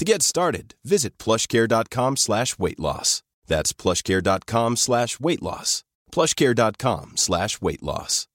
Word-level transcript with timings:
To 0.00 0.04
get 0.06 0.22
started, 0.22 0.76
visit 0.82 1.18
plushcare.com 1.18 2.16
slash 2.16 2.58
weight 2.58 2.80
loss. 2.80 3.22
That's 3.46 3.74
plushcare.com 3.74 4.76
slash 4.76 5.20
weight 5.20 5.42
loss. 5.42 5.84
Plushcare.com 6.10 7.12
slash 7.16 7.60
weight 7.60 7.82
loss. 7.82 8.26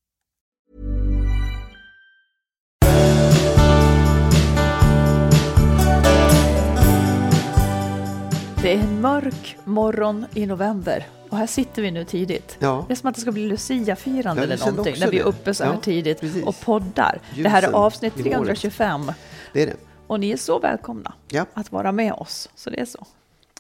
Det 8.61 8.73
är 8.73 8.79
en 8.79 9.01
mörk 9.01 9.57
morgon 9.63 10.25
i 10.33 10.45
november 10.45 11.07
och 11.29 11.37
här 11.37 11.47
sitter 11.47 11.81
vi 11.81 11.91
nu 11.91 12.05
tidigt. 12.05 12.57
Ja. 12.59 12.85
Det 12.87 12.93
är 12.93 12.95
som 12.95 13.09
att 13.09 13.15
det 13.15 13.21
ska 13.21 13.31
bli 13.31 13.47
Lucia-firande 13.47 14.43
eller 14.43 14.57
någonting 14.57 14.95
när 14.99 15.11
vi 15.11 15.19
är 15.19 15.23
uppe 15.23 15.53
så 15.53 15.63
här 15.63 15.73
Ja, 15.73 15.81
tidigt 15.81 16.19
precis. 16.19 16.45
och 16.45 16.61
poddar. 16.61 17.19
det 17.35 17.49
här 17.49 17.61
är 17.61 17.67
Ljusen 17.67 17.75
avsnitt 17.75 18.19
i 18.19 18.21
håret. 18.21 18.45
325 18.45 19.11
Det 19.53 19.61
är 19.63 19.67
det. 19.67 19.75
Och 20.07 20.19
ni 20.19 20.29
är 20.31 20.37
så 20.37 20.59
välkomna 20.59 21.13
Ja. 21.29 21.45
att 21.53 21.71
vara 21.71 21.91
med 21.91 22.13
oss. 22.13 22.49
Så 22.55 22.69
det 22.69 22.79
är 22.79 22.85
så. 22.85 23.05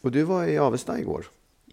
Och 0.01 0.11
du 0.11 0.23
var 0.23 0.43
i 0.43 0.57
Avesta 0.57 0.99
igår. 0.99 1.25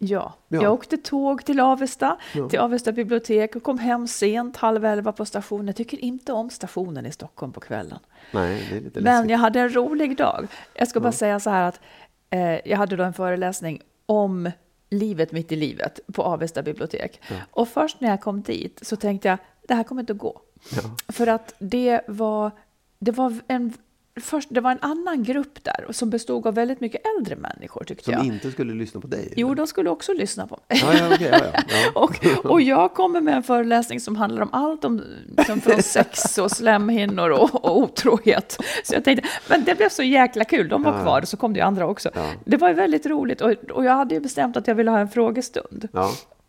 Ja, 0.05 0.35
Ja. 0.49 0.63
jag 0.63 0.73
åkte 0.73 0.97
tåg 0.97 1.45
till 1.45 1.61
Avesta, 1.61 2.17
Ja. 2.35 2.49
till 2.49 2.59
Avesta 2.59 2.93
bibliotek 2.93 3.57
och 3.57 3.63
kom 3.63 3.79
hem 3.79 4.09
sent, 4.09 4.57
halv 4.57 4.85
elva 4.85 5.13
på 5.13 5.25
stationen. 5.25 5.67
Jag 5.67 5.77
tycker 5.77 5.99
inte 6.05 6.33
om 6.33 6.51
stationen 6.51 7.07
i 7.07 7.13
Stockholm 7.13 7.53
på 7.53 7.61
kvällen. 7.61 7.99
Nej, 8.33 8.67
det 8.71 8.77
är 8.77 8.81
lite 8.81 9.01
Men 9.01 9.15
läskigt. 9.15 9.31
jag 9.31 9.39
hade 9.39 9.61
en 9.61 9.75
rolig 9.75 10.17
dag. 10.17 10.47
Jag 10.75 10.89
ska 10.89 11.01
bara 11.01 11.13
säga 11.13 11.41
så 11.41 11.51
här 11.51 11.69
att 11.69 11.81
eh, 12.31 12.69
jag 12.71 12.77
hade 12.79 12.97
då 12.97 13.05
en 13.05 13.13
föreläsning 13.13 13.81
om 14.07 14.51
livet 14.91 15.33
mitt 15.33 15.53
i 15.53 15.57
livet 15.57 16.01
på 16.13 16.23
Avesta 16.23 16.63
bibliotek. 16.63 17.21
Och 17.51 17.69
först 17.69 18.01
när 18.01 18.09
jag 18.11 18.21
kom 18.21 18.43
dit 18.43 18.79
så 18.83 18.97
tänkte 18.97 19.29
jag, 19.29 19.39
det 19.69 19.75
här 19.75 19.83
kommer 19.85 20.01
inte 20.03 20.13
att 20.13 20.19
gå. 20.19 20.41
För 21.09 21.27
att 21.27 21.55
det 21.59 22.01
var, 22.09 22.51
det 22.99 23.11
var 23.13 23.35
en 23.49 23.73
Först, 24.21 24.49
det 24.51 24.61
var 24.61 24.71
en 24.71 24.79
annan 24.81 25.23
grupp 25.23 25.65
där 25.65 25.87
som 25.91 26.11
bestod 26.11 26.47
av 26.47 26.55
väldigt 26.55 26.81
mycket 26.81 27.01
äldre 27.19 27.37
människor 27.37 27.85
tyckte 27.85 28.05
Som 28.05 28.13
jag. 28.13 28.25
inte 28.25 28.51
skulle 28.51 28.75
lyssna 28.75 29.01
på 29.01 29.07
dig? 29.07 29.33
Jo, 29.37 29.47
eller? 29.47 29.57
de 29.57 29.67
skulle 29.67 29.91
också 29.91 30.13
lyssna 30.13 30.47
på 30.47 30.59
mig. 30.69 30.81
Ja, 30.85 30.95
ja, 30.99 31.15
okej, 31.15 31.41
ja. 31.55 31.63
Och, 32.01 32.47
och 32.51 32.63
jag 32.63 32.95
kommer 32.95 33.21
med 33.21 33.35
en 33.37 33.43
föreläsning 33.43 34.01
som 34.01 34.17
handlar 34.17 34.43
om 34.43 34.49
allt 34.53 34.85
om, 34.85 35.03
som 35.47 35.61
från 35.61 35.83
sex 35.83 36.39
och 36.39 36.51
slemhinnor 36.51 37.31
och, 37.31 37.65
och 37.65 37.79
otrohet. 37.79 38.59
Så 38.85 38.95
jag 38.95 39.05
tänkte, 39.05 39.29
men 39.49 39.65
det 39.65 39.75
blev 39.75 39.89
så 39.89 40.03
jäkla 40.03 40.45
kul. 40.45 40.69
De 40.69 40.83
var 40.83 41.03
kvar, 41.03 41.23
så 41.23 41.37
kom 41.37 41.53
det 41.53 41.59
ju 41.59 41.65
andra 41.67 41.87
också. 41.87 42.11
Det 42.45 42.57
var 42.57 42.69
ju 42.69 42.75
väldigt 42.75 43.07
roligt 43.07 43.41
och, 43.41 43.51
och 43.71 43.85
jag 43.85 43.93
hade 43.93 44.15
ju 44.15 44.21
bestämt 44.21 44.57
att 44.57 44.67
jag 44.67 44.75
ville 44.75 44.91
ha 44.91 44.99
en 44.99 45.09
frågestund. 45.09 45.89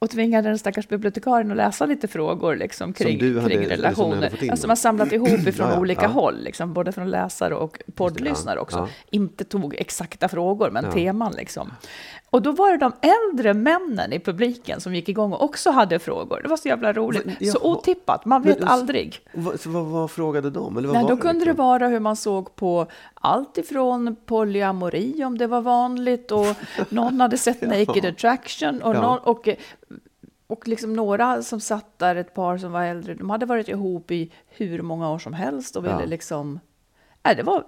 Och 0.04 0.10
tvingade 0.10 0.50
den 0.50 0.60
stackars 0.60 0.88
bibliotekarien 0.88 1.52
att 1.52 1.58
läsa 1.58 1.86
lite 1.86 2.08
frågor 2.08 2.56
liksom, 2.56 2.94
kring, 2.94 3.18
du 3.20 3.40
hade- 3.40 3.54
som 3.56 3.64
relationer. 3.64 4.44
in 4.44 4.52
Alltså 4.52 4.68
man 4.68 4.78
samlat 4.78 5.12
ihop 5.12 5.30
ifrån 5.30 5.68
Ja, 5.70 5.74
ja, 5.74 5.80
olika 5.80 6.02
ja. 6.02 6.08
håll, 6.08 6.44
liksom, 6.44 6.74
både 6.74 6.92
från 6.92 7.10
läsare 7.10 7.56
och 7.56 7.78
poddlyssnare 7.96 8.60
också. 8.60 8.90
Inte 9.10 9.44
tog 9.44 9.76
exakta 9.76 10.28
frågor, 10.28 10.70
men 10.72 10.92
teman 10.92 11.34
liksom. 11.38 11.72
Och 12.34 12.42
då 12.42 12.52
var 12.52 12.72
det 12.72 12.78
de 12.78 12.92
äldre 13.02 13.54
männen 13.54 14.14
i 14.14 14.20
publiken 14.20 14.82
som 14.82 14.96
gick 14.96 15.10
igång 15.10 15.34
och 15.34 15.44
också 15.44 15.72
hade 15.72 16.00
frågor. 16.00 16.40
Det 16.44 16.50
var 16.50 16.58
så 16.58 16.68
jävla 16.68 16.94
roligt. 16.94 17.26
Va- 17.26 17.52
Så 17.52 17.60
otippat, 17.72 18.26
man 18.26 18.42
Men- 18.42 18.54
vet 18.54 18.64
aldrig. 18.64 19.20
Vad, 19.34 19.60
så 19.60 19.70
vad, 19.70 19.86
vad 19.86 20.12
frågade 20.12 20.50
de? 20.50 20.78
Eller 20.78 20.88
vad 20.88 20.98
Nej, 20.98 21.06
då 21.08 21.18
kunde 21.18 21.40
det 21.40 21.46
liksom? 21.46 21.66
vara 21.66 21.88
hur 21.88 22.00
man 22.00 22.16
såg 22.16 22.56
på 22.56 22.88
allt 23.14 23.58
ifrån 23.58 24.16
polyamori, 24.26 25.24
om 25.24 25.38
det 25.38 25.48
var 25.48 25.62
vanligt, 25.62 26.32
och 26.32 26.46
någon 26.90 27.22
hade 27.22 27.38
sett 27.38 27.62
Naked 27.62 28.06
Attraction, 28.06 28.82
och, 28.82 28.96
Ja. 28.96 29.02
någon, 29.02 29.20
och, 29.20 29.50
och 30.48 30.68
liksom 30.68 30.94
några 30.94 31.42
som 31.42 31.60
satt 31.60 32.00
där, 32.00 32.16
ett 32.16 32.34
par 32.34 32.58
som 32.58 32.72
var 32.72 32.84
äldre, 32.84 33.14
de 33.14 33.30
hade 33.30 33.46
varit 33.46 33.68
ihop 33.70 34.12
i 34.12 34.32
hur 34.48 34.82
många 34.82 35.12
år 35.12 35.20
som 35.20 35.34
helst 35.34 35.76
och 35.76 35.84
ville 35.86 36.00
Ja. 36.00 36.06
liksom... 36.06 36.60
Nej, 37.26 37.36
det 37.36 37.44
var... 37.44 37.64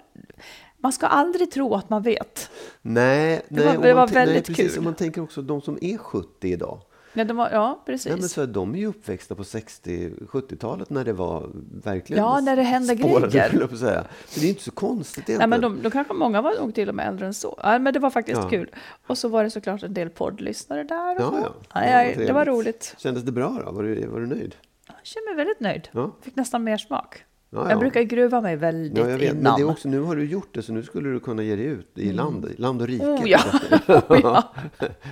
Man 0.85 0.91
ska 0.91 1.07
aldrig 1.07 1.51
tro 1.51 1.73
att 1.75 1.89
man 1.89 2.01
vet. 2.01 2.49
Nej, 2.81 3.41
Det 3.49 3.55
nej, 3.55 3.65
var- 3.67 3.75
och 3.77 3.83
det 3.83 3.93
var 3.93 4.07
väldigt 4.07 4.47
nej, 4.47 4.55
precis, 4.55 4.71
kul. 4.73 4.77
Och 4.77 4.83
man 4.83 4.95
tänker 4.95 5.21
också 5.23 5.41
de 5.41 5.61
som 5.61 5.77
är 5.81 5.97
70 5.97 6.47
idag. 6.47 6.81
Nej, 7.13 7.25
de 7.25 7.37
var, 7.37 7.49
ja, 7.51 7.83
precis. 7.85 8.11
Nej, 8.11 8.19
men 8.19 8.29
så, 8.29 8.45
de 8.45 8.73
är 8.75 8.79
ju 8.79 8.87
uppväxta 8.87 9.35
på 9.35 9.43
60-70-talet 9.43 10.89
när 10.89 11.05
det 11.05 11.13
var 11.13 11.49
verkligen 11.83 12.23
Ja, 12.23 12.39
när 12.41 12.55
det 12.55 12.61
hände 12.61 12.97
spårade, 12.97 13.27
grejer. 13.27 13.67
på 13.71 13.77
säga. 13.77 14.03
Så 14.27 14.39
det 14.39 14.45
är 14.45 14.49
inte 14.49 14.63
så 14.63 14.71
konstigt 14.71 15.27
Nej, 15.27 15.35
egentligen. 15.37 15.49
men 15.49 15.61
de, 15.61 15.81
de 15.83 15.91
kanske 15.91 16.13
många 16.13 16.41
var 16.41 16.53
nog 16.61 16.75
till 16.75 16.89
och 16.89 16.95
med 16.95 17.07
äldre 17.07 17.25
än 17.25 17.33
så. 17.33 17.59
Ja, 17.63 17.79
men 17.79 17.93
det 17.93 17.99
var 17.99 18.09
faktiskt 18.09 18.41
Ja. 18.43 18.49
kul. 18.49 18.69
Och 19.07 19.17
så 19.17 19.27
var 19.27 19.43
det 19.43 19.49
såklart 19.49 19.83
en 19.83 19.93
del 19.93 20.09
poddlyssnare 20.09 20.83
där. 20.83 21.15
Och 21.15 21.21
Ja, 21.21 21.39
ja. 21.43 21.53
Nej, 21.75 22.11
Ja, 22.11 22.17
vad 22.17 22.27
det 22.27 22.33
var 22.33 22.45
roligt. 22.45 22.95
Kändes 22.97 23.23
det 23.23 23.31
bra 23.31 23.61
då? 23.65 23.71
Var 23.71 23.83
du, 23.83 24.07
var 24.07 24.19
du 24.19 24.27
nöjd? 24.27 24.55
Jag 24.87 24.95
känner 25.03 25.25
mig 25.35 25.35
väldigt 25.45 25.59
nöjd. 25.59 25.89
Ja. 25.91 26.11
Fick 26.21 26.35
nästan 26.35 26.63
mer 26.63 26.77
smak. 26.77 27.23
Ja, 27.49 27.63
ja. 27.63 27.69
Jag 27.69 27.79
brukar 27.79 28.01
gruva 28.01 28.41
mig 28.41 28.55
väldigt 28.55 28.97
Ja, 28.97 29.09
jag 29.09 29.17
vet. 29.17 29.31
Men 29.33 29.39
innan. 29.41 29.55
det 29.55 29.61
är 29.61 29.69
också, 29.69 29.89
nu 29.89 29.99
har 29.99 30.15
du 30.15 30.25
gjort 30.25 30.53
det, 30.53 30.61
så 30.61 30.73
nu 30.73 30.83
skulle 30.83 31.09
du 31.09 31.19
kunna 31.19 31.43
ge 31.43 31.55
dig 31.55 31.65
ut 31.65 31.97
i 31.97 32.11
land, 32.13 32.59
land 32.59 32.81
och 32.81 32.87
rike. 32.87 33.05
Oh 33.05 33.29
ja. 33.29 33.39
oh, 33.87 34.19
ja. 34.23 34.53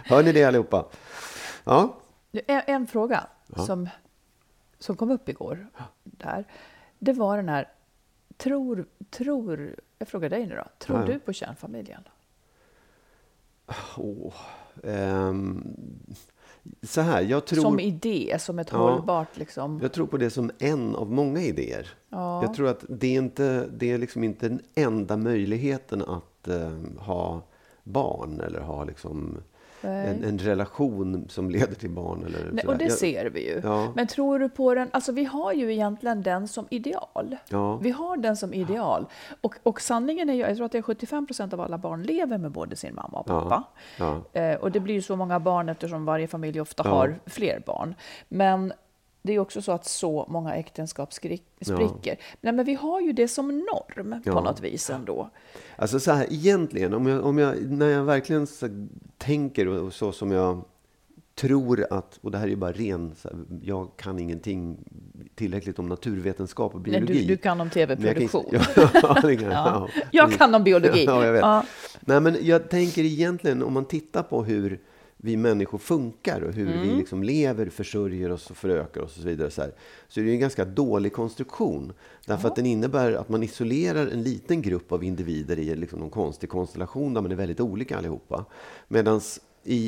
Hör 0.06 0.24
ni 0.24 0.32
det 0.32 0.44
allihopa? 0.44 0.86
Ja, 1.64 1.98
En, 2.32 2.62
en 2.68 2.88
fråga 2.88 3.28
som, 3.56 3.90
som 4.80 4.96
kom 4.96 5.12
upp 5.12 5.30
igår. 5.30 5.68
Där, 6.04 6.46
det 7.00 7.14
var 7.14 7.38
den 7.38 7.50
här, 7.50 7.68
tror, 8.38 8.86
tror, 9.10 9.76
jag 10.00 10.08
frågar 10.08 10.30
dig 10.30 10.46
nu 10.48 10.56
då, 10.56 10.64
tror 10.80 11.00
Ja, 11.00 11.06
ja. 11.08 11.14
du 11.14 11.20
på 11.20 11.34
kärnfamiljen? 11.34 12.02
Åh, 13.98 14.34
ehm, 14.84 15.64
så 16.84 17.02
här, 17.02 17.22
jag 17.22 17.46
tror, 17.46 17.62
Som 17.62 17.80
idé, 17.80 18.38
som 18.40 18.60
ett 18.60 18.70
Ja. 18.72 18.78
hållbart 18.78 19.38
liksom. 19.38 19.80
jag 19.82 19.94
tror 19.94 20.08
på 20.08 20.18
det 20.18 20.30
som 20.30 20.52
en 20.60 20.96
av 20.96 21.12
många 21.12 21.42
idéer. 21.42 21.88
Ja. 22.10 22.44
Jag 22.44 22.54
tror 22.54 22.68
att 22.68 22.86
det 22.90 23.08
är, 23.08 23.18
inte, 23.18 23.68
det 23.78 23.92
är 23.92 23.98
liksom 23.98 24.24
inte 24.24 24.50
den 24.50 24.60
enda 24.76 25.18
möjligheten 25.18 26.02
att 26.02 26.48
eh, 26.48 26.72
ha 26.98 27.42
barn 27.84 28.42
eller 28.42 28.60
ha 28.62 28.84
liksom 28.84 29.38
en, 29.88 30.24
en 30.24 30.40
relation 30.40 31.26
som 31.30 31.50
leder 31.50 31.76
till 31.76 31.90
barn. 31.90 32.24
Eller 32.26 32.52
Nej, 32.52 32.66
och 32.68 32.78
det 32.78 32.84
Jag- 32.84 32.94
ser 32.94 33.26
vi 33.30 33.48
ju. 33.54 33.62
Ja. 33.64 33.92
Men 33.96 34.08
tror 34.08 34.40
du 34.40 34.50
på 34.50 34.76
den? 34.76 34.90
Alltså 34.92 35.12
vi 35.12 35.24
har 35.26 35.54
ju 35.54 35.74
egentligen 35.74 36.24
den 36.24 36.48
som 36.48 36.68
ideal. 36.70 37.38
Ja. 37.50 37.76
Vi 37.78 37.92
har 37.92 38.18
den 38.18 38.38
som 38.38 38.54
ideal. 38.54 39.06
Och, 39.42 39.56
och 39.64 39.82
sanningen 39.82 40.30
är 40.30 40.34
ju, 40.34 40.40
jag 40.40 40.56
tror 40.56 40.66
att 40.66 40.72
det 40.72 40.78
är 40.78 40.82
75 40.82 41.28
procent 41.28 41.54
av 41.54 41.62
alla 41.62 41.78
barn 41.78 42.04
lever 42.04 42.38
med 42.38 42.52
både 42.52 42.76
sin 42.76 42.96
mamma 42.96 43.20
och 43.20 43.26
pappa. 43.26 43.64
Ja. 44.00 44.22
Eh, 44.34 44.56
och 44.56 44.72
det 44.72 44.80
blir 44.80 44.94
ju 44.96 45.02
så 45.02 45.16
många 45.16 45.40
barn 45.40 45.70
eftersom 45.70 46.06
varje 46.06 46.28
familj 46.28 46.62
ofta 46.62 46.84
har 46.90 47.20
fler 47.26 47.64
barn. 47.66 47.96
Men 48.30 48.74
det 49.26 49.34
är 49.34 49.40
också 49.40 49.62
så 49.62 49.72
att 49.72 49.86
så 49.86 50.26
många 50.30 50.56
äktenskap 50.56 51.14
spricker. 51.14 52.18
Nej, 52.42 52.54
men 52.54 52.66
vi 52.66 52.74
har 52.74 53.02
ju 53.02 53.14
det 53.14 53.28
som 53.28 53.58
norm 53.58 54.22
på 54.24 54.30
Ja. 54.30 54.42
något 54.42 54.62
vis 54.62 54.90
ändå. 54.90 55.30
Alltså 55.76 56.00
så 56.00 56.12
här, 56.12 56.28
egentligen, 56.34 56.94
om 56.94 57.08
jag, 57.08 57.26
om 57.26 57.38
jag, 57.38 57.72
när 57.72 57.90
jag 57.90 58.04
verkligen 58.04 58.48
tänker 59.18 59.68
och 59.68 59.94
så 59.94 60.12
som 60.12 60.32
jag 60.32 60.62
tror 61.36 61.86
att, 61.90 62.20
och 62.22 62.32
det 62.32 62.38
här 62.38 62.46
är 62.46 62.50
ju 62.50 62.56
bara 62.56 62.72
ren, 62.72 63.16
så 63.22 63.28
här, 63.30 63.38
jag 63.62 63.98
kan 63.98 64.20
ingenting 64.20 64.78
tillräckligt 65.36 65.80
om 65.80 65.90
naturvetenskap 65.90 66.76
och 66.76 66.82
biologi. 66.82 67.14
Nej, 67.14 67.22
du, 67.22 67.28
du 67.28 67.38
kan 67.38 67.62
om 67.62 67.70
tv-produktion. 67.70 68.46
Jag, 68.52 68.62
kan, 68.64 68.90
ja, 69.42 69.50
ja. 69.52 69.90
jag 70.12 70.32
kan 70.32 70.56
om 70.56 70.64
biologi. 70.64 71.06
Ja, 71.06 71.26
jag 71.26 71.34
vet. 71.34 71.42
Ja. 71.42 71.66
Nej, 72.02 72.22
men 72.22 72.38
jag 72.42 72.70
tänker 72.70 73.04
egentligen, 73.04 73.64
om 73.64 73.74
man 73.74 73.86
tittar 73.86 74.24
på 74.24 74.44
hur 74.44 74.80
vi 75.26 75.38
människor 75.38 75.78
funkar 75.78 76.42
och 76.42 76.54
hur 76.54 76.68
mm. 76.68 76.82
vi 76.82 76.96
liksom 76.96 77.24
lever, 77.24 77.70
försörjer 77.70 78.32
oss 78.32 78.50
och 78.50 78.58
förökar 78.58 79.02
oss 79.02 79.16
och 79.16 79.22
så 79.22 79.28
vidare. 79.28 79.52
Så, 79.52 79.62
här, 79.62 79.72
så 80.08 80.20
är 80.20 80.24
det 80.24 80.32
en 80.32 80.40
ganska 80.40 80.66
dålig 80.66 81.14
konstruktion. 81.14 81.94
Därför 82.26 82.44
ja. 82.44 82.50
att 82.50 82.56
den 82.56 82.66
innebär 82.66 83.14
att 83.14 83.30
man 83.30 83.44
isolerar 83.44 84.08
en 84.08 84.24
liten 84.24 84.62
grupp 84.62 84.92
av 84.92 85.04
individer 85.04 85.60
i 85.60 85.76
liksom 85.76 86.00
någon 86.00 86.10
konstig 86.10 86.50
konstellation 86.50 87.14
där 87.14 87.22
man 87.22 87.32
är 87.32 87.36
väldigt 87.36 87.60
olika 87.60 87.98
allihopa. 87.98 88.46
Medan 88.88 89.22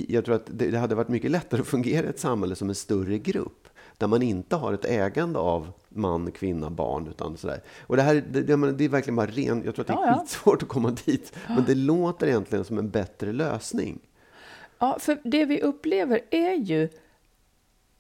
jag 0.08 0.26
tror 0.26 0.36
att 0.36 0.46
det, 0.46 0.72
det 0.72 0.78
hade 0.78 0.96
varit 0.96 1.10
mycket 1.10 1.32
lättare 1.32 1.62
att 1.62 1.68
fungera 1.68 2.06
i 2.06 2.10
ett 2.10 2.20
samhälle 2.20 2.56
som 2.56 2.70
en 2.70 2.76
större 2.76 3.18
grupp 3.18 3.68
där 3.98 4.08
man 4.08 4.22
inte 4.22 4.56
har 4.56 4.74
ett 4.74 4.86
ägande 4.86 5.40
av 5.40 5.72
man, 5.90 6.32
kvinna, 6.32 6.70
barn. 6.70 7.08
Utan 7.08 7.38
sådär. 7.38 7.62
Och 7.80 7.96
det, 7.96 8.02
här, 8.02 8.16
det, 8.32 8.42
det 8.72 8.86
är 8.86 8.90
verkligen 8.90 9.16
bara 9.16 9.28
ren, 9.28 9.62
jag 9.66 9.76
tror 9.76 9.84
att 9.84 9.88
det 9.88 9.94
är 9.94 10.08
ja, 10.08 10.08
ja. 10.08 10.26
svårt 10.28 10.64
att 10.64 10.70
komma 10.70 10.96
dit, 11.06 11.34
men 11.48 11.64
det 11.68 11.76
låter 11.76 12.28
egentligen 12.28 12.66
som 12.66 12.78
en 12.78 12.90
bättre 12.90 13.32
lösning. 13.32 14.00
Ja, 14.80 14.98
för 15.00 15.18
det 15.24 15.46
vi 15.46 15.62
upplever 15.62 16.22
är 16.32 16.54
ju 16.54 16.90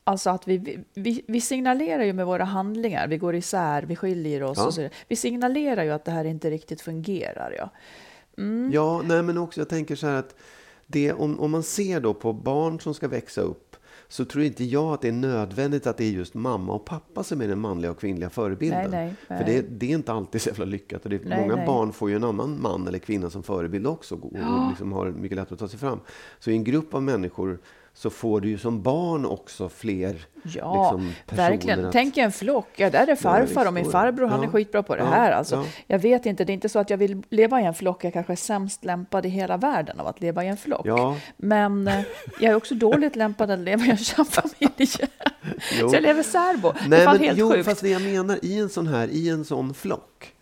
Alltså 0.07 0.29
att 0.29 0.47
vi, 0.47 0.79
vi, 0.93 1.23
vi 1.27 1.41
signalerar 1.41 2.03
ju 2.03 2.13
med 2.13 2.25
våra 2.25 2.43
handlingar, 2.43 3.07
vi 3.07 3.17
går 3.17 3.35
isär, 3.35 3.83
vi 3.83 3.95
skiljer 3.95 4.43
oss. 4.43 4.57
Ja. 4.57 4.65
Och 4.65 4.73
så, 4.73 4.89
vi 5.07 5.15
signalerar 5.15 5.83
ju 5.83 5.91
att 5.91 6.05
det 6.05 6.11
här 6.11 6.25
inte 6.25 6.49
riktigt 6.49 6.81
fungerar. 6.81 7.55
Ja, 7.57 7.69
mm. 8.37 8.71
ja 8.73 9.01
nej, 9.05 9.23
men 9.23 9.37
också 9.37 9.61
jag 9.61 9.69
tänker 9.69 9.95
så 9.95 10.07
här 10.07 10.15
att 10.15 10.35
det, 10.87 11.13
om, 11.13 11.39
om 11.39 11.51
man 11.51 11.63
ser 11.63 11.99
då 11.99 12.13
på 12.13 12.33
barn 12.33 12.79
som 12.79 12.93
ska 12.93 13.07
växa 13.07 13.41
upp 13.41 13.64
så 14.07 14.25
tror 14.25 14.43
inte 14.43 14.63
jag 14.63 14.93
att 14.93 15.01
det 15.01 15.07
är 15.07 15.11
nödvändigt 15.11 15.87
att 15.87 15.97
det 15.97 16.05
är 16.05 16.11
just 16.11 16.33
mamma 16.33 16.73
och 16.73 16.85
pappa 16.85 17.23
som 17.23 17.41
är 17.41 17.47
den 17.47 17.59
manliga 17.59 17.91
och 17.91 17.99
kvinnliga 17.99 18.29
förebilden. 18.29 18.91
Nej, 18.91 19.13
nej, 19.27 19.37
För 19.37 19.45
det, 19.45 19.61
det, 19.61 19.91
är 19.91 19.95
inte 19.95 20.13
alltid 20.13 20.41
så 20.41 20.49
jävla 20.49 20.65
lyckat. 20.65 21.03
Och 21.03 21.09
det, 21.09 21.21
nej, 21.25 21.41
många 21.41 21.65
barn 21.65 21.93
får 21.93 22.09
ju 22.09 22.15
en 22.15 22.23
annan 22.23 22.61
man 22.61 22.87
eller 22.87 22.99
kvinna 22.99 23.29
som 23.29 23.43
förebild 23.43 23.87
också 23.87 24.15
och, 24.15 24.31
ja. 24.33 24.63
och 24.63 24.69
liksom 24.69 24.91
har 24.91 25.11
mycket 25.11 25.35
lättare 25.35 25.53
att 25.53 25.59
ta 25.59 25.67
sig 25.67 25.79
fram. 25.79 25.99
Så 26.39 26.51
i 26.51 26.53
en 26.53 26.63
grupp 26.63 26.93
av 26.93 27.03
människor 27.03 27.59
så 27.97 28.09
får 28.09 28.41
du 28.41 28.49
ju 28.49 28.57
som 28.57 28.81
barn 28.81 29.25
också 29.25 29.69
fler 29.69 30.25
Ja, 30.43 30.83
liksom, 30.83 31.37
verkligen. 31.37 31.85
Att... 31.85 31.91
Tänk 31.91 32.17
en 32.17 32.31
flock. 32.31 32.67
Ja, 32.75 32.89
där 32.89 33.07
är 33.07 33.15
farfar 33.15 33.65
och 33.65 33.73
min 33.73 33.91
farbror, 33.91 34.27
han 34.27 34.41
ja, 34.41 34.47
är 34.47 34.51
skitbra 34.51 34.83
på 34.83 34.95
det 34.95 35.01
ja, 35.01 35.07
här. 35.07 35.31
Alltså, 35.31 35.55
ja. 35.55 35.63
Jag 35.87 35.99
vet 35.99 36.25
inte, 36.25 36.45
det 36.45 36.51
är 36.51 36.53
inte 36.53 36.69
så 36.69 36.79
att 36.79 36.89
jag 36.89 36.97
vill 36.97 37.23
leva 37.29 37.61
i 37.61 37.65
en 37.65 37.73
flock. 37.73 38.03
Jag 38.03 38.13
kanske 38.13 38.33
är 38.33 38.37
sämst 38.37 38.85
lämpad 38.85 39.25
i 39.25 39.29
hela 39.29 39.57
världen 39.57 39.99
av 39.99 40.07
att 40.07 40.21
leva 40.21 40.43
i 40.43 40.47
en 40.47 40.57
flock. 40.57 40.85
Ja. 40.85 41.17
Men 41.37 41.87
eh, 41.87 42.01
jag 42.39 42.51
är 42.51 42.55
också 42.55 42.75
dåligt 42.75 43.15
lämpad 43.15 43.51
att 43.51 43.59
leva 43.59 43.85
i 43.85 43.89
en 43.89 43.97
kärnfamilj. 43.97 44.87
så 44.87 45.95
jag 45.95 46.03
lever 46.03 46.23
särbo. 46.23 46.71
Nej, 46.73 46.89
det 46.89 46.97
är 46.97 47.05
men, 47.05 47.19
helt 47.19 47.37
jo, 47.37 47.51
sjukt. 47.51 47.65
Fast 47.65 47.81
det 47.81 47.89
jag 47.89 48.01
menar, 48.01 48.39
i 48.41 48.59
en 48.59 48.69
sån 48.69 48.87
här, 48.87 49.07
i 49.07 49.29
en 49.29 49.45
sån 49.45 49.73
flock, 49.73 50.33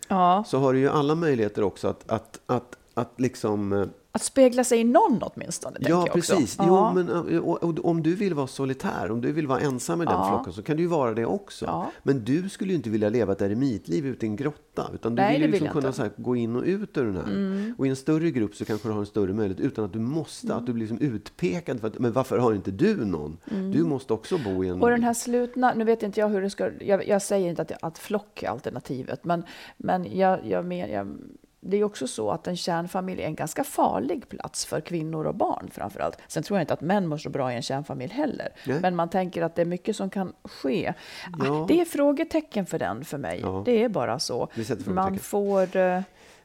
så 0.46 0.58
har 0.58 0.72
du 0.72 0.78
ju 0.78 0.88
alla 0.88 1.14
möjligheter 1.14 1.62
också 1.62 1.88
att, 1.88 2.10
att, 2.10 2.40
att, 2.46 2.76
att 2.94 3.20
liksom 3.20 3.72
eh, 3.72 3.86
att 4.14 4.22
spegla 4.22 4.64
sig 4.64 4.80
i 4.80 4.84
någon 4.84 5.22
åtminstone. 5.22 5.76
Ja, 5.80 6.06
precis. 6.12 6.56
Jo, 6.60 6.66
ja. 6.66 6.92
men, 6.92 7.38
och, 7.38 7.62
och, 7.62 7.84
om 7.84 8.02
du 8.02 8.14
vill 8.14 8.34
vara 8.34 8.46
solitär, 8.46 9.10
om 9.10 9.20
du 9.20 9.32
vill 9.32 9.46
vara 9.46 9.60
ensam 9.60 10.02
i 10.02 10.04
den 10.04 10.14
ja. 10.14 10.28
flocken 10.28 10.52
så 10.52 10.62
kan 10.62 10.76
du 10.76 10.82
ju 10.82 10.88
vara 10.88 11.14
det 11.14 11.26
också. 11.26 11.64
Ja. 11.64 11.90
Men 12.02 12.24
du 12.24 12.48
skulle 12.48 12.70
ju 12.70 12.76
inte 12.76 12.90
vilja 12.90 13.08
leva 13.08 13.32
ett 13.32 13.42
eremitliv 13.42 14.06
ute 14.06 14.26
i 14.26 14.28
en 14.28 14.36
grotta. 14.36 14.90
Utan 14.94 15.14
du 15.14 15.22
Nej, 15.22 15.32
vill 15.32 15.42
ju 15.42 15.50
liksom 15.50 15.68
kunna 15.68 15.90
här, 15.90 16.10
gå 16.16 16.36
in 16.36 16.56
och 16.56 16.62
ut 16.62 16.98
ur 16.98 17.04
den 17.04 17.16
här. 17.16 17.22
Mm. 17.22 17.74
Och 17.78 17.86
i 17.86 17.90
en 17.90 17.96
större 17.96 18.30
grupp 18.30 18.54
så 18.54 18.64
kanske 18.64 18.88
du 18.88 18.92
har 18.92 19.00
en 19.00 19.06
större 19.06 19.32
möjlighet 19.32 19.60
utan 19.60 19.84
att 19.84 19.92
du 19.92 19.98
måste, 19.98 20.46
mm. 20.46 20.58
att 20.58 20.66
du 20.66 20.72
blir 20.72 20.86
liksom 20.88 21.06
utpekad. 21.06 21.80
För 21.80 21.88
att, 21.88 21.98
men 21.98 22.12
varför 22.12 22.38
har 22.38 22.54
inte 22.54 22.70
du 22.70 23.04
någon? 23.04 23.36
Mm. 23.50 23.72
Du 23.72 23.84
måste 23.84 24.12
också 24.12 24.38
bo 24.38 24.64
i 24.64 24.68
en... 24.68 24.82
Och 24.82 24.90
den 24.90 25.02
här 25.02 25.14
slutna, 25.14 25.74
nu 25.74 25.84
vet 25.84 26.02
inte 26.02 26.20
jag 26.20 26.28
hur 26.28 26.42
det 26.42 26.50
ska... 26.50 26.70
Jag, 26.80 27.08
jag 27.08 27.22
säger 27.22 27.50
inte 27.50 27.62
att, 27.62 27.72
att 27.82 27.98
flock 27.98 28.42
är 28.42 28.48
alternativet, 28.48 29.24
men, 29.24 29.42
men 29.76 30.18
jag, 30.18 30.46
jag, 30.46 30.64
men, 30.64 30.78
jag 30.78 31.08
det 31.66 31.76
är 31.76 31.84
också 31.84 32.06
så 32.06 32.30
att 32.30 32.46
en 32.46 32.56
kärnfamilj 32.56 33.22
är 33.22 33.26
en 33.26 33.34
ganska 33.34 33.64
farlig 33.64 34.28
plats 34.28 34.66
för 34.66 34.80
kvinnor 34.80 35.24
och 35.24 35.34
barn 35.34 35.70
framför 35.72 36.00
allt. 36.00 36.18
Sen 36.28 36.42
tror 36.42 36.58
jag 36.58 36.62
inte 36.62 36.74
att 36.74 36.80
män 36.80 37.06
mår 37.06 37.18
så 37.18 37.30
bra 37.30 37.52
i 37.52 37.56
en 37.56 37.62
kärnfamilj 37.62 38.12
heller. 38.12 38.48
Nej. 38.66 38.80
Men 38.80 38.96
man 38.96 39.08
tänker 39.08 39.42
att 39.42 39.54
det 39.54 39.62
är 39.62 39.66
mycket 39.66 39.96
som 39.96 40.10
kan 40.10 40.32
ske. 40.44 40.94
Ja. 41.38 41.64
Det 41.68 41.80
är 41.80 41.84
frågetecken 41.84 42.66
för 42.66 42.78
den 42.78 43.04
för 43.04 43.18
mig. 43.18 43.40
Ja. 43.42 43.62
Det 43.64 43.84
är 43.84 43.88
bara 43.88 44.18
så. 44.18 44.48
Man 44.86 45.18
får 45.18 45.76
uh, 45.76 46.00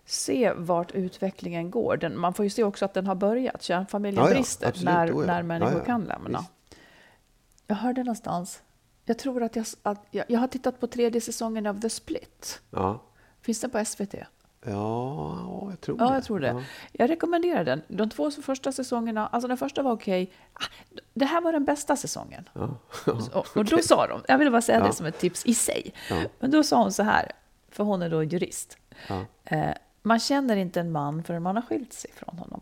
se 0.06 0.54
vart 0.56 0.92
utvecklingen 0.92 1.72
går. 1.72 1.98
Den, 1.98 2.20
man 2.20 2.34
får 2.34 2.46
ju 2.46 2.50
se 2.50 2.64
också 2.64 2.86
att 2.86 2.94
den 2.94 3.08
har 3.08 3.16
börjat. 3.16 3.62
Kärnfamiljen 3.62 4.26
ja, 4.26 4.32
brister 4.32 4.74
när, 4.84 5.12
oh 5.12 5.26
när 5.26 5.44
människor 5.44 5.86
kan 5.86 6.04
lämna. 6.04 6.40
Visst. 6.40 6.52
Jag 7.68 7.76
hörde 7.76 8.04
någonstans, 8.04 8.62
jag 9.06 9.20
tror 9.20 9.44
att 9.44 9.56
jag, 9.56 9.66
att 9.84 10.06
jag, 10.12 10.26
jag 10.28 10.40
har 10.40 10.48
tittat 10.48 10.80
på 10.80 10.88
tredje 10.88 11.22
säsongen 11.22 11.68
av 11.68 11.82
The 11.82 11.90
Split. 11.90 12.62
Finns 13.42 13.62
den 13.62 13.70
på 13.70 13.86
SVT? 13.86 14.16
Ja, 14.66 15.68
jag 15.70 15.82
tror 15.82 15.98
ja, 16.00 16.10
det. 16.10 16.14
Jag, 16.14 16.24
tror 16.24 16.40
det. 16.40 16.48
Ja. 16.48 16.62
jag 16.92 17.10
rekommenderar 17.10 17.64
den. 17.64 17.82
De 17.88 18.10
två 18.10 18.32
första 18.32 18.72
säsongerna, 18.72 19.28
alltså 19.28 19.48
den 19.48 19.58
första 19.58 19.84
var 19.84 19.92
okej. 19.92 20.32
Ah, 20.54 20.64
det 21.14 21.26
här 21.26 21.42
var 21.42 21.52
den 21.52 21.66
bästa 21.66 21.96
säsongen. 21.96 22.50
Ja. 22.54 22.78
och, 23.34 23.58
och 23.58 23.66
då 23.66 23.78
sa 23.78 24.08
de, 24.08 24.22
jag 24.28 24.38
vill 24.38 24.52
bara 24.52 24.62
säga 24.62 24.88
det 24.88 24.94
som 24.94 25.06
ett 25.06 25.20
tips 25.20 25.46
i 25.46 25.54
sig. 25.54 25.94
Men 26.40 26.52
då 26.52 26.64
sa 26.64 26.82
hon 26.82 26.92
så 26.92 27.04
här, 27.04 27.32
för 27.70 27.84
hon 27.84 28.02
är 28.02 28.10
då 28.10 28.24
jurist. 28.24 28.78
Eh, 29.46 29.70
man 30.02 30.20
känner 30.20 30.56
inte 30.56 30.80
en 30.80 30.92
man 30.92 31.24
förrän 31.24 31.44
man 31.44 31.56
har 31.56 31.64
skilt 31.64 31.94
sig 31.94 32.12
från 32.16 32.38
honom. 32.38 32.62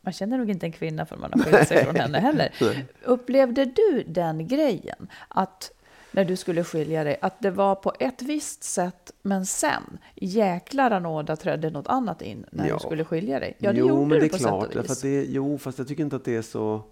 Man 0.00 0.12
känner 0.12 0.38
nog 0.38 0.50
inte 0.50 0.66
en 0.66 0.72
kvinna 0.72 1.06
förrän 1.06 1.20
man 1.20 1.30
har 1.32 1.40
skilt 1.40 1.68
sig 1.68 1.84
från 1.84 1.96
henne 1.96 2.18
heller. 2.18 2.52
Upplevde 3.04 3.64
du 3.64 4.04
den 4.06 4.48
grejen? 4.48 5.08
Att 5.28 5.70
när 6.14 6.24
du 6.24 6.36
skulle 6.36 6.64
skilja 6.64 7.04
dig, 7.04 7.18
att 7.20 7.40
det 7.40 7.50
var 7.50 7.74
på 7.74 7.92
ett 7.98 8.22
visst 8.22 8.62
sätt, 8.62 9.12
men 9.22 9.46
sen, 9.46 9.98
jäklar 10.14 10.90
anåda 10.90 11.36
trädde 11.36 11.70
något 11.70 11.86
annat 11.86 12.22
in 12.22 12.46
när 12.50 12.68
ja. 12.68 12.74
du 12.74 12.80
skulle 12.80 13.04
skilja 13.04 13.40
dig. 13.40 13.56
Ja, 13.58 13.72
det 13.72 13.78
jo, 13.78 13.88
gjorde 13.88 14.06
men 14.06 14.18
det 14.18 14.26
är 14.26 14.28
klart, 14.28 14.72
sätt 14.72 14.90
vis. 14.90 15.00
Det, 15.00 15.24
jo, 15.24 15.58
fast 15.58 15.78
jag 15.78 15.88
tycker 15.88 16.02
inte 16.02 16.16
att 16.16 16.24
det 16.24 16.36
är 16.36 16.42
så... 16.42 16.82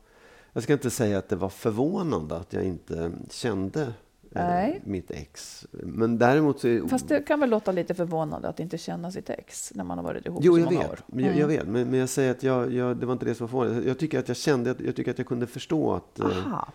Jag 0.52 0.62
ska 0.62 0.72
inte 0.72 0.90
säga 0.90 1.18
att 1.18 1.28
det 1.28 1.36
var 1.36 1.48
förvånande 1.48 2.36
att 2.36 2.52
jag 2.52 2.64
inte 2.64 3.12
kände 3.30 3.82
eh, 3.82 3.90
Nej. 4.30 4.80
mitt 4.84 5.10
ex. 5.10 5.66
Men 5.70 6.18
däremot 6.18 6.60
så... 6.60 6.68
Är... 6.68 6.88
Fast 6.88 7.08
det 7.08 7.20
kan 7.20 7.40
väl 7.40 7.50
låta 7.50 7.72
lite 7.72 7.94
förvånande 7.94 8.48
att 8.48 8.60
inte 8.60 8.78
känna 8.78 9.10
sitt 9.10 9.30
ex 9.30 9.72
när 9.74 9.84
man 9.84 9.98
har 9.98 10.04
varit 10.04 10.26
ihop 10.26 10.40
jo, 10.44 10.54
så 10.54 10.60
många 10.60 10.78
vet. 10.78 10.90
år? 10.90 10.98
Mm. 11.12 11.24
Jag, 11.24 11.36
jag, 11.36 11.46
vet, 11.46 11.68
men, 11.68 11.90
men 11.90 12.00
jag 12.00 12.08
säger 12.08 12.30
att 12.30 12.42
jag, 12.42 12.72
jag, 12.72 12.96
det 12.96 13.06
var 13.06 13.12
inte 13.12 13.24
det 13.24 13.34
som 13.34 13.46
var 13.46 13.48
förvånande. 13.48 13.88
Jag 13.88 13.98
tycker 13.98 14.18
att 14.18 14.28
jag 14.28 14.36
kände, 14.36 14.74
jag 14.84 14.96
tycker 14.96 15.10
att 15.10 15.18
jag 15.18 15.26
kunde 15.26 15.46
förstå 15.46 15.94
att... 15.94 16.18
Eh, 16.18 16.26
Aha. 16.26 16.72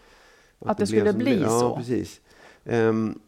Att, 0.60 0.70
att 0.70 0.78
det, 0.78 0.84
det 0.84 0.88
skulle 0.88 1.14
bli 1.14 1.40
så? 1.40 1.46
Ja, 1.46 1.78
precis. 1.78 2.22
Um, 2.70 3.20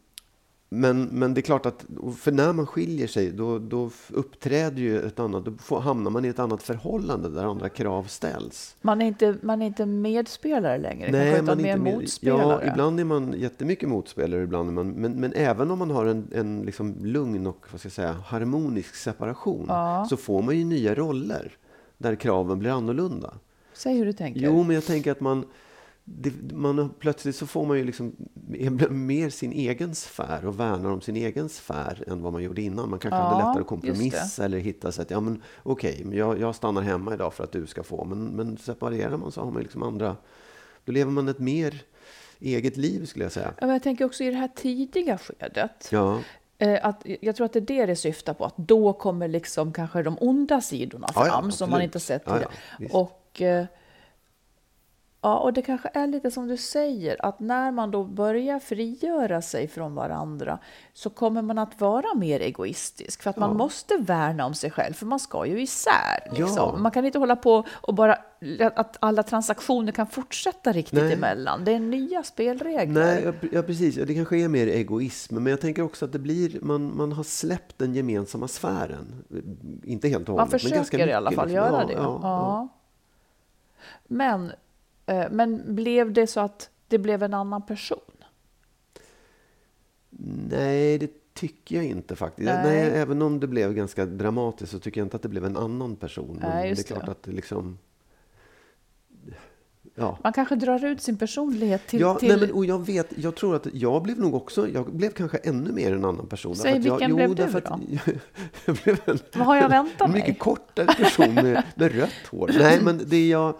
men, 0.72 1.02
men 1.04 1.34
det 1.34 1.40
är 1.40 1.42
klart 1.42 1.66
att 1.66 1.84
för 2.18 2.32
när 2.32 2.52
man 2.52 2.66
skiljer 2.66 3.06
sig 3.06 3.30
då, 3.30 3.58
då 3.58 3.90
uppträder 4.08 4.82
ju 4.82 5.00
ett 5.06 5.18
annat, 5.18 5.44
då 5.44 5.52
får, 5.52 5.80
hamnar 5.80 6.10
man 6.10 6.24
i 6.24 6.28
ett 6.28 6.38
annat 6.38 6.62
förhållande 6.62 7.28
där 7.28 7.44
andra 7.44 7.68
krav 7.68 8.04
ställs. 8.04 8.76
Man 8.80 9.02
är 9.02 9.06
inte, 9.06 9.36
man 9.42 9.62
är 9.62 9.66
inte 9.66 9.86
medspelare 9.86 10.78
längre, 10.78 11.12
Nej, 11.12 11.34
kanske, 11.34 11.52
utan 11.52 11.62
mer 11.62 11.76
med, 11.76 11.94
motspelare? 11.94 12.64
Ja, 12.64 12.72
ibland 12.72 13.00
är 13.00 13.04
man 13.04 13.34
jättemycket 13.36 13.88
motspelare, 13.88 14.42
ibland 14.42 14.68
är 14.68 14.72
man, 14.72 14.90
men, 14.90 15.12
men 15.12 15.32
även 15.32 15.70
om 15.70 15.78
man 15.78 15.90
har 15.90 16.06
en, 16.06 16.28
en 16.32 16.62
liksom 16.62 16.96
lugn 17.00 17.46
och 17.46 17.66
vad 17.70 17.80
ska 17.80 17.86
jag 17.86 17.92
säga, 17.92 18.12
harmonisk 18.12 18.94
separation 18.94 19.64
ja. 19.68 20.06
så 20.10 20.16
får 20.16 20.42
man 20.42 20.58
ju 20.58 20.64
nya 20.64 20.94
roller 20.94 21.52
där 21.98 22.14
kraven 22.14 22.58
blir 22.58 22.70
annorlunda. 22.70 23.34
Säg 23.72 23.96
hur 23.96 24.06
du 24.06 24.12
tänker. 24.12 24.40
Jo, 24.40 24.62
men 24.62 24.74
jag 24.74 24.84
tänker 24.84 25.12
att 25.12 25.20
man 25.20 25.44
det, 26.18 26.52
man, 26.52 26.94
plötsligt 26.98 27.36
så 27.36 27.46
får 27.46 27.66
man 27.66 27.78
ju 27.78 27.84
liksom 27.84 28.16
mer 28.90 29.30
sin 29.30 29.52
egen 29.52 29.94
sfär 29.94 30.46
och 30.46 30.60
värnar 30.60 30.90
om 30.90 31.00
sin 31.00 31.16
egen 31.16 31.48
sfär 31.48 32.04
än 32.06 32.22
vad 32.22 32.32
man 32.32 32.42
gjorde 32.42 32.62
innan. 32.62 32.90
Man 32.90 32.98
kanske 32.98 33.18
ja, 33.18 33.24
hade 33.24 33.36
lättare 33.36 33.60
att 33.60 33.66
kompromissa 33.66 34.44
eller 34.44 34.58
hitta 34.58 34.92
sätt. 34.92 35.10
Ja, 35.10 35.20
men 35.20 35.42
okej, 35.62 36.02
okay, 36.04 36.18
jag, 36.18 36.40
jag 36.40 36.54
stannar 36.54 36.82
hemma 36.82 37.14
idag 37.14 37.34
för 37.34 37.44
att 37.44 37.52
du 37.52 37.66
ska 37.66 37.82
få. 37.82 38.04
Men, 38.04 38.24
men 38.24 38.56
separerar 38.56 39.16
man 39.16 39.32
så 39.32 39.40
har 39.40 39.50
man 39.50 39.62
liksom 39.62 39.82
andra... 39.82 40.16
Då 40.84 40.92
lever 40.92 41.10
man 41.10 41.28
ett 41.28 41.38
mer 41.38 41.82
eget 42.40 42.76
liv 42.76 43.06
skulle 43.06 43.24
jag 43.24 43.32
säga. 43.32 43.54
Ja, 43.60 43.72
jag 43.72 43.82
tänker 43.82 44.04
också 44.04 44.24
i 44.24 44.30
det 44.30 44.36
här 44.36 44.50
tidiga 44.54 45.18
skedet. 45.18 45.88
Ja. 45.92 46.20
Eh, 46.58 46.86
att, 46.86 47.02
jag 47.20 47.36
tror 47.36 47.44
att 47.44 47.52
det 47.52 47.58
är 47.58 47.66
det 47.66 47.86
det 47.86 47.96
syftar 47.96 48.34
på, 48.34 48.44
att 48.44 48.56
då 48.56 48.92
kommer 48.92 49.28
liksom 49.28 49.72
kanske 49.72 50.02
de 50.02 50.16
onda 50.20 50.60
sidorna 50.60 51.08
fram 51.08 51.26
ja, 51.26 51.42
ja, 51.44 51.50
som 51.50 51.70
man 51.70 51.82
inte 51.82 52.00
sett 52.00 52.24
tidigare. 52.24 52.48
och 52.90 53.42
eh, 53.42 53.64
Ja, 55.22 55.38
och 55.38 55.52
det 55.52 55.62
kanske 55.62 55.90
är 55.94 56.06
lite 56.06 56.30
som 56.30 56.48
du 56.48 56.56
säger, 56.56 57.24
att 57.26 57.40
när 57.40 57.70
man 57.70 57.90
då 57.90 58.04
börjar 58.04 58.58
frigöra 58.58 59.42
sig 59.42 59.68
från 59.68 59.94
varandra 59.94 60.58
så 60.92 61.10
kommer 61.10 61.42
man 61.42 61.58
att 61.58 61.80
vara 61.80 62.14
mer 62.14 62.40
egoistisk, 62.40 63.22
för 63.22 63.30
att 63.30 63.36
ja. 63.36 63.40
man 63.40 63.56
måste 63.56 63.96
värna 63.96 64.46
om 64.46 64.54
sig 64.54 64.70
själv, 64.70 64.94
för 64.94 65.06
man 65.06 65.20
ska 65.20 65.46
ju 65.46 65.62
isär. 65.62 66.30
Liksom. 66.30 66.56
Ja. 66.56 66.76
Man 66.76 66.92
kan 66.92 67.04
inte 67.04 67.18
hålla 67.18 67.36
på 67.36 67.64
och 67.70 67.94
bara 67.94 68.18
att 68.74 68.96
alla 69.00 69.22
transaktioner 69.22 69.92
kan 69.92 70.06
fortsätta 70.06 70.72
riktigt 70.72 71.02
Nej. 71.02 71.12
emellan. 71.12 71.64
Det 71.64 71.72
är 71.72 71.80
nya 71.80 72.22
spelregler. 72.22 73.04
Nej, 73.04 73.50
ja, 73.52 73.62
precis. 73.62 73.94
Det 73.94 74.14
kanske 74.14 74.36
är 74.36 74.48
mer 74.48 74.66
egoism, 74.66 75.34
men 75.34 75.46
jag 75.46 75.60
tänker 75.60 75.82
också 75.82 76.04
att 76.04 76.12
det 76.12 76.18
blir, 76.18 76.58
man, 76.62 76.96
man 76.96 77.12
har 77.12 77.24
släppt 77.24 77.78
den 77.78 77.94
gemensamma 77.94 78.48
sfären. 78.48 79.24
Inte 79.84 80.08
helt 80.08 80.28
och 80.28 80.34
hållet, 80.34 80.44
Man 80.44 80.50
försöker 80.50 80.74
men 80.74 80.78
ganska 80.78 80.96
mycket, 80.96 81.10
i 81.10 81.12
alla 81.12 81.30
fall 81.32 81.48
liksom. 81.48 81.64
göra 81.64 81.86
det. 81.86 82.68
Men 84.06 84.52
Men 85.30 85.74
blev 85.74 86.12
det 86.12 86.26
så 86.26 86.40
att 86.40 86.70
det 86.88 86.98
blev 86.98 87.22
en 87.22 87.34
annan 87.34 87.66
person? 87.66 87.98
Nej, 90.50 90.98
det 90.98 91.34
tycker 91.34 91.76
jag 91.76 91.84
inte 91.84 92.16
faktiskt. 92.16 92.46
Nej. 92.46 92.62
Nej. 92.64 93.00
även 93.00 93.22
om 93.22 93.40
det 93.40 93.46
blev 93.46 93.74
ganska 93.74 94.06
dramatiskt 94.06 94.72
så 94.72 94.78
tycker 94.78 95.00
jag 95.00 95.06
inte 95.06 95.16
att 95.16 95.22
det 95.22 95.28
blev 95.28 95.44
en 95.44 95.56
annan 95.56 95.96
person. 95.96 96.38
Men 96.40 96.50
Nej, 96.50 96.74
det 96.74 96.80
är 96.80 96.84
klart 96.84 97.06
det. 97.06 97.12
att 97.12 97.22
det 97.22 97.32
liksom... 97.32 97.78
Ja. 99.94 100.18
Man 100.22 100.32
kanske 100.32 100.56
drar 100.56 100.84
ut 100.84 101.02
sin 101.02 101.16
personlighet 101.16 101.86
till... 101.86 102.00
ja, 102.00 102.14
till... 102.14 102.28
Nej, 102.28 102.40
men, 102.40 102.52
och 102.52 102.64
jag 102.64 102.86
vet, 102.86 103.18
jag 103.18 103.34
tror 103.36 103.56
att 103.56 103.66
jag 103.72 104.02
blev 104.02 104.18
nog 104.18 104.34
också, 104.34 104.68
jag 104.68 104.92
blev 104.92 105.10
kanske 105.10 105.36
ännu 105.38 105.72
mer 105.72 105.92
en 105.92 106.04
annan 106.04 106.26
person. 106.26 106.56
Säg, 106.56 106.78
att 106.78 106.84
jag, 106.84 106.98
vilken 106.98 107.16
blev 107.16 107.34
du 107.34 107.42
att 107.42 107.64
då? 107.64 107.80
Jag, 108.06 108.18
jag 108.64 108.76
blev 108.76 109.00
en, 109.04 109.18
Vad 109.34 109.46
har 109.46 109.56
jag 109.56 109.68
väntat 109.68 110.00
en 110.00 110.10
mig? 110.10 110.20
mycket 110.20 110.38
kortare 110.38 110.86
person 110.86 111.34
med, 111.34 111.62
med 111.74 111.94
rött 111.94 112.26
hår. 112.30 112.50
Nej, 112.58 112.80
men 112.82 113.00
det 113.06 113.28
jag, 113.28 113.54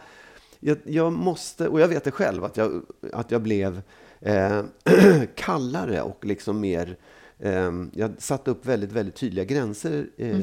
jag, 0.61 0.79
jag 0.85 1.13
måste, 1.13 1.69
och 1.69 1.81
jag 1.81 1.89
vet 1.89 2.05
det 2.05 2.11
själv, 2.11 2.45
att 2.45 2.57
jag, 2.57 2.83
att 3.13 3.31
jag 3.31 3.43
blev 3.43 3.83
eh, 4.21 4.63
kallare 5.35 6.03
och 6.03 6.25
liksom 6.25 6.61
mer 6.61 6.97
eh, 7.39 7.73
jag 7.93 8.11
satte 8.19 8.51
upp 8.51 8.67
väldigt, 8.67 8.93
väldigt 8.93 9.15
tydliga 9.15 9.45
gränser. 9.45 10.07
Eh, 10.17 10.39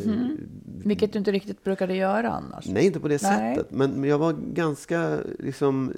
Vilket 0.65 1.13
du 1.13 1.19
inte 1.19 1.31
riktigt 1.31 1.63
brukade 1.63 1.95
göra 1.95 2.29
annars. 2.29 2.67
Nej, 2.67 2.85
inte 2.85 2.99
på 2.99 3.07
det 3.07 3.21
Nej. 3.21 3.55
sättet. 3.55 3.71
Men, 3.71 3.91
men 3.91 4.09
jag 4.09 4.17
var 4.17 4.33
ganska 4.53 5.17
liksom... 5.39 5.93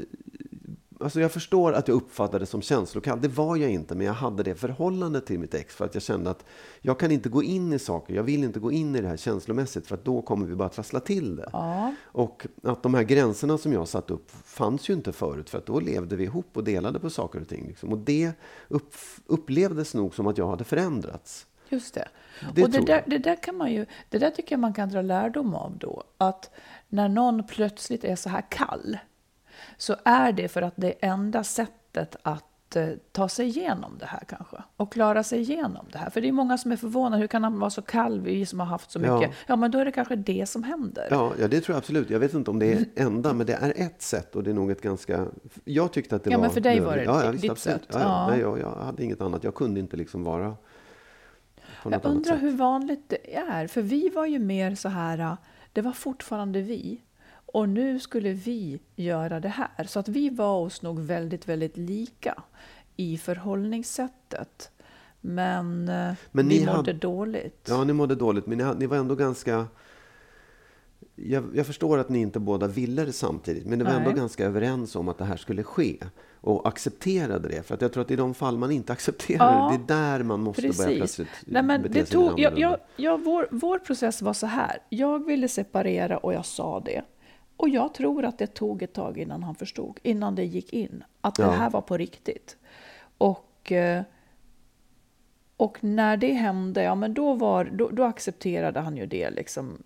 Alltså 1.01 1.19
jag 1.21 1.31
förstår 1.31 1.73
att 1.73 1.87
jag 1.87 1.95
uppfattade 1.95 2.39
det 2.39 2.45
som 2.45 2.61
känslokall. 2.61 3.21
Det 3.21 3.27
var 3.27 3.55
jag 3.55 3.71
inte, 3.71 3.95
men 3.95 4.05
jag 4.05 4.13
hade 4.13 4.43
det 4.43 4.55
förhållandet 4.55 5.25
till 5.25 5.39
mitt 5.39 5.53
ex 5.53 5.75
för 5.75 5.85
att 5.85 5.93
jag 5.93 6.03
kände 6.03 6.29
att 6.29 6.45
jag 6.81 6.99
kan 6.99 7.11
inte 7.11 7.29
gå 7.29 7.43
in 7.43 7.73
i 7.73 7.79
saker. 7.79 8.13
Jag 8.13 8.23
vill 8.23 8.43
inte 8.43 8.59
gå 8.59 8.71
in 8.71 8.95
i 8.95 9.01
det 9.01 9.07
här 9.07 9.17
känslomässigt 9.17 9.87
för 9.87 9.95
att 9.95 10.05
då 10.05 10.21
kommer 10.21 10.45
vi 10.45 10.55
bara 10.55 10.69
trassla 10.69 10.99
till 10.99 11.35
det. 11.35 11.49
Ja. 11.53 11.93
Och 12.03 12.47
att 12.63 12.83
de 12.83 12.93
här 12.93 13.03
gränserna 13.03 13.57
som 13.57 13.73
jag 13.73 13.87
satt 13.87 14.11
upp 14.11 14.31
fanns 14.31 14.89
ju 14.89 14.93
inte 14.93 15.13
förut 15.13 15.49
för 15.49 15.57
att 15.57 15.65
då 15.65 15.79
levde 15.79 16.15
vi 16.15 16.23
ihop 16.23 16.57
och 16.57 16.63
delade 16.63 16.99
på 16.99 17.09
saker 17.09 17.41
och 17.41 17.47
ting. 17.47 17.67
Liksom. 17.67 17.89
Och 17.89 17.97
det 17.97 18.31
upp, 18.67 18.93
upplevdes 19.25 19.93
nog 19.93 20.15
som 20.15 20.27
att 20.27 20.37
jag 20.37 20.47
hade 20.47 20.63
förändrats. 20.63 21.45
Just 21.69 21.93
det. 21.93 22.07
Det 22.55 22.63
och 22.63 22.69
det 22.69 22.79
där, 22.79 23.03
det 23.07 23.17
där 23.17 23.43
kan 23.43 23.55
man 23.57 23.71
ju, 23.71 23.85
det 24.09 24.17
där 24.17 24.29
tycker 24.29 24.53
jag 24.53 24.59
man 24.59 24.73
kan 24.73 24.89
dra 24.89 25.01
lärdom 25.01 25.55
av 25.55 25.77
då. 25.77 26.03
Att 26.17 26.51
när 26.87 27.09
någon 27.09 27.47
plötsligt 27.47 28.03
är 28.03 28.15
så 28.15 28.29
här 28.29 28.43
kall, 28.49 28.97
så 29.79 29.95
är 30.05 30.31
det 30.31 30.47
för 30.47 30.61
att 30.61 30.73
det 30.75 30.87
är 31.05 31.09
enda 31.13 31.43
sättet 31.43 32.15
att 32.21 32.75
eh, 32.75 32.87
ta 33.11 33.29
sig 33.29 33.47
igenom 33.47 33.97
det 33.99 34.05
här 34.05 34.23
kanske. 34.27 34.57
Och 34.77 34.91
klara 34.93 35.23
sig 35.23 35.39
igenom 35.39 35.85
det 35.91 35.97
här. 35.97 36.09
För 36.09 36.21
det 36.21 36.27
är 36.27 36.31
många 36.31 36.57
som 36.57 36.71
är 36.71 36.75
förvånade, 36.75 37.21
hur 37.21 37.27
kan 37.27 37.43
han 37.43 37.59
vara 37.59 37.69
så 37.69 37.81
kall, 37.81 38.21
vi 38.21 38.45
som 38.45 38.59
har 38.59 38.67
haft 38.67 38.91
så 38.91 38.99
Ja. 39.03 39.19
mycket? 39.19 39.35
Ja, 39.47 39.55
men 39.55 39.71
då 39.71 39.79
är 39.79 39.85
det 39.85 39.91
kanske 39.91 40.15
det 40.15 40.45
som 40.49 40.63
händer. 40.63 41.07
Ja, 41.11 41.31
ja, 41.39 41.47
det 41.47 41.61
tror 41.61 41.73
jag 41.73 41.77
absolut. 41.77 42.09
Jag 42.09 42.19
vet 42.19 42.33
inte 42.33 42.51
om 42.51 42.59
det 42.59 42.73
är 42.73 42.85
enda, 42.95 43.33
men 43.33 43.45
det 43.47 43.53
är 43.53 43.73
ett 43.75 44.01
sätt 44.01 44.35
och 44.35 44.43
det 44.43 44.49
är 44.49 44.53
nog 44.53 44.71
ett 44.71 44.81
ganska... 44.81 45.25
Jag 45.65 45.93
tyckte 45.93 46.15
att 46.15 46.23
det 46.23 46.29
Ja, 46.31 46.37
var... 46.37 46.41
men 46.45 46.51
för 46.53 46.61
dig 46.61 46.79
var 46.79 46.95
det 46.95 47.03
ja, 47.03 47.23
ja, 47.25 47.31
ditt 47.31 47.43
visst, 47.43 47.51
absolut. 47.51 47.81
sätt. 47.81 47.89
Ja, 47.93 47.99
ja. 47.99 48.05
Ja. 48.05 48.27
Nej, 48.29 48.39
jag, 48.39 48.59
jag 48.59 48.71
hade 48.85 49.03
inget 49.03 49.21
annat. 49.21 49.43
Jag 49.43 49.55
kunde 49.55 49.79
inte 49.79 49.97
liksom 49.97 50.23
vara 50.23 50.55
Jag 51.83 52.05
undrar 52.05 52.37
hur 52.37 52.51
vanligt 52.51 53.03
det 53.09 53.35
är, 53.35 53.67
för 53.67 53.81
vi 53.81 54.09
var 54.09 54.25
ju 54.25 54.39
mer 54.39 54.75
så 54.75 54.89
här, 54.89 55.19
äh, 55.19 55.33
det 55.73 55.81
var 55.81 55.91
fortfarande 55.91 56.61
vi. 56.61 57.01
Och 57.53 57.69
nu 57.69 57.99
skulle 57.99 58.29
vi 58.33 58.79
göra 58.95 59.39
det 59.39 59.49
här. 59.49 59.83
Så 59.87 59.99
att 59.99 60.07
vi 60.07 60.29
var 60.29 60.59
oss 60.59 60.81
nog 60.81 60.99
väldigt, 60.99 61.47
väldigt 61.49 61.77
lika 61.77 62.43
i 62.95 63.17
förhållningssättet. 63.17 64.71
Men, 65.21 65.89
eh, 65.89 66.13
Men 66.31 66.45
ni 66.47 66.59
mådde 66.59 66.71
hade- 66.71 66.93
dåligt. 66.93 67.67
Ja, 67.69 67.83
ni 67.83 67.93
mådde 67.93 68.15
dåligt, 68.15 68.45
men 68.45 68.57
ni, 68.57 68.63
ni 68.79 68.85
var 68.85 68.97
ändå 68.97 69.15
ganska... 69.15 69.67
Jag, 71.15 71.43
jag 71.53 71.65
förstår 71.65 71.97
att 71.97 72.09
ni 72.09 72.19
inte 72.19 72.39
båda 72.39 72.67
ville 72.67 73.05
det 73.05 73.11
samtidigt, 73.13 73.65
men 73.65 73.79
ni 73.79 73.85
var 73.85 73.91
ändå 73.91 74.09
Nej. 74.09 74.19
ganska 74.19 74.45
överens 74.45 74.95
om 74.95 75.07
att 75.09 75.17
det 75.17 75.25
här 75.25 75.37
skulle 75.37 75.63
ske 75.63 75.97
och 76.41 76.67
accepterade 76.67 77.47
det. 77.49 77.63
För 77.63 77.75
att 77.75 77.81
jag 77.81 77.93
tror 77.93 78.01
att 78.03 78.11
i 78.11 78.15
de 78.15 78.33
fall 78.33 78.57
man 78.57 78.71
inte 78.71 78.93
accepterar 78.93 79.51
Ja, 79.53 79.71
det, 79.71 79.93
det 79.93 79.93
är 79.93 80.17
där 80.17 80.23
man 80.23 80.39
måste 80.41 80.61
börja 80.61 80.73
Precis. 80.73 80.97
plötsligt 80.97 81.27
Nej, 81.45 81.63
men 81.63 81.81
bete 81.81 81.93
det 81.99 82.05
sig 82.05 82.13
tog, 82.13 82.39
jag, 82.39 82.59
jag, 82.59 82.77
jag, 82.95 83.23
vår, 83.23 83.47
vår 83.51 83.79
process 83.79 84.21
var 84.21 84.33
så 84.33 84.47
här. 84.47 84.77
Jag 84.89 85.25
ville 85.25 85.47
separera 85.47 86.17
och 86.17 86.33
jag 86.33 86.45
sa 86.45 86.79
det. 86.79 87.01
Och 87.59 87.69
jag 87.69 87.93
tror 87.93 88.25
att 88.25 88.37
det 88.37 88.47
tog 88.47 88.83
ett 88.83 88.93
tag 88.93 89.17
innan 89.17 89.43
han 89.43 89.55
förstod, 89.55 89.99
innan 90.03 90.35
det 90.35 90.43
gick 90.45 90.73
in, 90.73 91.03
att 91.21 91.35
det 91.35 91.43
Ja. 91.43 91.49
här 91.51 91.69
var 91.69 91.81
på 91.81 91.97
riktigt. 91.97 92.57
Och, 93.17 93.71
eh, 93.71 94.01
och 95.57 95.83
när 95.83 96.17
det 96.17 96.33
hände, 96.33 96.83
ja 96.83 96.95
men 96.95 97.13
då, 97.13 97.33
var, 97.33 97.65
då, 97.65 97.89
då 97.89 98.03
accepterade 98.03 98.79
han 98.79 98.97
ju 98.97 99.05
det 99.05 99.29
liksom 99.29 99.83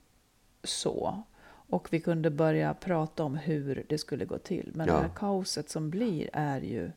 så. 0.63 1.23
Och 1.69 1.87
vi 1.91 1.99
kunde 1.99 2.29
börja 2.29 2.73
prata 2.73 3.23
om 3.23 3.35
hur 3.35 3.85
det 3.89 3.97
skulle 3.97 4.25
gå 4.25 4.37
till. 4.37 4.71
Men 4.73 4.87
Ja. 4.87 4.93
det 4.93 4.99
här 5.01 5.09
kaoset 5.15 5.69
som 5.69 5.89
blir 5.89 6.29
är 6.33 6.61
ju, 6.61 6.91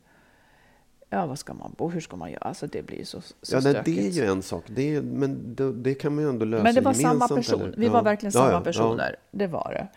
ja 1.09 1.25
vad 1.25 1.39
ska 1.39 1.53
man 1.53 1.73
bo, 1.77 1.89
hur 1.89 2.01
ska 2.01 2.15
man 2.17 2.31
göra? 2.31 2.41
Alltså 2.43 2.67
det 2.67 2.83
blir 2.83 3.03
så, 3.05 3.21
så 3.21 3.55
Ja, 3.55 3.61
stökigt. 3.61 3.85
det 3.85 4.07
är 4.07 4.11
ju 4.11 4.25
en 4.31 4.41
sak. 4.41 4.63
Det, 4.67 4.95
är- 4.95 5.01
men 5.01 5.55
det, 5.55 5.73
det 5.73 5.93
kan 5.93 6.15
man 6.15 6.23
ju 6.23 6.29
ändå 6.29 6.45
lösa 6.45 6.63
Men 6.63 6.75
det 6.75 6.81
var 6.81 6.93
samma 6.93 7.13
gemensamt, 7.13 7.39
person. 7.39 7.61
eller? 7.61 7.77
Vi 7.77 7.85
Ja. 7.85 7.91
var 7.91 8.03
verkligen 8.03 8.31
samma 8.31 8.61
personer. 8.61 9.15
Det 9.31 9.47
var 9.47 9.71
det. 9.73 9.87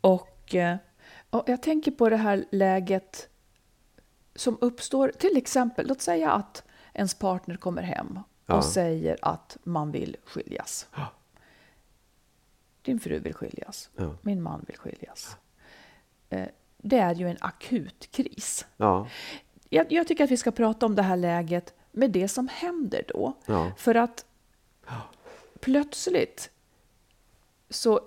Och, 0.00 0.54
eh, 0.54 0.76
och 1.30 1.44
jag 1.48 1.62
tänker 1.62 1.90
på 1.90 2.08
det 2.08 2.16
här 2.16 2.44
läget 2.50 3.28
som 4.34 4.58
uppstår, 4.60 5.08
till 5.18 5.36
exempel, 5.36 5.86
låt 5.88 6.00
säga 6.02 6.32
att 6.32 6.64
ens 6.94 7.14
partner 7.14 7.56
kommer 7.56 7.82
hem 7.82 8.16
och 8.16 8.22
Ja. 8.46 8.62
säger 8.62 9.18
att 9.22 9.56
man 9.62 9.90
vill 9.92 10.16
skiljas. 10.24 10.88
Din 12.82 13.00
fru 13.00 13.18
vill 13.18 13.34
skiljas. 13.34 13.90
Ja. 13.96 14.14
Min 14.22 14.42
man 14.42 14.64
vill 14.68 14.76
skiljas. 14.78 15.36
Eh, 16.28 16.46
Det 16.78 16.98
är 16.98 17.14
ju 17.14 17.28
en 17.30 17.36
akut 17.40 18.10
kris. 18.10 18.66
Ja, 18.76 19.06
Jag, 19.68 19.92
jag 19.92 20.08
tycker 20.08 20.24
att 20.24 20.30
vi 20.30 20.36
ska 20.36 20.50
prata 20.50 20.86
om 20.86 20.94
det 20.94 21.02
här 21.02 21.16
läget 21.16 21.74
med 21.92 22.10
det 22.10 22.28
som 22.28 22.48
händer 22.48 23.04
då. 23.08 23.32
För 23.76 23.94
att 23.94 24.24
plötsligt 25.60 26.50
så... 27.70 28.00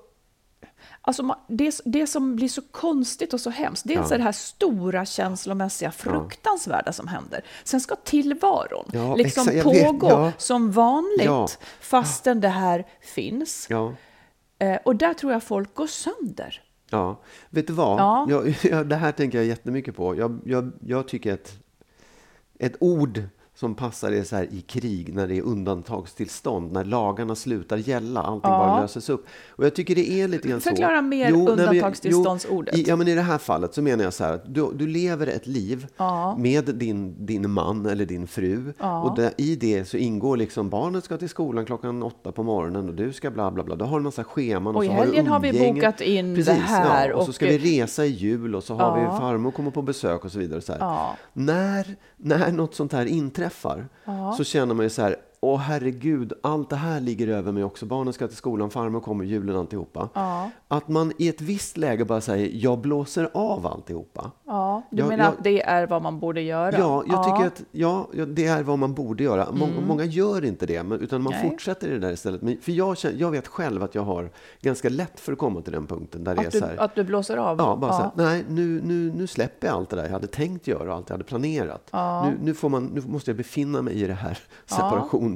Alltså 1.05 1.35
det, 1.47 1.81
det 1.85 2.07
som 2.07 2.35
blir 2.35 2.47
så 2.47 2.61
konstigt 2.71 3.33
och 3.33 3.41
så 3.41 3.49
hemskt, 3.49 3.83
dels 3.87 4.09
Ja. 4.09 4.13
är 4.13 4.17
det 4.17 4.23
här 4.23 4.31
stora 4.31 5.05
känslomässiga, 5.05 5.91
fruktansvärda 5.91 6.93
som 6.93 7.07
händer. 7.07 7.41
Sen 7.63 7.81
ska 7.81 7.95
tillvaron 7.95 8.85
Ja, 8.93 9.15
liksom 9.15 9.45
vet, 9.45 9.63
pågå 9.63 10.09
ja. 10.09 10.31
som 10.37 10.71
vanligt 10.71 11.25
Ja. 11.25 11.47
fastän 11.81 12.41
det 12.41 12.47
här 12.49 12.85
finns. 13.01 13.67
ja. 13.69 13.93
Eh, 14.59 14.77
och 14.85 14.95
där 14.95 15.13
tror 15.13 15.31
jag 15.31 15.43
folk 15.43 15.75
går 15.75 15.87
sönder. 15.87 16.61
Ja, 16.89 17.21
vet 17.49 17.67
du 17.67 17.73
vad? 17.73 17.99
Ja. 17.99 18.27
Jag, 18.29 18.55
jag, 18.63 18.87
det 18.89 18.95
här 18.95 19.11
tänker 19.11 19.37
jag 19.37 19.47
jättemycket 19.47 19.95
på. 19.95 20.15
Jag, 20.15 20.39
jag, 20.45 20.71
jag 20.85 21.07
tycker 21.07 21.33
att 21.33 21.53
ett 22.59 22.75
ord 22.79 23.23
som 23.55 23.75
passar 23.75 24.11
är 24.11 24.23
så 24.23 24.35
här 24.35 24.47
i 24.53 24.61
krig, 24.61 25.13
när 25.15 25.27
det 25.27 25.37
är 25.37 25.41
undantagstillstånd, 25.41 26.71
när 26.71 26.83
lagarna 26.83 27.35
slutar 27.35 27.77
gälla, 27.77 28.21
allting 28.21 28.51
Ja. 28.51 28.57
bara 28.59 28.81
löses 28.81 29.09
upp. 29.09 29.25
Och 29.49 29.65
jag 29.65 29.75
tycker 29.75 29.95
det 29.95 30.09
är 30.11 30.27
lite 30.27 30.47
grann 30.47 30.61
så. 30.61 30.69
Förklara 30.69 31.01
mer 31.01 31.31
undantagstillståndsordet. 31.33 32.73
Jo, 32.77 32.83
i, 32.83 32.89
ja, 32.89 32.95
men 32.95 33.07
I 33.07 33.15
det 33.15 33.21
här 33.21 33.37
fallet 33.37 33.73
så 33.73 33.81
menar 33.81 34.03
jag 34.03 34.13
så 34.13 34.23
här 34.23 34.33
att 34.33 34.53
du, 34.53 34.71
du 34.75 34.87
lever 34.87 35.27
ett 35.27 35.47
liv 35.47 35.87
Ja. 35.97 36.35
med 36.39 36.65
din, 36.65 37.25
din 37.25 37.49
man 37.51 37.85
eller 37.85 38.05
din 38.05 38.27
fru. 38.27 38.73
Och 39.03 39.15
där, 39.15 39.31
i 39.37 39.55
det 39.55 39.85
så 39.85 39.97
ingår 39.97 40.37
liksom 40.37 40.69
barnet 40.69 41.03
ska 41.03 41.17
till 41.17 41.29
skolan 41.29 41.65
klockan 41.65 42.03
åtta 42.03 42.31
på 42.31 42.43
morgonen 42.43 42.89
och 42.89 42.95
du 42.95 43.13
ska 43.13 43.31
bla 43.31 43.51
bla 43.51 43.63
bla. 43.63 43.75
Du 43.75 43.85
har 43.85 43.97
en 43.97 44.03
massa 44.03 44.23
scheman. 44.23 44.75
Och 44.75 44.83
i 44.85 44.87
så 44.87 44.93
du 44.93 44.99
helgen 44.99 45.27
har 45.27 45.39
vi 45.39 45.73
bokat 45.73 46.01
in 46.01 46.29
det 46.29 46.35
Precis, 46.35 46.63
här 46.63 47.09
Ja, 47.09 47.15
och, 47.15 47.23
så 47.23 47.29
och- 47.29 47.35
ska 47.35 47.45
vi 47.45 47.57
resa 47.57 48.05
i 48.05 48.09
jul 48.09 48.55
och 48.55 48.63
så 48.63 48.73
har 48.75 48.99
Ja. 48.99 49.11
vi 49.11 49.19
farmor 49.19 49.51
kommer 49.51 49.71
på 49.71 49.81
besök 49.81 50.25
och 50.25 50.31
så 50.31 50.39
vidare. 50.39 50.61
Så 50.61 50.71
här. 50.71 50.79
Ja. 50.79 51.15
När, 51.33 51.95
när 52.17 52.51
något 52.51 52.75
sånt 52.75 52.93
här 52.93 53.05
inträffar 53.05 53.42
så 54.37 54.43
känner 54.43 54.73
man 54.75 54.85
ju 54.85 54.89
så 54.89 55.01
här, 55.01 55.15
åh 55.43 55.57
herregud, 55.59 56.33
allt 56.43 56.69
det 56.69 56.75
här 56.75 56.99
ligger 56.99 57.27
över 57.27 57.51
mig 57.51 57.63
också. 57.63 57.85
Barnen 57.85 58.13
ska 58.13 58.27
till 58.27 58.37
skolan, 58.37 58.69
farmor 58.69 58.99
kommer, 58.99 59.25
julen, 59.25 59.55
alltihopa. 59.55 60.09
Ja. 60.13 60.49
Att 60.67 60.87
man 60.87 61.11
i 61.17 61.27
ett 61.29 61.41
visst 61.41 61.77
läge 61.77 62.05
bara 62.05 62.21
säger, 62.21 62.49
jag 62.53 62.79
blåser 62.79 63.29
av 63.33 63.67
alltihopa. 63.67 64.31
Ja, 64.45 64.81
du 64.91 64.97
Jag- 64.97 65.07
menar 65.09 65.23
jag- 65.23 65.33
att 65.33 65.43
det 65.43 65.61
är 65.61 65.87
vad 65.87 66.01
man 66.01 66.19
borde 66.19 66.41
göra? 66.41 66.77
Ja, 66.77 67.03
jag 67.07 67.23
tycker 67.23 67.47
att 67.47 67.63
ja, 67.71 68.07
ja, 68.13 68.25
det 68.25 68.45
är 68.45 68.63
vad 68.63 68.79
man 68.79 68.93
borde 68.93 69.23
göra. 69.23 69.47
Må, 69.51 69.67
Många 69.87 70.03
gör 70.05 70.45
inte 70.45 70.65
det, 70.65 70.83
men, 70.83 70.99
utan 70.99 71.21
man 71.21 71.33
Mm. 71.33 71.41
Nej. 71.43 71.51
fortsätter 71.51 71.89
det 71.89 71.99
där 71.99 72.11
istället. 72.11 72.41
Men, 72.41 72.57
för 72.61 72.71
jag, 72.71 72.97
jag 73.17 73.31
vet 73.31 73.47
själv 73.47 73.83
att 73.83 73.95
jag 73.95 74.01
har 74.01 74.29
ganska 74.61 74.89
lätt 74.89 75.19
för 75.19 75.31
att 75.33 75.37
komma 75.39 75.61
till 75.61 75.73
den 75.73 75.87
punkten 75.87 76.23
där 76.23 76.35
det 76.35 76.41
är 76.41 76.45
Att 76.47 76.51
du, 76.53 76.59
så 76.59 76.65
här. 76.65 76.77
att 76.81 76.95
du 76.95 77.03
blåser 77.03 77.37
av? 77.37 77.57
Ja, 77.57 77.75
bara 77.81 77.91
så 77.93 78.01
här, 78.01 78.11
nej, 78.15 78.45
nu, 78.49 78.81
nu, 78.83 79.11
nu 79.15 79.27
släpper 79.27 79.67
jag 79.67 79.75
allt 79.75 79.89
det 79.89 79.95
där 79.95 80.03
jag 80.03 80.11
hade 80.11 80.27
tänkt 80.27 80.67
göra 80.67 80.89
och 80.91 80.95
allt 80.97 81.09
jag 81.09 81.13
hade 81.13 81.23
planerat. 81.23 81.89
Nu, 81.93 82.37
nu, 82.43 82.53
får 82.53 82.69
man, 82.69 82.85
nu 82.85 83.01
måste 83.07 83.29
jag 83.31 83.37
befinna 83.37 83.81
mig 83.81 83.93
i 83.93 84.07
det 84.07 84.13
här 84.13 84.37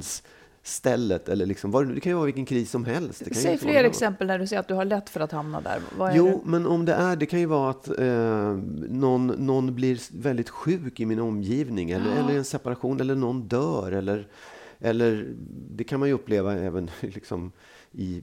separationsstället. 0.02 1.28
Eller 1.28 1.46
liksom, 1.46 1.70
vad 1.70 1.94
det, 1.94 2.00
kan 2.00 2.10
ju 2.10 2.14
vara 2.14 2.26
vilken 2.26 2.46
kris 2.46 2.70
som 2.70 2.84
helst. 2.84 3.22
Det 3.24 3.34
Säg 3.34 3.58
fler 3.58 3.84
exempel 3.84 4.26
när 4.26 4.38
du 4.38 4.46
säger 4.46 4.60
att 4.60 4.68
du 4.68 4.74
har 4.74 4.84
lätt 4.84 5.10
för 5.10 5.20
att 5.20 5.32
hamna 5.32 5.60
där. 5.60 5.80
Jo, 6.14 6.26
det? 6.26 6.50
men 6.50 6.66
om 6.66 6.84
det 6.84 6.92
är, 6.92 7.16
det 7.16 7.26
kan 7.26 7.40
ju 7.40 7.46
vara 7.46 7.70
att 7.70 7.98
eh, 7.98 8.52
någon, 8.88 9.26
någon 9.26 9.74
blir 9.74 10.00
väldigt 10.22 10.48
sjuk 10.48 11.00
i 11.00 11.06
min 11.06 11.20
omgivning 11.20 11.90
eller, 11.90 12.16
eller 12.16 12.36
en 12.36 12.44
separation 12.44 13.00
eller 13.00 13.14
någon 13.14 13.48
dör 13.48 13.92
eller, 13.92 14.28
eller 14.78 15.34
det 15.70 15.84
kan 15.84 16.00
man 16.00 16.08
ju 16.08 16.14
uppleva 16.14 16.54
även 16.54 16.90
liksom 17.00 17.52
i 17.92 18.22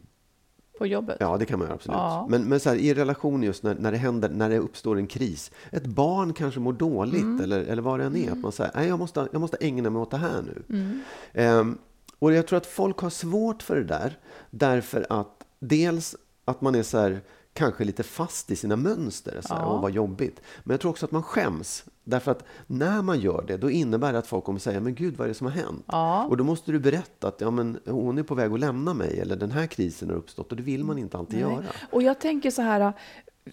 På 0.78 0.86
jobbet? 0.86 1.18
Ja, 1.20 1.38
det 1.38 1.46
kan 1.46 1.60
man 1.60 1.68
göra 1.68 1.76
absolut. 1.76 1.98
Ja. 1.98 2.28
Men, 2.30 2.44
men 2.44 2.60
så 2.60 2.70
här, 2.70 2.78
i 2.78 2.94
relation 2.94 3.44
just 3.44 3.64
när, 3.64 3.76
när, 3.76 3.92
det 3.92 3.98
händer, 3.98 4.30
när 4.30 4.50
det 4.50 4.60
uppstår 4.60 4.98
en 4.98 5.08
kris. 5.08 5.52
Ett 5.72 5.86
barn 5.86 6.34
kanske 6.34 6.60
mår 6.60 6.74
dåligt 6.74 7.22
Mm. 7.22 7.42
eller, 7.42 7.60
eller 7.64 7.82
vad 7.82 8.00
det 8.00 8.06
än 8.06 8.16
är. 8.16 8.32
Att 8.32 8.38
man 8.38 8.52
säger, 8.52 8.72
nej 8.76 8.88
jag 8.88 9.00
måste, 9.00 9.28
jag 9.32 9.42
måste 9.42 9.58
ägna 9.58 9.90
mig 9.90 10.02
åt 10.02 10.12
det 10.12 10.18
här 10.18 10.42
nu. 10.42 10.64
Mm. 10.78 11.02
Ehm, 11.34 11.78
och 12.20 12.34
jag 12.34 12.48
tror 12.48 12.58
att 12.58 12.66
folk 12.66 13.00
har 13.00 13.10
svårt 13.10 13.64
för 13.64 13.76
det 13.76 13.84
där. 13.84 14.20
Därför 14.50 15.06
att 15.10 15.44
dels 15.60 16.16
att 16.46 16.62
man 16.62 16.76
är 16.76 16.84
så 16.84 16.98
här, 16.98 17.22
kanske 17.56 17.84
lite 17.84 18.04
fast 18.04 18.52
i 18.52 18.56
sina 18.56 18.76
mönster. 18.76 19.42
Så 19.42 19.54
här, 19.54 19.62
Ja. 19.62 19.78
Vad 19.78 19.92
jobbigt. 19.92 20.42
Men 20.64 20.74
jag 20.74 20.82
tror 20.82 20.92
också 20.92 21.06
att 21.06 21.12
man 21.12 21.24
skäms. 21.24 21.86
Därför 22.04 22.32
att 22.32 22.44
när 22.68 23.02
man 23.02 23.20
gör 23.20 23.44
det, 23.48 23.58
då 23.58 23.72
innebär 23.72 24.14
det 24.14 24.20
att 24.20 24.28
folk 24.28 24.44
kommer 24.44 24.60
säga, 24.60 24.80
men 24.80 24.96
gud 24.96 25.18
vad 25.18 25.26
är 25.26 25.30
det 25.30 25.34
som 25.34 25.48
har 25.48 25.54
hänt? 25.54 25.86
Ja. 25.88 26.24
Och 26.26 26.38
då 26.38 26.44
måste 26.44 26.72
du 26.72 26.80
berätta 26.80 27.28
att 27.28 27.42
ja, 27.42 27.52
men 27.52 27.80
hon 27.86 28.18
är 28.18 28.24
på 28.24 28.36
väg 28.36 28.54
att 28.54 28.60
lämna 28.60 28.94
mig, 28.94 29.20
eller 29.20 29.36
den 29.36 29.52
här 29.52 29.68
krisen 29.68 30.10
har 30.10 30.16
uppstått. 30.16 30.52
Och 30.52 30.58
det 30.58 30.64
vill 30.64 30.84
man 30.84 30.98
inte 30.98 31.18
alltid 31.18 31.40
Nej. 31.40 31.54
göra. 31.54 31.66
Och 31.92 32.02
jag 32.02 32.20
tänker 32.20 32.52
så 32.52 32.62
här, 32.62 32.94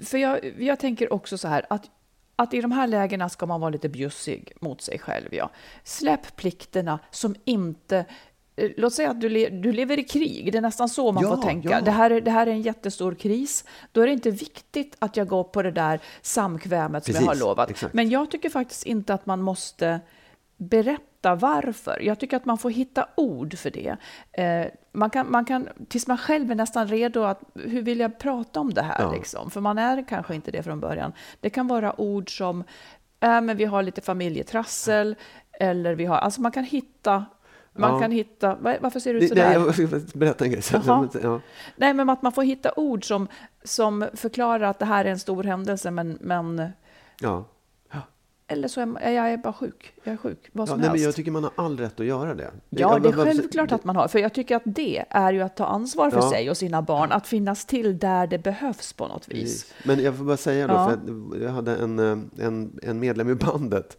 för 0.02 0.18
jag, 0.18 0.62
jag 0.62 0.80
tänker 0.80 1.12
också 1.12 1.38
så 1.38 1.49
här 1.49 1.66
att 1.71 1.90
att 2.37 2.54
i 2.54 2.61
de 2.61 2.73
här 2.73 2.87
lägena 2.87 3.28
ska 3.28 3.47
man 3.47 3.61
vara 3.61 3.71
lite 3.71 3.88
bjussig 3.88 4.52
mot 4.61 4.82
sig 4.82 4.99
själv. 4.99 5.28
Ja. 5.35 5.50
Släpp 5.85 6.37
plikterna 6.37 6.99
som 7.11 7.35
inte... 7.44 8.04
eh, 8.56 8.71
Låt 8.76 8.92
säga 8.94 9.11
att 9.11 9.21
du, 9.21 9.28
le, 9.28 9.49
du 9.49 9.73
lever 9.73 9.99
i 9.99 10.04
krig, 10.04 10.52
det 10.52 10.59
är 10.59 10.62
nästan 10.62 10.88
så 10.88 11.12
man 11.12 11.23
Ja, 11.23 11.37
får 11.37 11.42
tänka. 11.42 11.71
ja. 11.71 11.80
Det, 11.80 11.90
här, 11.90 12.11
är- 12.11 12.21
det 12.21 12.30
här 12.30 12.47
är 12.47 12.50
en 12.50 12.62
jättestor 12.62 13.14
kris. 13.14 13.64
Då 13.92 14.00
är 14.00 14.06
det 14.06 14.12
inte 14.12 14.30
viktigt 14.30 14.97
att 14.99 15.16
jag 15.16 15.28
går 15.28 15.44
på 15.44 15.62
det 15.62 15.71
där 15.71 16.00
samkvämet 16.23 17.04
som 17.04 17.14
jag 17.14 17.21
har 17.21 17.26
Precis, 17.28 17.42
lovat. 17.44 17.71
exakt. 17.71 17.94
Men 17.94 18.11
jag 18.11 18.30
tycker 18.30 18.49
faktiskt 18.50 18.87
inte 18.87 19.14
att 19.14 19.26
man 19.26 19.42
måste 19.42 20.00
berätta 20.56 21.35
varför. 21.35 22.00
Jag 22.02 22.18
tycker 22.18 22.37
att 22.37 22.44
man 22.44 22.59
får 22.59 22.71
hitta 22.71 23.06
ord 23.16 23.59
för 23.59 23.71
det. 23.71 23.97
Eh, 24.32 24.66
man 24.92 25.11
kan, 25.11 25.30
man 25.30 25.44
kan, 25.44 25.68
tills 25.88 26.06
man 26.06 26.18
själv 26.18 26.50
är 26.50 26.54
nästan 26.54 26.88
redo 26.88 27.23
att, 27.23 27.40
hur 27.54 27.82
vill 27.82 28.00
jag 28.00 28.18
prata 28.18 28.61
om 28.61 28.75
det 28.75 28.82
här? 28.82 28.97
Ja. 29.02 29.12
Liksom? 29.12 29.50
För 29.50 29.61
man 29.61 29.78
är 29.78 30.09
kanske 30.09 30.35
inte 30.35 30.50
det 30.50 30.62
från 30.62 30.80
början. 30.80 31.12
Det 31.40 31.50
kan 31.50 31.66
vara 31.68 32.00
ord 32.00 32.37
som, 32.38 32.61
äh, 33.21 33.40
men 33.40 33.56
vi 33.56 33.64
har 33.64 33.82
lite 33.82 34.00
familjetrassel, 34.00 35.16
eller 35.61 35.94
vi 35.94 36.04
har, 36.04 36.16
alltså 36.16 36.40
man 36.40 36.52
kan 36.52 36.64
hitta, 36.64 37.25
man 37.73 37.93
Ja. 37.95 38.00
kan 38.00 38.11
hitta, 38.11 38.55
va- 38.55 38.76
varför 38.81 39.00
ser 39.00 39.14
du 39.14 39.21
ut 39.21 39.29
sådär? 39.29 39.59
nej, 39.59 39.67
jag 39.67 39.75
ska 39.75 40.19
berätta 40.19 40.45
en 40.45 40.50
grej. 40.50 40.62
sen. 40.62 40.81
Ja. 41.23 41.41
Nej, 41.76 41.95
men 41.95 42.11
att 42.11 42.23
man 42.23 42.33
får 42.33 42.43
hitta 42.43 42.73
ord 42.76 43.05
som, 43.09 43.29
som 43.64 44.07
förklarar 44.14 44.71
att 44.71 44.79
det 44.79 44.85
här 44.85 45.05
är 45.05 45.11
en 45.11 45.19
stor 45.19 45.43
händelse, 45.45 45.91
men, 45.91 46.19
men 46.21 46.69
Ja. 47.21 47.45
eller 48.47 48.69
så 48.69 48.81
är 48.81 48.87
jag, 49.02 49.12
jag 49.14 49.33
är 49.33 49.37
bara 49.37 49.52
sjuk. 49.52 49.93
Jag 50.05 50.12
är 50.12 50.17
sjuk, 50.17 50.49
vad 50.52 50.69
Ja, 50.69 50.73
som 50.73 50.79
nej, 50.81 50.85
men 50.85 50.91
helst. 50.91 51.05
jag 51.05 51.14
tycker 51.14 51.31
man 51.31 51.45
har 51.45 51.52
all 51.57 51.79
rätt 51.79 52.00
att 52.00 52.07
göra 52.07 52.35
det. 52.35 52.50
Ja, 52.71 52.99
det 52.99 53.09
är 53.09 53.12
självklart 53.12 53.73
att 53.73 53.85
man 53.85 53.97
har. 53.97 54.09
För 54.09 54.19
jag 54.19 54.33
tycker 54.35 54.57
att 54.57 54.62
det 54.64 55.05
är 55.11 55.33
ju 55.33 55.41
att 55.43 55.57
ta 55.57 55.67
ansvar 55.67 56.11
för 56.11 56.19
Ja. 56.19 56.31
sig 56.31 56.50
och 56.50 56.57
sina 56.57 56.83
barn. 56.83 57.12
Att 57.12 57.26
finnas 57.26 57.64
till 57.67 57.99
där 57.99 58.26
det 58.26 58.38
behövs 58.38 58.93
på 58.93 59.09
något 59.09 59.29
vis. 59.29 59.73
Men 59.85 60.02
jag 60.02 60.17
får 60.17 60.25
bara 60.25 60.37
säga 60.37 60.67
då, 60.67 60.75
Ja. 60.75 60.93
för 61.33 61.38
jag 61.45 61.50
hade 61.50 61.76
en, 61.76 61.99
eh, 61.99 62.47
en, 62.47 62.79
en 62.83 63.00
medlem 63.00 63.31
i 63.31 63.35
bandet 63.35 63.99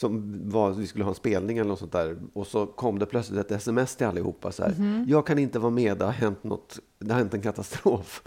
som 0.00 0.40
var, 0.50 0.70
vi 0.70 0.86
skulle 0.86 1.04
ha 1.04 1.08
en 1.10 1.14
spelning 1.14 1.58
eller 1.58 1.68
något 1.70 1.78
sånt 1.78 1.92
där 1.92 2.16
och 2.32 2.46
så 2.46 2.66
kom 2.66 2.98
det 2.98 3.06
plötsligt 3.06 3.40
ett 3.40 3.50
sms 3.50 3.96
till 3.96 4.06
allihopa 4.06 4.52
så 4.52 4.62
här. 4.62 4.70
Mhm. 4.78 5.04
Jag 5.08 5.26
kan 5.26 5.38
inte 5.38 5.58
vara 5.58 5.70
med, 5.70 5.98
det 5.98 6.04
har 6.04 6.12
hänt 6.12 6.44
något, 6.44 6.78
det 6.98 7.12
har 7.12 7.18
hänt 7.18 7.34
en 7.34 7.42
katastrof. 7.42 8.22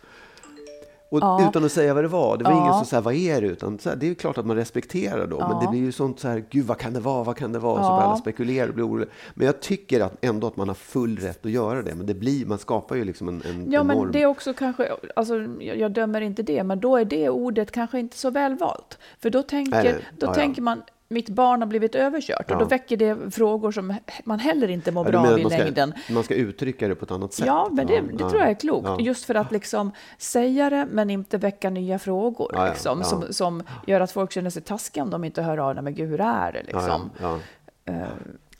Och 1.11 1.19
Ja. 1.21 1.49
utan 1.49 1.65
att 1.65 1.71
säga 1.71 1.93
vad 1.93 2.03
det 2.03 2.07
var. 2.07 2.37
Det 2.37 2.43
var 2.43 2.51
Ja. 2.51 2.61
ingen 2.61 2.73
som 2.73 2.85
sa 2.85 3.01
vad 3.01 3.13
är 3.13 3.41
det? 3.41 3.47
Utan 3.47 3.79
så 3.79 3.89
här, 3.89 3.95
det 3.95 4.05
är 4.05 4.07
ju 4.07 4.15
klart 4.15 4.37
att 4.37 4.45
man 4.45 4.55
respekterar 4.55 5.27
då. 5.27 5.39
Men 5.39 5.49
Ja. 5.51 5.59
det 5.61 5.67
blir 5.71 5.79
ju 5.79 5.91
sånt 5.91 6.19
så 6.19 6.27
här, 6.27 6.45
gud 6.49 6.65
vad 6.65 6.77
kan 6.77 6.93
det 6.93 6.99
vara, 6.99 7.23
vad 7.23 7.35
kan 7.37 7.51
det 7.53 7.59
vara? 7.59 7.75
Så 7.83 7.83
Ja. 7.83 7.89
börjar 7.95 8.07
alla 8.07 8.17
spekulera 8.17 8.67
och 8.67 8.73
blir 8.73 8.87
oroliga. 8.87 9.09
Men 9.33 9.45
jag 9.45 9.59
tycker 9.61 10.01
att 10.01 10.25
ändå 10.25 10.47
att 10.47 10.57
man 10.57 10.67
har 10.67 10.75
full 10.75 11.17
rätt 11.17 11.45
att 11.45 11.51
göra 11.51 11.81
det. 11.81 11.95
Men 11.95 12.05
det 12.05 12.13
blir, 12.13 12.45
man 12.45 12.57
skapar 12.57 12.95
ju 12.95 13.03
liksom 13.05 13.27
en, 13.27 13.41
en 13.49 13.71
Ja, 13.71 13.81
enorm... 13.81 13.87
men 14.03 14.11
det 14.11 14.21
är 14.21 14.25
också 14.25 14.53
kanske, 14.53 14.91
alltså, 15.15 15.35
jag, 15.59 15.77
jag 15.77 15.91
dömer 15.91 16.21
inte 16.21 16.43
det, 16.43 16.63
men 16.63 16.79
då 16.79 16.97
är 16.97 17.05
det 17.05 17.29
ordet 17.29 17.71
kanske 17.71 17.99
inte 17.99 18.17
så 18.17 18.29
välvalt. 18.29 18.97
För 19.19 19.29
då 19.29 19.43
tänker, 19.43 19.71
Nej, 19.83 19.93
nej. 19.93 20.03
Då 20.19 20.33
tänker 20.33 20.61
man, 20.61 20.81
mitt 21.13 21.29
barn 21.29 21.61
har 21.61 21.67
blivit 21.67 21.95
överkört. 21.95 22.45
Ja. 22.47 22.53
Och 22.55 22.59
då 22.61 22.65
väcker 22.65 22.97
det 22.97 23.31
frågor 23.31 23.71
som 23.71 23.95
man 24.23 24.39
heller 24.39 24.67
inte 24.67 24.91
mår 24.91 25.05
bra 25.05 25.19
av 25.19 25.39
i 25.39 25.43
man 25.43 25.51
ska, 25.51 25.63
längden. 25.63 25.93
Man 26.09 26.23
ska 26.23 26.33
uttrycka 26.33 26.87
det 26.87 26.95
på 26.95 27.05
ett 27.05 27.11
annat 27.11 27.33
sätt? 27.33 27.45
Ja, 27.45 27.69
men 27.71 27.87
det, 27.87 28.01
det 28.11 28.17
tror 28.17 28.37
jag 28.37 28.49
är 28.49 28.53
klokt. 28.53 29.01
Just 29.01 29.25
för 29.25 29.35
att 29.35 29.51
liksom 29.51 29.91
säga 30.17 30.69
det, 30.69 30.87
men 30.91 31.09
inte 31.09 31.37
väcka 31.37 31.69
nya 31.69 31.99
frågor. 31.99 32.67
Liksom. 32.69 33.03
Som, 33.03 33.33
som 33.33 33.63
gör 33.87 34.01
att 34.01 34.11
folk 34.11 34.31
känner 34.31 34.49
sig 34.49 34.61
taskiga 34.61 35.03
om 35.03 35.09
de 35.09 35.23
inte 35.23 35.41
hör 35.41 35.57
av. 35.57 35.73
Nej, 35.75 35.83
men 35.83 35.95
gud, 35.95 36.09
hur 36.09 36.21
är 36.21 36.51
det? 36.51 36.63
Ja, 36.67 36.77
Liksom. 36.77 37.09
ja, 37.21 37.39
ja. 37.85 37.93
Eh, 37.93 38.07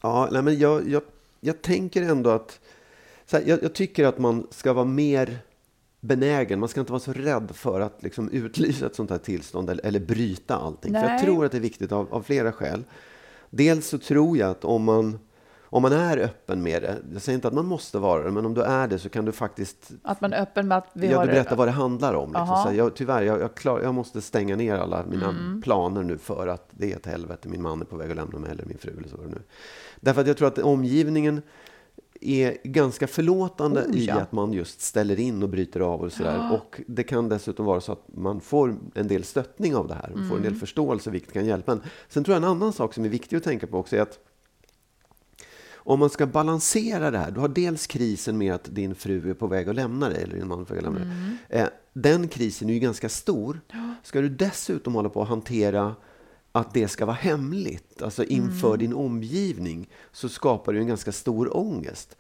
ja 0.01 0.30
nej, 0.32 0.41
men 0.41 0.60
jag, 0.60 0.89
jag, 0.89 1.01
jag 1.39 1.62
tänker 1.62 2.01
ändå 2.01 2.30
att... 2.30 2.60
Så 3.25 3.38
här, 3.38 3.43
jag, 3.47 3.63
jag 3.63 3.73
tycker 3.73 4.06
att 4.06 4.17
man 4.17 4.47
ska 4.49 4.73
vara 4.73 4.86
mer 4.86 5.38
benägen. 6.04 6.60
Man 6.60 6.70
ska 6.70 6.80
inte 6.80 6.92
vara 6.92 7.00
så 7.00 7.13
rädd 7.13 7.52
för 7.54 7.82
att 7.82 8.04
liksom 8.04 8.30
utlysa 8.30 8.86
ett 8.86 8.96
sånt 8.96 9.10
här 9.10 9.18
tillstånd 9.18 9.70
eller, 9.70 9.86
eller 9.86 10.00
bryta 10.00 10.56
allting. 10.56 10.94
För 10.94 11.00
jag 11.00 11.10
Nej. 11.10 11.24
tror 11.26 11.46
att 11.46 11.52
det 11.52 11.58
är 11.58 11.62
viktigt 11.62 11.92
av, 11.92 12.13
av 12.13 12.22
flera 12.22 12.52
skäl. 12.52 12.84
Dels 13.50 13.88
så 13.88 13.98
tror 13.98 14.38
jag 14.38 14.50
att 14.50 14.66
om 14.66 14.84
man, 14.84 15.20
om 15.63 15.82
man 15.82 15.94
är 15.94 16.18
öppen 16.18 16.63
med 16.63 16.82
det, 16.82 16.98
jag 17.13 17.22
säger 17.22 17.36
inte 17.36 17.48
att 17.48 17.54
man 17.54 17.66
måste 17.66 17.98
vara 18.00 18.24
det, 18.24 18.32
men 18.32 18.46
om 18.46 18.54
du 18.54 18.62
är 18.62 18.88
det 18.88 19.00
så 19.00 19.10
kan 19.10 19.26
du 19.26 19.32
faktiskt 19.32 19.92
Att 20.04 20.22
man 20.22 20.34
är 20.34 20.42
öppen 20.42 20.68
med 20.68 20.78
att 20.78 20.88
vi 20.94 21.12
ja, 21.12 21.18
har... 21.18 21.26
du 21.26 21.32
berättar 21.32 21.56
vad 21.56 21.68
det 21.68 21.72
handlar 21.72 22.13
om. 22.13 22.30
Liksom. 22.30 22.48
Så 22.48 22.54
här, 22.70 22.74
jag, 22.74 22.96
tyvärr, 22.96 23.22
jag, 23.22 23.42
jag, 23.42 23.56
klar, 23.56 23.82
jag 23.82 23.94
måste 23.94 24.22
stänga 24.22 24.56
ner 24.56 24.76
alla 24.76 25.06
mina 25.10 25.30
Mm. 25.30 25.62
planer 25.62 26.04
nu 26.04 26.18
för 26.18 26.48
att 26.48 26.68
det 26.72 26.92
är 26.92 26.96
ett 26.96 27.06
helvete. 27.06 27.48
Min 27.48 27.62
man 27.62 27.82
är 27.82 27.86
på 27.86 27.96
väg 27.96 28.10
att 28.12 28.16
lämna 28.18 28.39
mig, 28.39 28.52
eller 28.52 28.66
min 28.66 28.78
fru. 28.78 28.92
Eller 28.98 29.10
så 29.10 29.18
nu. 29.18 29.42
Därför 30.00 30.22
att 30.22 30.28
jag 30.28 30.38
tror 30.38 30.48
att 30.48 30.60
omgivningen 30.60 31.42
är 32.29 32.57
ganska 32.63 33.07
förlåtande 33.07 33.86
Oh, 33.86 33.95
i 33.97 34.05
ja. 34.05 34.21
att 34.21 34.31
man 34.31 34.53
just 34.53 34.81
ställer 34.81 35.19
in 35.19 35.43
och 35.43 35.49
bryter 35.49 35.79
av 35.79 36.01
och 36.01 36.12
sådär. 36.12 36.51
Och 36.53 36.81
det 36.88 37.03
kan 37.03 37.29
dessutom 37.29 37.65
vara 37.65 37.81
så 37.81 37.91
att 37.91 38.03
man 38.15 38.41
får 38.41 38.75
en 38.95 39.07
del 39.07 39.23
stöttning 39.23 39.75
av 39.75 39.88
det 39.88 39.93
här. 39.93 40.09
Man 40.15 40.27
får 40.27 40.36
en 40.36 40.41
Mm. 40.41 40.43
del 40.43 40.55
förståelse, 40.59 41.09
vilket 41.09 41.33
kan 41.33 41.45
hjälpa 41.45 41.71
en. 41.71 41.81
Sen 42.09 42.23
tror 42.23 42.33
jag 42.36 42.43
en 42.43 42.49
annan 42.49 42.73
sak 42.73 42.93
som 42.93 43.05
är 43.05 43.09
viktig 43.09 43.38
att 43.38 43.43
tänka 43.43 43.67
på 43.67 43.77
också 43.77 43.95
är 43.95 44.01
att 44.01 44.19
om 45.86 45.99
man 45.99 46.09
ska 46.09 46.25
balansera 46.25 47.12
det 47.12 47.17
här, 47.17 47.31
du 47.31 47.39
har 47.39 47.47
dels 47.47 47.88
krisen 47.88 48.38
med 48.38 48.53
att 48.53 48.75
din 48.75 48.95
fru 48.95 49.29
är 49.29 49.33
på 49.33 49.47
väg 49.47 49.69
att 49.69 49.75
lämna 49.75 50.09
dig, 50.09 50.23
eller 50.23 50.36
din 50.36 50.47
man 50.47 50.62
är 50.62 50.65
på 50.65 50.73
väg 50.73 50.86
att 50.86 50.93
lämna 50.93 50.99
dig. 50.99 51.09
Eh, 51.49 51.67
den 51.93 52.27
krisen 52.27 52.69
är 52.69 52.73
ju 52.73 52.79
ganska 52.79 53.09
stor. 53.09 53.62
Ska 54.03 54.21
du 54.21 54.29
dessutom 54.29 54.95
hålla 54.95 55.09
på 55.09 55.21
att 55.21 55.29
hantera 55.29 55.95
att 56.56 56.74
det 56.74 56.88
ska 56.88 57.06
vara 57.06 57.16
hemligt, 57.16 58.02
alltså 58.02 58.24
inför 58.24 58.78
din 58.78 58.94
omgivning, 58.94 59.89
så 60.12 60.30
skapar 60.30 60.74
du 60.74 60.80
en 60.80 60.88
ganska 60.88 61.12
stor 61.12 61.58
ångest. 61.58 62.18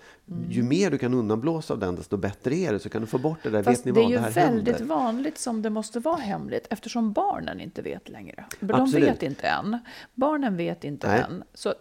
Ju 0.49 0.63
mer 0.63 0.91
du 0.91 0.97
kan 0.97 1.13
undanblåsa 1.13 1.73
av 1.73 1.79
den, 1.79 1.95
desto 1.95 2.17
bättre 2.17 2.55
är 2.55 2.73
det. 2.73 2.79
Så 2.79 2.89
kan 2.89 3.01
du 3.01 3.07
få 3.07 3.17
bort 3.17 3.37
det 3.43 3.49
där, 3.49 3.63
Fast 3.63 3.79
vet 3.79 3.85
ni 3.85 3.91
det 3.91 3.99
är 3.99 4.03
vad, 4.03 4.11
ju 4.11 4.17
det 4.17 4.29
väldigt 4.29 4.75
händer. 4.77 4.95
vanligt 4.95 5.37
som 5.37 5.61
det 5.61 5.69
måste 5.69 5.99
vara 5.99 6.17
hemligt 6.17 6.67
eftersom 6.69 7.13
barnen 7.13 7.59
inte 7.61 7.81
vet 7.81 8.09
längre. 8.09 8.45
De 8.59 8.73
Absolut. 8.81 9.07
vet 9.09 9.23
inte 9.23 9.47
än. 9.47 9.77
Barnen 10.15 10.57
vet 10.57 10.83
inte 10.83 11.07
Nej. 11.07 11.19
än. 11.29 11.43
Så, 11.53 11.73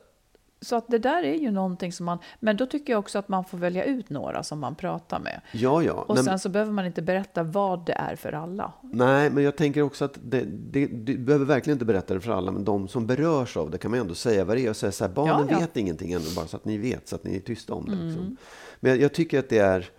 så 0.63 0.77
att 0.77 0.89
det 0.89 0.99
där 0.99 1.23
är 1.23 1.35
ju 1.35 1.51
någonting 1.51 1.93
som 1.93 2.07
man... 2.07 2.19
Men 2.41 2.57
då 2.57 2.67
tycker 2.67 2.93
jag 2.93 3.01
också 3.01 3.19
att 3.19 3.29
man 3.29 3.45
får 3.45 3.59
välja 3.59 3.85
ut 3.85 4.11
några 4.11 4.43
som 4.43 4.61
man 4.61 4.75
pratar 4.75 5.21
med. 5.21 5.41
Ja, 5.53 5.83
ja. 5.83 5.93
Och 5.93 6.15
Nej, 6.15 6.25
sen 6.25 6.39
så 6.39 6.49
behöver 6.49 6.73
man 6.73 6.87
inte 6.87 7.03
berätta 7.03 7.43
vad 7.43 7.87
det 7.87 7.93
är 7.93 8.17
för 8.17 8.33
alla. 8.33 8.73
Nej, 8.81 9.31
men 9.31 9.45
jag 9.45 9.57
tänker 9.57 9.83
också 9.83 10.05
att 10.05 10.19
det, 10.23 10.45
det, 10.45 10.87
du 10.87 11.19
behöver 11.19 11.45
verkligen 11.45 11.75
inte 11.75 11.85
berätta 11.85 12.15
det 12.15 12.21
för 12.21 12.33
alla, 12.33 12.53
men 12.53 12.65
de 12.65 12.89
som 12.89 13.07
berörs 13.07 13.57
av 13.57 13.71
det 13.71 13.79
kan 13.79 13.91
man 13.91 14.01
ändå 14.01 14.15
säga 14.15 14.45
vad 14.45 14.57
det 14.57 14.67
är 14.67 14.71
och 14.71 14.77
säga 14.77 14.93
så 14.93 15.05
här, 15.05 15.13
barnen 15.13 15.47
Ja, 15.49 15.55
ja. 15.55 15.59
vet 15.59 15.77
ingenting 15.77 16.13
ännu, 16.13 16.25
bara 16.37 16.47
så 16.47 16.57
att 16.57 16.65
ni 16.65 16.79
vet, 16.79 17.09
så 17.09 17.17
att 17.17 17.25
ni 17.25 17.37
är 17.37 17.41
tysta 17.41 17.75
om 17.75 17.85
det. 17.87 17.95
Liksom. 18.05 18.37
Men 18.81 18.91
jag, 18.91 19.01
jag 19.01 19.13
tycker 19.15 19.39
att 19.39 19.49
det 19.49 19.59
är, 19.59 19.91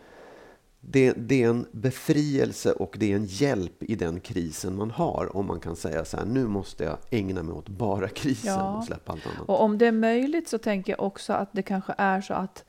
det, 0.86 1.14
det 1.14 1.44
är 1.44 1.50
en 1.50 1.66
befrielse 1.72 2.72
och 2.72 2.96
det 3.00 3.12
är 3.12 3.16
en 3.16 3.26
hjälp 3.26 3.84
i 3.84 3.96
den 3.96 4.20
krisen 4.20 4.76
man 4.76 4.92
har, 4.92 5.38
om 5.38 5.46
man 5.46 5.60
kan 5.60 5.76
säga 5.76 6.06
så 6.06 6.18
här, 6.18 6.26
nu 6.26 6.48
måste 6.48 6.84
jag 6.84 6.98
ägna 7.12 7.44
mig 7.44 7.54
åt 7.56 7.70
bara 7.70 8.08
krisen 8.08 8.54
Ja. 8.54 8.78
och 8.78 8.84
släppa 8.84 9.12
allt 9.12 9.26
annat. 9.28 9.50
Och 9.50 9.62
om 9.62 9.78
det 9.78 9.86
är 9.88 9.92
möjligt 9.92 10.48
så 10.50 10.58
tänker 10.58 10.94
jag 10.94 11.02
också 11.02 11.34
att 11.34 11.50
det 11.54 11.62
kanske 11.62 11.94
är 11.98 12.22
så 12.22 12.34
att 12.34 12.66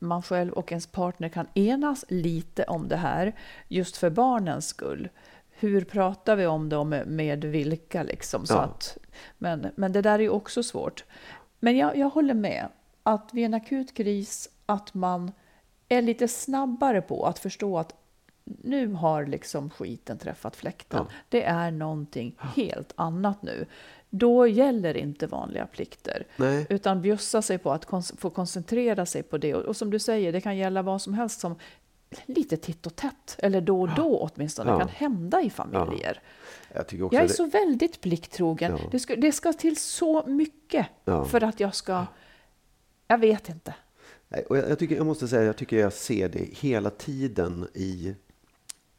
man 0.00 0.22
själv 0.22 0.52
och 0.52 0.72
ens 0.72 0.86
partner 0.86 1.28
kan 1.28 1.46
enas 1.54 2.04
lite 2.08 2.64
om 2.64 2.88
det 2.88 2.96
här, 2.96 3.34
just 3.68 3.96
för 3.96 4.10
barnens 4.10 4.66
skull. 4.68 5.08
Hur 5.50 5.84
pratar 5.84 6.36
vi 6.36 6.46
om 6.46 6.68
det 6.68 6.76
och 6.76 6.86
med, 7.06 7.44
vilka? 7.44 8.02
Liksom, 8.02 8.46
så 8.46 8.54
Ja. 8.54 8.60
att, 8.60 8.98
men, 9.38 9.66
men 9.76 9.92
det 9.92 10.02
där 10.02 10.14
är 10.14 10.18
ju 10.22 10.28
också 10.28 10.62
svårt. 10.62 11.04
Men 11.60 11.76
jag, 11.76 11.96
jag 11.96 12.08
håller 12.10 12.34
med 12.34 12.68
att 13.02 13.30
vid 13.32 13.44
en 13.44 13.54
akut 13.54 13.94
kris 13.94 14.48
att 14.66 14.94
man 14.94 15.32
är 15.88 16.02
lite 16.02 16.28
snabbare 16.28 17.00
på 17.02 17.26
att 17.26 17.38
förstå 17.38 17.78
att 17.78 17.94
nu 18.44 18.92
har 18.92 19.26
liksom 19.26 19.70
skiten 19.70 20.18
träffat 20.18 20.56
fläkten. 20.56 21.04
Ja. 21.08 21.14
Det 21.28 21.42
är 21.42 21.70
någonting 21.70 22.34
helt 22.56 22.92
annat 22.96 23.42
nu. 23.42 23.66
Då 24.10 24.46
gäller 24.46 24.96
inte 24.96 25.26
vanliga 25.26 25.66
plikter. 25.66 26.26
Nej. 26.36 26.66
Utan 26.70 27.02
bjussa 27.02 27.42
sig 27.42 27.58
på 27.58 27.72
att 27.72 27.86
kons- 27.86 28.16
få 28.20 28.30
koncentrera 28.30 29.06
sig 29.06 29.22
på 29.22 29.38
det. 29.38 29.54
Och, 29.54 29.62
och 29.64 29.76
som 29.76 29.90
du 29.90 29.98
säger, 29.98 30.32
det 30.32 30.40
kan 30.40 30.56
gälla 30.56 30.82
vad 30.82 31.02
som 31.02 31.14
helst 31.14 31.40
som 31.40 31.54
lite 32.26 32.56
titt 32.56 32.86
och 32.86 32.96
tätt, 32.96 33.36
eller 33.38 33.60
då 33.60 33.80
och 33.80 33.94
då 33.96 34.28
åtminstone, 34.34 34.70
Ja. 34.70 34.78
kan 34.78 34.88
hända 34.88 35.40
i 35.42 35.50
familjer. 35.50 36.20
Jag 36.74 36.86
tycker 36.86 37.04
också 37.04 37.14
Jag 37.16 37.24
är 37.24 37.28
det, 37.28 37.34
så 37.34 37.46
väldigt 37.46 38.00
plikttrogen. 38.00 38.72
Ja. 38.82 38.88
Det, 38.90 38.98
ska, 38.98 39.16
det 39.16 39.32
ska 39.32 39.52
till 39.52 39.76
så 39.76 40.26
mycket 40.26 40.86
Ja. 41.04 41.24
för 41.24 41.42
att 41.44 41.60
jag 41.60 41.74
ska... 41.74 42.06
Jag 43.06 43.18
vet 43.18 43.48
inte. 43.48 43.74
Och 44.48 44.56
jag, 44.58 44.70
jag, 44.70 44.78
tycker, 44.78 44.96
jag 44.96 45.06
måste 45.06 45.28
säga, 45.28 45.42
jag 45.42 45.56
tycker 45.56 45.76
jag 45.78 45.92
ser 45.92 46.28
det 46.28 46.48
hela 46.52 46.90
tiden 46.90 47.66
i, 47.74 48.14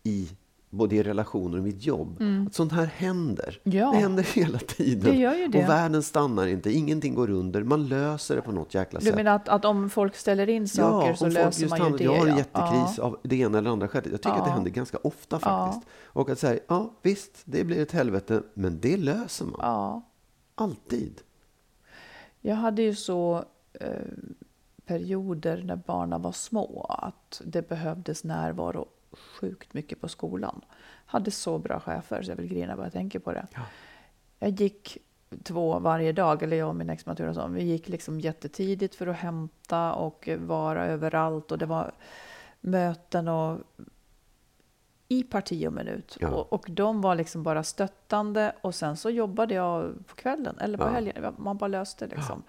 i 0.04 0.30
både 0.70 0.96
i 0.96 1.04
relationer 1.04 1.58
och 1.58 1.64
mitt 1.64 1.86
jobb. 1.86 2.22
Att 2.48 2.56
sånt 2.56 2.72
här 2.72 2.86
händer. 2.86 3.62
Mm. 3.64 3.78
Ja. 3.78 3.92
Det 3.92 3.98
händer 3.98 4.24
hela 4.24 4.60
tiden. 4.60 5.12
Det 5.12 5.18
gör 5.18 5.36
ju 5.36 5.48
det. 5.48 5.64
Och 5.64 5.70
världen 5.70 6.04
stannar 6.04 6.48
inte, 6.48 6.72
ingenting 6.72 7.16
går 7.16 7.30
under. 7.30 7.64
Man 7.64 7.88
löser 7.88 8.36
det 8.36 8.42
på 8.42 8.52
något 8.52 8.74
jäkla 8.74 9.00
Du 9.00 9.06
sätt. 9.06 9.16
menar 9.16 9.36
att, 9.36 9.50
att 9.50 9.66
om 9.66 9.90
folk 9.90 10.16
ställer 10.16 10.50
in 10.50 10.68
saker 10.68 11.14
så 11.14 11.26
om 11.26 11.32
folk 11.32 11.34
löser 11.34 11.70
man 11.70 11.92
ju 11.92 11.98
det? 11.98 12.04
Jag 12.04 12.12
har 12.16 12.26
en 12.28 12.32
ja. 12.32 12.38
jättekris 12.38 12.98
Ja. 12.98 13.04
av 13.04 13.20
det 13.24 13.36
ena 13.36 13.58
eller 13.58 13.70
andra 13.70 13.88
skälet. 13.88 14.12
Jag 14.12 14.22
tycker 14.22 14.36
att 14.38 14.44
det 14.44 14.50
Ja. 14.50 14.54
händer 14.54 14.72
ganska 14.72 14.98
ofta 14.98 15.40
faktiskt. 15.40 15.88
Och 16.06 16.30
att 16.30 16.40
säga, 16.40 16.60
ja 16.68 16.94
visst, 17.02 17.42
det 17.46 17.64
blir 17.64 17.80
ett 17.82 17.92
helvete, 17.92 18.42
men 18.54 18.80
det 18.80 18.98
löser 18.98 19.46
man. 19.46 19.60
Ja. 19.62 20.02
Alltid. 20.56 21.22
Jag 22.42 22.56
hade 22.56 22.82
ju 22.82 22.96
så 22.96 23.44
eh, 23.74 23.88
perioder 24.90 25.64
när 25.64 25.76
barnen 25.76 26.22
var 26.22 26.32
små 26.32 26.86
att 26.90 27.42
det 27.46 27.70
behövdes 27.70 28.24
närvaro 28.24 28.88
sjukt 29.12 29.74
mycket 29.74 30.02
på 30.02 30.08
skolan. 30.08 30.62
Hade 31.06 31.32
så 31.32 31.58
bra 31.58 31.80
chefer 31.80 32.24
så 32.24 32.32
jag 32.32 32.36
vill 32.36 32.48
grina 32.48 32.76
bara 32.76 32.86
jag 32.86 32.94
tänker 32.94 33.20
på 33.20 33.32
det. 33.34 33.48
Jag 34.40 34.50
gick 34.50 34.98
två 35.44 35.80
varje 35.80 36.12
dag, 36.12 36.44
eller 36.44 36.58
jag 36.58 36.70
och 36.70 36.76
min 36.76 36.90
exmatur 36.90 37.28
och 37.28 37.36
så. 37.36 37.48
Vi 37.48 37.64
gick 37.64 37.90
liksom 37.90 38.20
jättetidigt 38.20 38.96
för 38.96 39.08
att 39.08 39.16
hämta 39.16 39.94
och 39.94 40.30
vara 40.38 40.86
överallt 40.86 41.52
och 41.52 41.58
det 41.58 41.66
var 41.66 41.92
möten 42.62 43.28
och 43.28 43.58
i 45.08 45.24
parti 45.24 45.68
och 45.68 45.74
minut. 45.74 46.18
Ja. 46.20 46.30
Och, 46.30 46.54
och 46.54 46.68
de 46.72 47.02
var 47.02 47.16
liksom 47.16 47.44
bara 47.44 47.64
stöttande 47.64 48.56
och 48.62 48.76
sen 48.76 48.98
så 48.98 49.10
jobbade 49.10 49.54
jag 49.54 50.08
på 50.08 50.16
kvällen 50.16 50.60
eller 50.60 50.78
på 50.78 50.84
Ja. 50.84 50.90
helgen. 50.90 51.36
Man 51.38 51.58
bara 51.58 51.68
löste 51.68 52.08
liksom. 52.08 52.44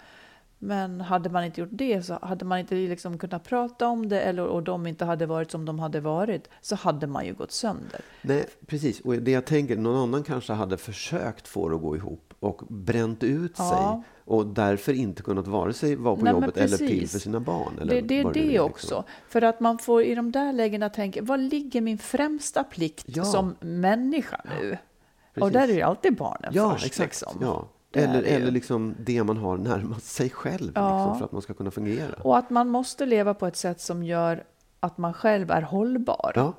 Men 0.63 1.01
hade 1.01 1.29
man 1.29 1.43
inte 1.43 1.61
gjort 1.61 1.69
det 1.71 2.01
så 2.03 2.19
hade 2.21 2.45
man 2.45 2.59
inte 2.59 2.75
liksom 2.75 3.17
kunnat 3.17 3.43
prata 3.43 3.87
om 3.87 4.09
det 4.09 4.21
eller 4.21 4.45
och 4.45 4.63
de 4.63 4.87
inte 4.87 5.05
hade 5.05 5.25
varit 5.25 5.51
som 5.51 5.65
de 5.65 5.79
hade 5.79 5.99
varit 5.99 6.49
så 6.61 6.75
hade 6.75 7.07
man 7.07 7.25
ju 7.25 7.33
gått 7.33 7.51
sönder. 7.51 8.01
Nej, 8.21 8.45
precis. 8.67 8.99
Och 8.99 9.13
det 9.15 9.31
jag 9.31 9.45
tänker, 9.45 9.77
någon 9.77 9.95
annan 10.09 10.23
kanske 10.23 10.53
hade 10.53 10.77
försökt 10.77 11.47
få 11.47 11.69
det 11.69 11.75
att 11.75 11.81
gå 11.81 11.95
ihop 11.95 12.33
och 12.39 12.61
bränt 12.69 13.23
ut 13.23 13.53
Ja. 13.57 13.69
sig 13.69 14.11
och 14.25 14.45
därför 14.47 14.93
inte 14.93 15.23
kunnat 15.23 15.47
vare 15.47 15.73
sig 15.73 15.95
vara 15.95 16.15
på 16.15 16.23
Nej, 16.23 16.33
jobbet 16.33 16.57
eller 16.57 16.77
till 16.77 17.09
för 17.09 17.19
sina 17.19 17.39
barn. 17.39 17.73
Eller 17.81 17.95
Det, 17.95 18.01
det 18.01 18.19
är 18.19 18.23
det, 18.23 18.29
nu 18.39 18.39
är, 18.45 18.45
liksom. 18.49 18.65
också. 18.65 19.03
För 19.29 19.41
att 19.41 19.59
man 19.59 19.77
får 19.77 20.03
i 20.03 20.15
de 20.15 20.31
där 20.31 20.53
lägena 20.53 20.89
tänka, 20.89 21.21
vad 21.23 21.39
ligger 21.39 21.81
min 21.81 21.97
främsta 21.97 22.63
plikt 22.63 23.05
Ja. 23.07 23.23
som 23.23 23.55
människa 23.59 24.41
nu? 24.61 24.71
och 24.71 25.33
precis. 25.33 25.53
där 25.53 25.63
är 25.69 25.73
det 25.75 25.81
alltid 25.81 26.15
barnen 26.15 26.51
Ja, 26.53 26.71
först. 26.73 26.85
exakt. 26.85 27.07
Liksom. 27.21 27.37
Ja. 27.41 27.67
Eller, 27.93 28.23
eller 28.23 28.51
liksom 28.51 28.95
det 28.99 29.23
man 29.23 29.37
har 29.37 29.57
närmast 29.57 30.05
sig 30.07 30.29
själv 30.29 30.71
Ja. 30.75 30.97
liksom, 30.97 31.17
för 31.17 31.25
att 31.25 31.31
man 31.31 31.41
ska 31.41 31.53
kunna 31.53 31.71
fungera. 31.71 32.13
Och 32.23 32.37
att 32.37 32.49
man 32.49 32.67
måste 32.69 33.05
leva 33.05 33.33
på 33.33 33.47
ett 33.47 33.55
sätt 33.55 33.81
som 33.81 34.03
gör 34.03 34.43
att 34.79 34.97
man 34.97 35.13
själv 35.13 35.51
är 35.51 35.61
hållbar. 35.61 36.31
Ja, 36.35 36.53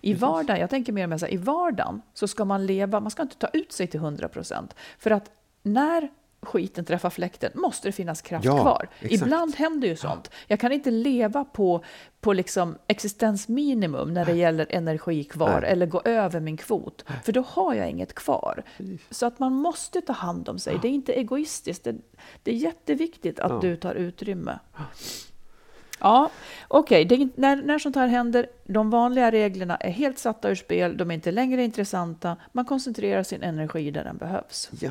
I 0.00 0.14
vardagen, 0.14 0.60
jag 0.60 0.70
tänker 0.70 0.92
mer 0.92 1.04
och 1.04 1.10
mer 1.10 1.18
så 1.18 1.26
här, 1.26 1.32
i 1.32 1.36
vardagen 1.36 2.02
så 2.14 2.28
ska 2.28 2.44
man 2.44 2.66
leva, 2.66 3.00
man 3.00 3.10
ska 3.10 3.22
inte 3.22 3.36
ta 3.36 3.48
ut 3.52 3.72
sig 3.72 3.86
till 3.86 4.00
100 4.00 4.28
procent. 4.28 4.74
För 4.98 5.10
att 5.10 5.30
när 5.62 6.08
skiten 6.42 6.84
träffar 6.84 7.10
fläkten 7.10 7.52
måste 7.54 7.88
det 7.88 7.92
finnas 7.92 8.22
kraft 8.22 8.44
Ja, 8.44 8.60
kvar. 8.62 8.88
exakt. 9.00 9.22
Ibland 9.22 9.54
händer 9.56 9.88
ju 9.88 9.96
sånt. 9.96 10.30
Jag 10.46 10.60
kan 10.60 10.72
inte 10.72 10.90
leva 10.90 11.44
på, 11.44 11.84
på 12.20 12.32
liksom 12.32 12.78
existensminimum 12.86 14.14
när 14.14 14.24
det 14.24 14.32
gäller 14.32 14.66
energi 14.70 15.24
kvar 15.24 15.60
Nej. 15.60 15.70
eller 15.70 15.86
gå 15.86 16.02
över 16.04 16.40
min 16.40 16.56
kvot. 16.56 17.04
För 17.24 17.32
då 17.32 17.40
har 17.48 17.74
jag 17.74 17.90
inget 17.90 18.14
kvar. 18.14 18.62
Så 19.10 19.26
att 19.26 19.38
man 19.38 19.52
måste 19.52 20.00
ta 20.00 20.12
hand 20.12 20.48
om 20.48 20.58
sig. 20.58 20.78
Det 20.82 20.88
är 20.88 20.92
inte 20.92 21.12
egoistiskt. 21.12 21.84
Det, 21.84 21.96
det 22.42 22.50
är 22.50 22.54
jätteviktigt 22.56 23.40
att 23.40 23.50
Ja. 23.50 23.58
du 23.62 23.76
tar 23.76 23.94
utrymme. 23.94 24.58
Ja, 26.00 26.30
okej. 26.68 27.14
inte- 27.14 27.40
När, 27.40 27.56
när 27.56 27.78
sånt 27.78 27.96
här 27.96 28.06
händer, 28.08 28.46
de 28.66 28.90
vanliga 28.90 29.30
reglerna 29.30 29.76
är 29.76 29.90
helt 29.90 30.18
satta 30.18 30.50
ur 30.50 30.54
spel, 30.54 30.96
de 30.96 31.10
är 31.10 31.14
inte 31.14 31.30
längre 31.32 31.64
intressanta, 31.64 32.36
man 32.52 32.64
koncentrerar 32.64 33.22
sin 33.22 33.42
energi 33.42 33.90
där 33.90 34.04
den 34.04 34.16
behövs. 34.16 34.70
ja. 34.80 34.90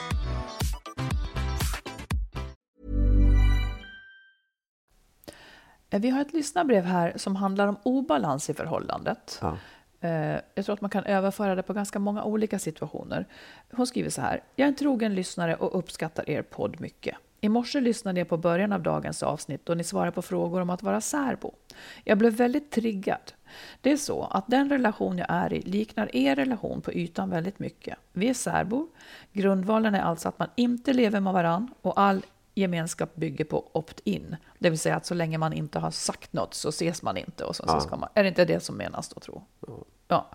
Vi 5.99 6.09
har 6.09 6.21
ett 6.21 6.33
lyssnarbrev 6.33 6.83
här 6.83 7.13
som 7.15 7.35
handlar 7.35 7.67
om 7.67 7.77
obalans 7.83 8.49
i 8.49 8.53
förhållandet. 8.53 9.39
Ja. 9.41 9.57
Eh, 10.01 10.39
Jag 10.55 10.65
tror 10.65 10.73
att 10.73 10.81
man 10.81 10.89
kan 10.89 11.03
överföra 11.03 11.55
det 11.55 11.63
på 11.63 11.73
ganska 11.73 11.99
många 11.99 12.23
olika 12.23 12.59
situationer. 12.59 13.25
Hon 13.71 13.87
skriver 13.87 14.09
så 14.09 14.21
här. 14.21 14.43
Jag 14.55 14.65
är 14.65 14.69
en 14.69 14.75
trogen 14.75 15.15
lyssnare 15.15 15.55
och 15.55 15.77
uppskattar 15.79 16.29
er 16.29 16.41
podd 16.41 16.81
mycket. 16.81 17.15
I 17.43 17.49
morse 17.49 17.81
lyssnade 17.81 18.19
jag 18.19 18.29
på 18.29 18.37
början 18.37 18.71
av 18.73 18.81
dagens 18.83 19.23
avsnitt 19.23 19.65
då 19.65 19.73
ni 19.73 19.83
svarar 19.83 20.11
på 20.11 20.21
frågor 20.21 20.61
om 20.61 20.69
att 20.69 20.83
vara 20.83 21.01
särbo. 21.01 21.53
Jag 22.03 22.17
blev 22.17 22.33
väldigt 22.33 22.71
triggad. 22.71 23.33
Det 23.81 23.91
är 23.91 23.97
så 23.97 24.23
att 24.23 24.47
den 24.47 24.69
relation 24.69 25.17
jag 25.17 25.27
är 25.29 25.53
i 25.53 25.61
liknar 25.61 26.15
er 26.15 26.35
relation 26.35 26.81
på 26.81 26.93
ytan 26.93 27.29
väldigt 27.29 27.59
mycket. 27.59 27.97
Vi 28.13 28.29
är 28.29 28.33
särbor. 28.33 28.87
Grundvalen 29.33 29.95
är 29.95 30.01
alltså 30.01 30.29
att 30.29 30.39
man 30.39 30.47
inte 30.55 30.93
lever 30.93 31.19
med 31.19 31.33
varann 31.33 31.73
och 31.81 31.99
all 31.99 32.25
gemenskap 32.53 33.15
bygger 33.15 33.45
på 33.45 33.71
opt-in. 33.73 34.35
Det 34.59 34.69
vill 34.69 34.79
säga 34.79 34.95
att 34.95 35.05
så 35.05 35.13
länge 35.13 35.37
man 35.37 35.53
inte 35.53 35.79
har 35.79 35.91
sagt 35.91 36.33
något 36.33 36.53
så 36.53 36.69
ses 36.69 37.01
man 37.01 37.17
inte. 37.17 37.43
Och 37.43 37.55
så, 37.55 37.67
så 37.67 37.79
ska 37.79 37.95
man, 37.95 38.09
är 38.13 38.23
det 38.23 38.29
inte 38.29 38.45
det 38.45 38.59
som 38.59 38.77
menas 38.77 39.09
då, 39.09 39.19
tro? 39.19 39.43
Ja. 40.07 40.29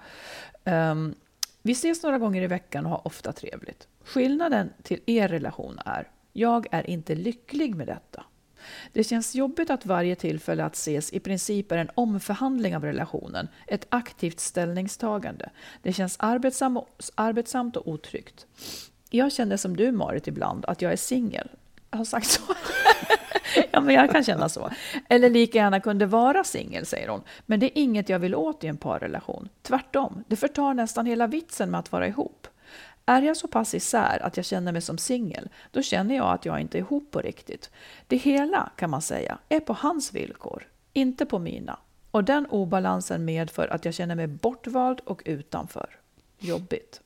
Ehm, 0.65 1.15
vi 1.63 1.73
ses 1.73 2.03
några 2.03 2.19
gånger 2.19 2.43
i 2.43 2.47
veckan 2.47 2.85
och 2.85 2.91
har 2.91 3.07
ofta 3.07 3.33
trevligt. 3.33 3.89
Skillnaden 4.05 4.73
till 4.83 5.01
er 5.07 5.29
relation 5.29 5.79
är, 5.85 6.11
jag 6.33 6.67
är 6.71 6.91
inte 6.91 7.15
lycklig 7.15 7.75
med 7.75 7.87
detta. 7.87 8.25
Det 8.93 9.05
känns 9.05 9.35
jobbigt 9.35 9.71
att 9.71 9.87
varje 9.87 10.17
tillfälle 10.17 10.65
att 10.65 10.75
ses 10.75 11.13
i 11.13 11.21
princip 11.21 11.73
är 11.73 11.77
en 11.77 11.91
omförhandling 11.95 12.77
av 12.77 12.85
relationen, 12.85 13.49
ett 13.67 13.87
aktivt 13.89 14.41
ställningstagande. 14.41 15.51
Det 15.83 15.93
känns 15.93 16.17
arbetsam, 16.19 16.81
arbetsamt 17.15 17.77
och 17.77 17.89
otryggt. 17.89 18.47
Jag 19.11 19.33
känner 19.33 19.57
som 19.57 19.77
du 19.77 19.93
Marit 19.93 20.29
ibland, 20.29 20.65
att 20.65 20.83
jag 20.83 20.93
är 20.93 20.97
singel. 20.97 21.49
Jag 21.97 21.99
har 21.99 22.05
sagt 22.05 22.27
så. 22.27 22.43
ja, 23.71 23.81
men 23.81 23.95
jag 23.95 24.11
kan 24.11 24.25
känna 24.25 24.49
så. 24.49 24.71
Eller 25.09 25.31
lika 25.31 25.59
gärna 25.59 25.81
kunde 25.81 26.07
vara 26.07 26.45
singel, 26.45 26.87
säger 26.87 27.09
hon. 27.09 27.23
Men 27.47 27.61
det 27.61 27.67
är 27.67 27.83
inget 27.83 28.09
jag 28.09 28.19
vill 28.19 28.35
åt 28.35 28.65
i 28.65 28.67
en 28.67 28.77
parrelation. 28.77 29.49
Tvärtom, 29.63 30.25
det 30.29 30.37
förtar 30.37 30.75
nästan 30.75 31.07
hela 31.07 31.27
vitsen 31.27 31.71
med 31.71 31.81
att 31.81 31.93
vara 31.93 32.07
ihop. 32.07 32.47
Är 33.07 33.23
jag 33.23 33.37
så 33.37 33.49
pass 33.49 33.75
isär 33.75 34.23
att 34.23 34.37
jag 34.37 34.47
känner 34.47 34.73
mig 34.73 34.83
som 34.83 34.99
singel, 34.99 35.49
då 35.71 35.83
känner 35.83 36.17
jag 36.17 36.35
att 36.35 36.45
jag 36.45 36.61
inte 36.61 36.79
är 36.79 36.81
ihop 36.81 37.11
på 37.11 37.21
riktigt. 37.21 37.71
Det 38.07 38.17
hela, 38.17 38.71
kan 38.77 38.91
man 38.91 39.03
säga, 39.03 39.39
är 39.49 39.61
på 39.61 39.73
hans 39.73 40.13
villkor, 40.15 40.67
inte 40.93 41.27
på 41.27 41.39
mina. 41.39 41.79
Och 42.11 42.25
den 42.25 42.47
obalansen 42.47 43.25
medför 43.25 43.69
att 43.69 43.85
jag 43.85 43.95
känner 43.95 44.15
mig 44.15 44.27
bortvald 44.27 45.01
och 45.05 45.23
utanför. 45.25 45.89
Jobbigt. 46.39 47.01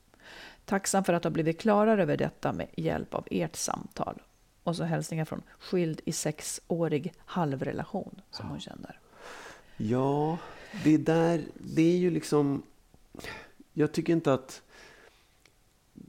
Tacksam 0.64 1.04
för 1.04 1.12
att 1.12 1.24
ha 1.24 1.30
blivit 1.30 1.60
klarare 1.60 2.02
över 2.02 2.16
detta 2.16 2.52
med 2.52 2.66
hjälp 2.76 3.14
av 3.14 3.26
ert 3.30 3.56
samtal. 3.56 4.22
Och 4.64 4.76
så 4.76 4.84
hälsningar 4.84 5.24
från 5.24 5.42
skild 5.58 6.00
i 6.04 6.12
sexårig 6.12 7.12
halvrelation 7.24 8.20
som 8.30 8.48
hon 8.48 8.60
känner. 8.60 9.00
Ja, 9.76 10.38
det 10.84 10.96
där, 10.96 11.42
det 11.54 11.82
är 11.82 11.96
ju 11.96 12.10
liksom... 12.10 12.62
Jag 13.72 13.92
tycker 13.92 14.12
inte 14.12 14.32
att... 14.32 14.62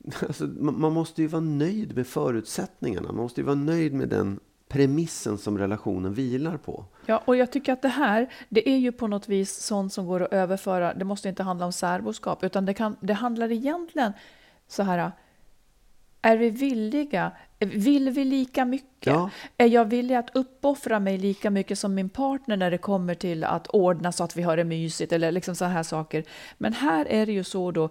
Alltså, 0.27 0.43
man, 0.43 0.79
man 0.79 0.93
måste 0.93 1.21
ju 1.21 1.27
vara 1.27 1.41
nöjd 1.41 1.95
med 1.95 2.07
förutsättningarna. 2.07 3.07
Man 3.07 3.15
måste 3.15 3.41
ju 3.41 3.45
vara 3.45 3.55
nöjd 3.55 3.93
med 3.93 4.09
den 4.09 4.39
premissen 4.71 5.37
som 5.37 5.57
relationen 5.57 6.13
vilar 6.13 6.57
på. 6.57 6.85
Ja, 7.05 7.23
och 7.25 7.35
jag 7.35 7.51
tycker 7.51 7.73
att 7.73 7.81
det 7.81 7.87
här, 7.87 8.33
det 8.49 8.69
är 8.69 8.77
ju 8.77 8.91
på 8.91 9.07
något 9.07 9.29
vis 9.29 9.55
sånt 9.55 9.93
som 9.93 10.05
går 10.05 10.21
att 10.23 10.33
överföra. 10.33 10.93
Det 10.93 11.05
måste 11.05 11.29
inte 11.29 11.43
handla 11.43 11.65
om 11.65 11.71
särboskap, 11.71 12.43
utan 12.43 12.65
det, 12.65 12.73
kan, 12.73 12.95
det 12.99 13.13
handlar 13.13 13.51
egentligen 13.51 14.13
så 14.67 14.83
här. 14.83 15.11
Är 16.21 16.37
vi 16.37 16.49
villiga? 16.49 17.31
Vill 17.59 18.09
vi 18.09 18.23
lika 18.23 18.65
mycket? 18.65 19.13
Ja. 19.13 19.29
Är 19.57 19.65
jag 19.65 19.85
villig 19.85 20.15
att 20.15 20.35
uppoffra 20.35 20.99
mig 20.99 21.17
lika 21.17 21.49
mycket 21.49 21.79
som 21.79 21.95
min 21.95 22.09
partner 22.09 22.57
när 22.57 22.71
det 22.71 22.77
kommer 22.77 23.15
till 23.15 23.43
att 23.43 23.67
ordna 23.67 24.11
så 24.11 24.23
att 24.23 24.37
vi 24.37 24.41
har 24.41 24.57
det 24.57 24.63
mysigt 24.63 25.11
eller 25.13 25.31
liksom 25.31 25.55
så 25.55 25.65
här 25.65 25.83
saker. 25.83 26.23
Men 26.57 26.73
här 26.73 27.05
är 27.05 27.25
det 27.25 27.31
ju 27.31 27.43
så 27.43 27.71
då. 27.71 27.89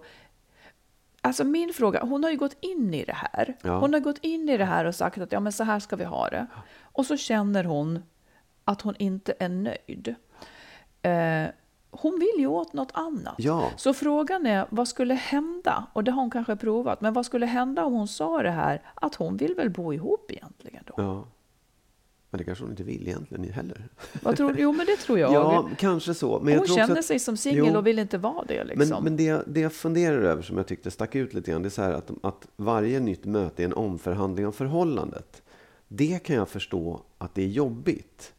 Alltså 1.21 1.43
min 1.43 1.73
fråga, 1.73 2.03
hon 2.03 2.23
har 2.23 2.31
ju 2.31 2.37
gått 2.37 2.57
in 2.59 2.93
i 2.93 3.05
det 3.05 3.15
här. 3.15 3.55
Ja. 3.61 3.79
Hon 3.79 3.93
har 3.93 3.99
gått 3.99 4.17
in 4.21 4.49
i 4.49 4.57
det 4.57 4.65
här 4.65 4.85
och 4.85 4.95
sagt 4.95 5.17
att 5.17 5.31
ja, 5.31 5.39
men 5.39 5.51
så 5.51 5.63
här 5.63 5.79
ska 5.79 5.95
vi 5.95 6.03
ha 6.03 6.29
det. 6.29 6.47
Och 6.81 7.05
så 7.05 7.17
känner 7.17 7.63
hon 7.63 8.03
att 8.65 8.81
hon 8.81 8.95
inte 8.99 9.33
är 9.39 9.49
nöjd. 9.49 10.15
Eh, 11.01 11.45
hon 11.91 12.19
vill 12.19 12.41
ju 12.41 12.47
åt 12.47 12.73
något 12.73 12.91
annat. 12.93 13.35
Ja. 13.37 13.71
Så 13.77 13.93
frågan 13.93 14.45
är, 14.45 14.65
vad 14.69 14.87
skulle 14.87 15.13
hända? 15.13 15.87
Och 15.93 16.03
det 16.03 16.11
har 16.11 16.21
hon 16.21 16.31
kanske 16.31 16.55
provat. 16.55 17.01
Men 17.01 17.13
vad 17.13 17.25
skulle 17.25 17.45
hända 17.45 17.85
om 17.85 17.93
hon 17.93 18.07
sa 18.07 18.43
det 18.43 18.51
här, 18.51 18.81
att 18.95 19.15
hon 19.15 19.37
vill 19.37 19.55
väl 19.55 19.69
bo 19.69 19.93
ihop 19.93 20.31
egentligen 20.31 20.83
då? 20.87 20.93
Ja. 20.97 21.25
Men 22.29 22.37
det 22.37 22.43
kanske 22.43 22.63
hon 22.63 22.71
inte 22.71 22.83
vill 22.83 23.07
egentligen 23.07 23.53
heller. 23.53 23.89
Vad 24.21 24.37
tror 24.37 24.53
du? 24.53 24.61
Jo, 24.61 24.71
men 24.73 24.85
det 24.85 24.95
tror 24.97 25.19
jag. 25.19 25.33
Ja, 25.33 25.69
kanske 25.77 26.13
så. 26.13 26.39
Men 26.43 26.57
hon 26.57 26.67
känner 26.67 26.97
att- 26.99 27.05
sig 27.05 27.19
som 27.19 27.37
singel 27.37 27.75
och 27.75 27.87
vill 27.87 27.99
inte 27.99 28.17
vara 28.17 28.45
det. 28.45 28.63
Men, 28.67 28.77
Liksom. 28.77 29.03
men 29.03 29.17
det, 29.17 29.23
jag- 29.23 29.43
det 29.47 29.59
jag 29.59 29.73
funderar 29.73 30.17
över 30.21 30.41
som 30.41 30.57
jag 30.57 30.67
tyckte 30.67 30.91
stack 30.91 31.15
ut 31.15 31.33
lite 31.33 31.51
grann, 31.51 31.61
det 31.61 31.67
är 31.67 31.69
så 31.69 31.81
här 31.81 31.91
att, 31.93 32.11
att 32.23 32.47
varje 32.55 32.99
nytt 32.99 33.25
möte 33.25 33.63
är 33.63 33.65
en 33.65 33.73
omförhandling 33.73 34.47
av 34.47 34.51
förhållandet. 34.51 35.41
Det 35.87 36.23
kan 36.23 36.35
jag 36.35 36.49
förstå 36.49 37.01
att 37.17 37.35
det 37.35 37.41
är 37.43 37.47
jobbigt. 37.47 38.33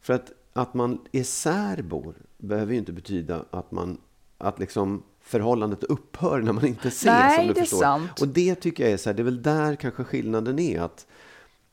För 0.00 0.14
att, 0.14 0.32
att 0.52 0.74
man 0.74 1.00
är 1.12 1.22
särbor 1.22 2.14
behöver 2.44 2.72
ju 2.72 2.78
inte 2.78 2.92
betyda 2.92 3.44
att 3.50 3.70
man 3.72 3.98
att 4.38 4.58
liksom 4.58 5.02
förhållandet 5.20 5.84
upphör 5.84 6.40
när 6.42 6.52
man 6.52 6.66
inte 6.66 6.88
ses. 6.88 7.04
Nej, 7.04 7.40
om 7.40 7.46
du 7.46 7.52
det 7.52 7.60
är 7.60 7.62
förstår. 7.62 7.78
sant. 7.80 8.20
Och 8.20 8.28
det 8.28 8.54
tycker 8.54 8.84
jag 8.84 8.92
är 8.92 8.96
så 8.96 9.08
här, 9.10 9.14
det 9.14 9.22
är 9.22 9.24
väl 9.24 9.42
där 9.42 9.74
kanske 9.76 10.04
skillnaden 10.04 10.58
är. 10.58 10.80
Att, 10.80 11.06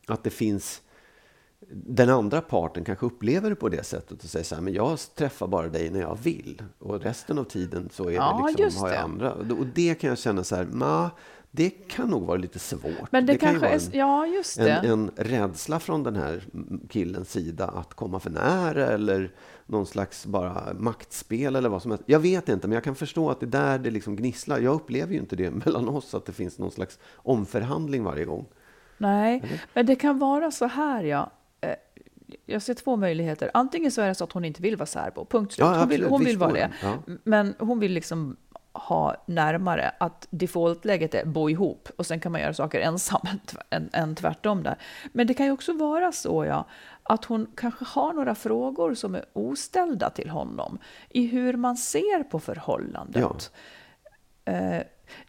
att 0.08 0.24
det 0.24 0.30
finns 0.30 0.82
den 1.74 2.10
andra 2.10 2.42
parten 2.42 2.84
kanske 2.84 3.06
upplever 3.06 3.50
det 3.50 3.56
på 3.56 3.70
det 3.70 3.84
sättet 3.84 4.24
och 4.24 4.30
säger 4.30 4.46
så 4.46 4.56
här, 4.56 4.62
men 4.62 4.74
jag 4.74 5.00
träffar 5.16 5.48
bara 5.48 5.68
dig 5.68 5.90
när 5.90 6.00
jag 6.02 6.18
vill 6.24 6.64
och 6.80 7.02
resten 7.02 7.38
av 7.40 7.44
tiden 7.44 7.90
så 7.92 8.08
är 8.10 8.12
Ja, 8.14 8.44
det 8.44 8.50
just 8.52 8.60
liksom, 8.60 8.82
har 8.82 8.90
jag 8.90 8.98
det. 8.98 9.04
andra. 9.04 9.34
Och 9.34 9.66
det 9.76 9.96
kan 9.96 10.10
jag 10.10 10.18
känna 10.20 10.44
så 10.44 10.56
här, 10.56 10.66
ma, 10.66 11.10
det 11.54 11.70
kan 11.70 12.10
nog 12.10 12.24
vara 12.24 12.38
lite 12.38 12.60
svårt. 12.60 13.12
Men 13.12 13.26
det, 13.26 13.38
kan 13.38 13.54
ju 13.54 13.60
kanske 13.60 13.92
vara 13.92 13.94
är... 13.94 13.98
Ja, 13.98 14.28
just 14.28 14.58
det. 14.58 14.72
en, 14.72 14.86
en 14.86 15.12
rädsla 15.16 15.80
från 15.80 16.04
den 16.04 16.16
här 16.16 16.44
killens 16.90 17.32
sida 17.32 17.68
att 17.68 17.94
komma 17.94 18.20
för 18.20 18.30
nära 18.30 18.88
eller 18.88 19.32
någon 19.66 19.86
slags 19.86 20.26
bara 20.26 20.74
maktspel 20.74 21.56
eller 21.56 21.70
vad 21.70 21.82
som 21.82 21.92
helst. 21.92 22.04
Jag 22.08 22.20
vet 22.20 22.50
inte, 22.50 22.68
men 22.68 22.76
jag 22.76 22.84
kan 22.84 22.96
förstå 22.96 23.30
att 23.30 23.40
det 23.40 23.46
är 23.46 23.48
där 23.48 23.80
det 23.80 23.92
liksom 23.92 24.16
gnisslar. 24.16 24.60
Jag 24.60 24.76
upplever 24.76 25.14
ju 25.14 25.20
inte 25.20 25.36
det 25.36 25.52
mellan 25.66 25.90
oss, 25.90 26.14
att 26.14 26.26
det 26.26 26.34
finns 26.34 26.60
någon 26.60 26.72
slags 26.72 27.00
omförhandling 27.16 28.04
varje 28.04 28.26
gång. 28.26 28.46
Nej, 28.98 29.44
men 29.74 29.86
det 29.86 29.96
kan 29.96 30.20
vara 30.20 30.52
så 30.52 30.66
här, 30.66 31.04
ja. 31.04 31.32
Eh, 31.62 31.76
Jag 32.46 32.62
ser 32.62 32.74
två 32.74 32.96
möjligheter. 32.96 33.52
Antingen 33.54 33.92
så 33.92 34.02
är 34.02 34.08
det 34.08 34.16
så 34.16 34.24
att 34.24 34.32
hon 34.32 34.46
inte 34.46 34.62
vill 34.62 34.76
vara 34.76 34.86
särbo, 34.86 35.26
punkt 35.26 35.54
slut. 35.54 35.68
Ja, 35.68 35.80
hon 35.80 35.90
vill, 35.90 36.04
hon 36.04 36.24
vill 36.24 36.38
vara 36.38 36.54
det. 36.54 36.72
Ja. 36.84 36.98
Men 37.24 37.54
hon 37.60 37.80
vill 37.80 37.92
liksom 37.92 38.38
ha 38.74 39.16
närmare 39.26 39.92
att 39.98 40.28
defaultläget 40.30 41.14
är 41.14 41.26
bo 41.26 41.50
ihop 41.50 41.90
och 41.98 42.06
sen 42.06 42.20
kan 42.20 42.32
man 42.32 42.42
göra 42.42 42.54
saker 42.54 42.80
ensam 42.80 43.22
än, 43.70 43.90
än 43.94 44.16
tvärtom 44.16 44.64
där. 44.64 44.76
Men 45.12 45.28
det 45.28 45.34
kan 45.34 45.46
ju 45.46 45.52
också 45.52 45.74
vara 45.74 46.12
så, 46.12 46.46
ja, 46.46 46.66
att 47.04 47.26
hon 47.26 47.48
kanske 47.56 47.86
har 47.86 48.14
några 48.14 48.36
frågor 48.36 48.94
som 48.94 49.16
är 49.16 49.26
oställda 49.34 50.10
till 50.10 50.30
honom 50.30 50.78
i 51.10 51.28
hur 51.28 51.54
man 51.58 51.78
ser 51.78 52.24
på 52.24 52.40
förhållandet. 52.40 53.52
Eh, 54.46 54.82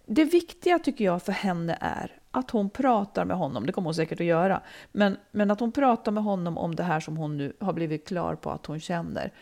Det 0.07 0.25
viktiga 0.25 0.79
tycker 0.79 1.05
jag 1.05 1.23
för 1.23 1.33
henne 1.33 1.79
är 1.81 2.19
att 2.31 2.51
hon 2.51 2.71
pratar 2.71 3.25
med 3.25 3.37
honom, 3.37 3.67
det 3.67 3.73
kommer 3.73 3.85
hon 3.87 3.95
säkert 3.95 4.21
att 4.21 4.27
göra, 4.27 4.61
men, 4.93 5.17
men 5.31 5.51
att 5.51 5.61
hon 5.61 5.73
pratar 5.73 6.13
med 6.13 6.25
honom 6.25 6.59
om 6.59 6.75
det 6.75 6.83
här 6.83 7.01
som 7.01 7.17
hon 7.17 7.37
nu 7.37 7.53
har 7.61 7.73
blivit 7.73 8.09
klar 8.09 8.35
på 8.35 8.51
att 8.51 8.67
hon 8.67 8.81
känner. 8.81 9.33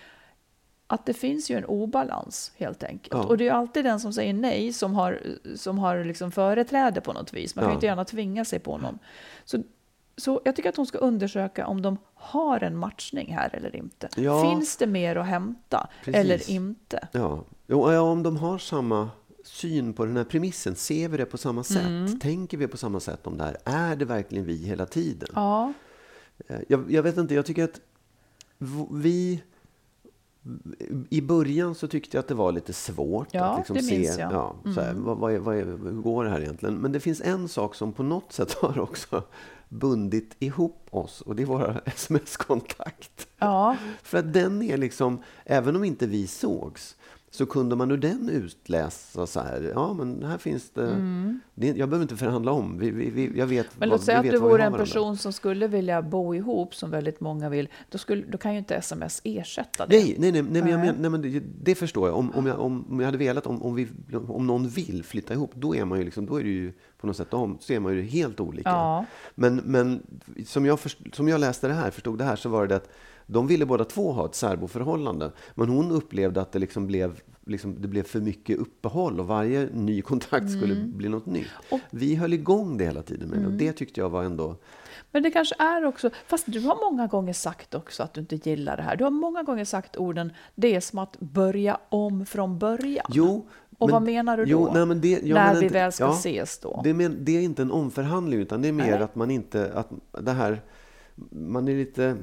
Att 0.93 1.07
det 1.07 1.15
finns 1.15 1.51
ju 1.51 1.57
en 1.59 1.65
obalans 1.65 2.53
helt 2.57 2.83
enkelt. 2.83 3.15
Ja. 3.15 3.25
Och 3.25 3.37
det 3.39 3.45
är 3.45 3.47
ju 3.47 3.51
alltid 3.55 3.85
den 3.85 4.01
som 4.01 4.13
säger 4.13 4.35
nej 4.35 4.73
som 4.73 4.95
har, 4.95 5.21
som 5.57 5.79
har 5.79 6.05
liksom 6.05 6.33
företräde 6.33 7.01
på 7.01 7.13
något 7.13 7.33
vis. 7.33 7.57
Man 7.57 7.63
kan 7.63 7.69
ju 7.71 7.73
Ja. 7.73 7.75
inte 7.75 7.87
gärna 7.87 8.05
tvinga 8.05 8.45
sig 8.45 8.59
på 8.59 8.79
någon. 8.79 8.99
Så, 9.45 9.63
så 10.17 10.41
jag 10.45 10.57
tycker 10.57 10.69
att 10.69 10.77
hon 10.77 10.87
ska 10.87 10.99
undersöka 10.99 11.67
om 11.67 11.83
de 11.83 11.97
har 12.15 12.63
en 12.63 12.77
matchning 12.77 13.33
här 13.35 13.55
eller 13.55 13.77
inte. 13.77 14.09
Ja. 14.17 14.43
Finns 14.51 14.77
det 14.77 14.87
mer 14.87 15.17
att 15.17 15.27
hämta 15.27 15.89
Precis. 16.05 16.21
eller 16.21 16.51
inte? 16.51 17.09
Ja. 17.13 17.45
Ja, 17.67 18.01
om 18.01 18.23
de 18.23 18.37
har 18.37 18.59
samma 18.59 19.11
syn 19.45 19.93
på 19.93 20.05
den 20.05 20.17
här 20.17 20.25
premissen, 20.25 20.75
ser 20.77 21.09
vi 21.09 21.17
det 21.17 21.25
på 21.27 21.39
samma 21.39 21.65
sätt? 21.65 21.87
Mm. 21.87 22.21
Tänker 22.21 22.57
vi 22.57 22.67
på 22.69 22.77
samma 22.77 23.01
sätt 23.01 23.27
om 23.27 23.39
det 23.39 23.45
här? 23.45 23.57
Är 23.65 23.97
det 23.97 24.05
verkligen 24.05 24.45
vi 24.45 24.57
hela 24.57 24.87
tiden? 24.87 25.29
Ja. 25.35 25.73
Eh, 26.49 26.57
Jag, 26.69 26.93
jag 26.93 27.03
vet 27.03 27.17
inte, 27.17 27.35
jag 27.35 27.47
tycker 27.47 27.65
att 27.65 27.81
vi... 28.91 29.43
I 31.11 31.21
början 31.21 31.75
så 31.75 31.89
tyckte 31.89 32.17
jag 32.17 32.21
att 32.23 32.29
det 32.29 32.35
var 32.35 32.53
lite 32.53 32.73
svårt 32.73 33.29
Ja, 33.31 33.45
att 33.45 33.59
liksom 33.59 33.89
se. 33.89 34.07
Mm. 34.07 34.31
Ja, 34.35 34.55
så 34.75 34.81
här, 34.81 34.95
vad, 34.95 35.19
vad 35.19 35.33
är, 35.35 35.39
vad 35.39 35.57
är, 35.57 35.65
hur 35.65 36.03
går 36.03 36.25
det 36.25 36.31
här 36.31 36.41
egentligen. 36.41 36.75
Men 36.75 36.93
det 36.93 37.01
finns 37.01 37.21
en 37.21 37.49
sak 37.49 37.75
som 37.75 37.93
på 37.93 38.03
något 38.03 38.33
sätt 38.33 38.53
har 38.61 38.81
också 38.81 39.23
bundit 39.69 40.37
ihop 40.39 40.87
oss 40.91 41.21
och 41.21 41.37
det 41.37 41.43
är 41.43 41.47
vår 41.47 41.81
sms-kontakt. 41.87 43.29
Ja. 43.39 43.77
För 44.03 44.19
att 44.19 44.33
den 44.33 44.63
är 44.63 44.77
liksom, 44.77 45.23
även 45.45 45.77
om 45.77 45.85
inte 45.85 46.07
vi 46.07 46.27
sågs, 46.27 46.97
så 47.33 47.47
kunde 47.47 47.77
man 47.77 47.91
ur 47.91 47.97
den 47.97 48.29
utläsa 48.29 49.27
så 49.27 49.41
här, 49.41 49.73
ja 49.75 49.95
men 49.95 50.25
här 50.25 50.39
finns 50.39 50.71
det, 50.71 50.97
det 51.55 51.67
jag 51.67 51.89
behöver 51.89 52.03
inte 52.03 52.17
förhandla 52.17 52.53
om, 52.53 52.79
vi, 52.79 52.91
vi, 52.91 53.11
vi, 53.11 53.39
jag 53.39 53.47
vet 53.47 53.67
Mm. 53.71 53.79
Men 53.79 53.89
låt 53.89 54.03
säga 54.03 54.19
att 54.19 54.31
du 54.31 54.39
vore 54.39 54.53
en 54.53 54.59
varandra. 54.59 54.79
person 54.79 55.17
som 55.17 55.33
skulle 55.33 55.67
vilja 55.67 56.03
bo 56.03 56.35
ihop, 56.35 56.75
som 56.75 56.91
väldigt 56.91 57.21
många 57.21 57.49
vill, 57.49 57.69
då, 57.89 57.99
skulle, 57.99 58.23
då 58.27 58.39
kan 58.39 58.53
ju 58.53 58.59
inte 58.59 58.75
sms 58.75 59.21
ersätta 59.25 59.87
det. 59.87 59.97
Nej, 59.97 60.17
nej, 60.19 60.33
nej, 60.33 60.43
nej, 60.43 60.63
men 60.63 60.71
jag 60.71 60.81
men, 60.81 60.95
nej 60.95 61.11
men 61.11 61.23
det, 61.23 61.43
det 61.63 61.75
förstår 61.75 62.09
jag. 62.09 62.19
Om, 62.19 62.31
om 62.35 62.47
jag. 62.47 62.61
om 62.61 62.87
jag 62.99 63.05
hade 63.07 63.19
velat, 63.19 63.47
om, 63.47 63.63
om, 63.63 63.75
vi, 63.75 63.89
om 64.29 64.47
någon 64.47 64.69
vill 64.69 65.05
flytta 65.05 65.35
ihop, 65.35 65.53
då 65.55 65.75
är 65.75 65.85
man 65.85 65.99
ju 65.99 66.05
liksom, 66.05 66.27
då 66.27 66.37
är 66.37 66.43
det 66.43 66.51
ju 66.51 66.73
på 67.01 67.07
något 67.07 67.17
sätt, 67.17 67.35
om, 67.35 67.59
så 67.61 67.73
är 67.73 67.81
man 67.81 67.95
ju 67.95 68.03
helt 68.03 68.41
olika. 68.41 68.69
Ja. 68.69 69.05
Men, 69.35 69.57
men 69.57 70.03
som, 70.47 70.67
jag 70.67 70.81
först, 70.81 70.99
som 71.13 71.29
jag 71.29 71.41
läste 71.41 71.69
det 71.69 71.75
här, 71.75 71.91
förstod 71.91 72.19
det 72.19 72.25
här, 72.25 72.37
så 72.37 72.49
var 72.49 72.67
det 72.67 72.77
att 72.77 72.89
de 73.33 73.47
ville 73.47 73.67
båda 73.67 73.85
två 73.85 74.13
ha 74.13 74.27
ett 74.27 74.35
särboförhållande. 74.35 75.33
Men 75.55 75.69
hon 75.69 75.91
upplevde 75.91 76.41
att 76.41 76.53
det 76.53 76.59
liksom 76.59 76.87
blev, 76.87 77.21
liksom, 77.47 77.77
det 77.83 77.89
blev 77.89 78.03
för 78.03 78.21
mycket 78.21 78.59
uppehåll 78.59 79.21
och 79.21 79.27
varje 79.27 79.69
ny 79.75 80.03
kontakt 80.03 80.51
skulle 80.51 80.75
Mm. 80.75 80.97
bli 80.97 81.09
något 81.09 81.27
nytt. 81.27 81.49
Vi 81.91 82.15
höll 82.15 82.33
igång 82.33 82.77
det 82.79 82.85
hela 82.85 83.03
tiden 83.03 83.29
med 83.29 83.39
det 83.39 83.47
och 83.47 83.53
det 83.53 83.73
tyckte 83.73 84.01
jag 84.01 84.11
var 84.11 84.23
ändå... 84.25 84.57
Men 85.13 85.23
det 85.23 85.31
kanske 85.31 85.55
är 85.59 85.85
också, 85.85 86.11
fast 86.27 86.45
du 86.53 86.61
har 86.61 86.91
många 86.91 87.07
gånger 87.07 87.33
sagt 87.33 87.75
också 87.75 88.03
att 88.03 88.15
du 88.15 88.21
inte 88.21 88.37
gillar 88.51 88.77
det 88.77 88.83
här. 88.83 88.97
Du 88.97 89.05
har 89.05 89.11
många 89.11 89.43
gånger 89.43 89.65
sagt 89.65 89.97
orden, 89.97 90.33
det 90.55 90.75
är 90.75 90.81
som 90.81 90.99
att 90.99 91.17
börja 91.21 91.79
om 91.89 92.27
från 92.27 92.59
början. 92.59 93.07
Jo, 93.09 93.47
Och 93.79 93.89
men- 93.89 93.93
vad 93.93 94.03
menar 94.03 94.37
du 94.37 94.45
då? 94.45 94.51
Jo, 94.51 94.71
nej, 94.75 94.87
men 94.87 95.01
det, 95.01 95.23
När 95.35 95.55
vi 95.55 95.63
inte- 95.63 95.75
väl 95.75 95.93
ska 95.93 96.11
ses 96.13 96.59
då? 96.59 96.81
Det 96.85 96.91
är, 96.91 96.95
men, 96.95 97.17
det 97.25 97.33
är 97.37 97.41
inte 97.43 97.63
en 97.63 97.71
omförhandling, 97.71 98.41
utan 98.41 98.63
det 98.63 98.69
är 98.69 98.73
mer 98.73 98.91
Nej. 98.91 99.03
att 99.03 99.15
man 99.15 99.31
inte... 99.31 99.73
Att 99.75 99.89
det 100.21 100.33
här, 100.33 100.63
man 101.31 101.69
är 101.69 101.77
lite 101.77 102.17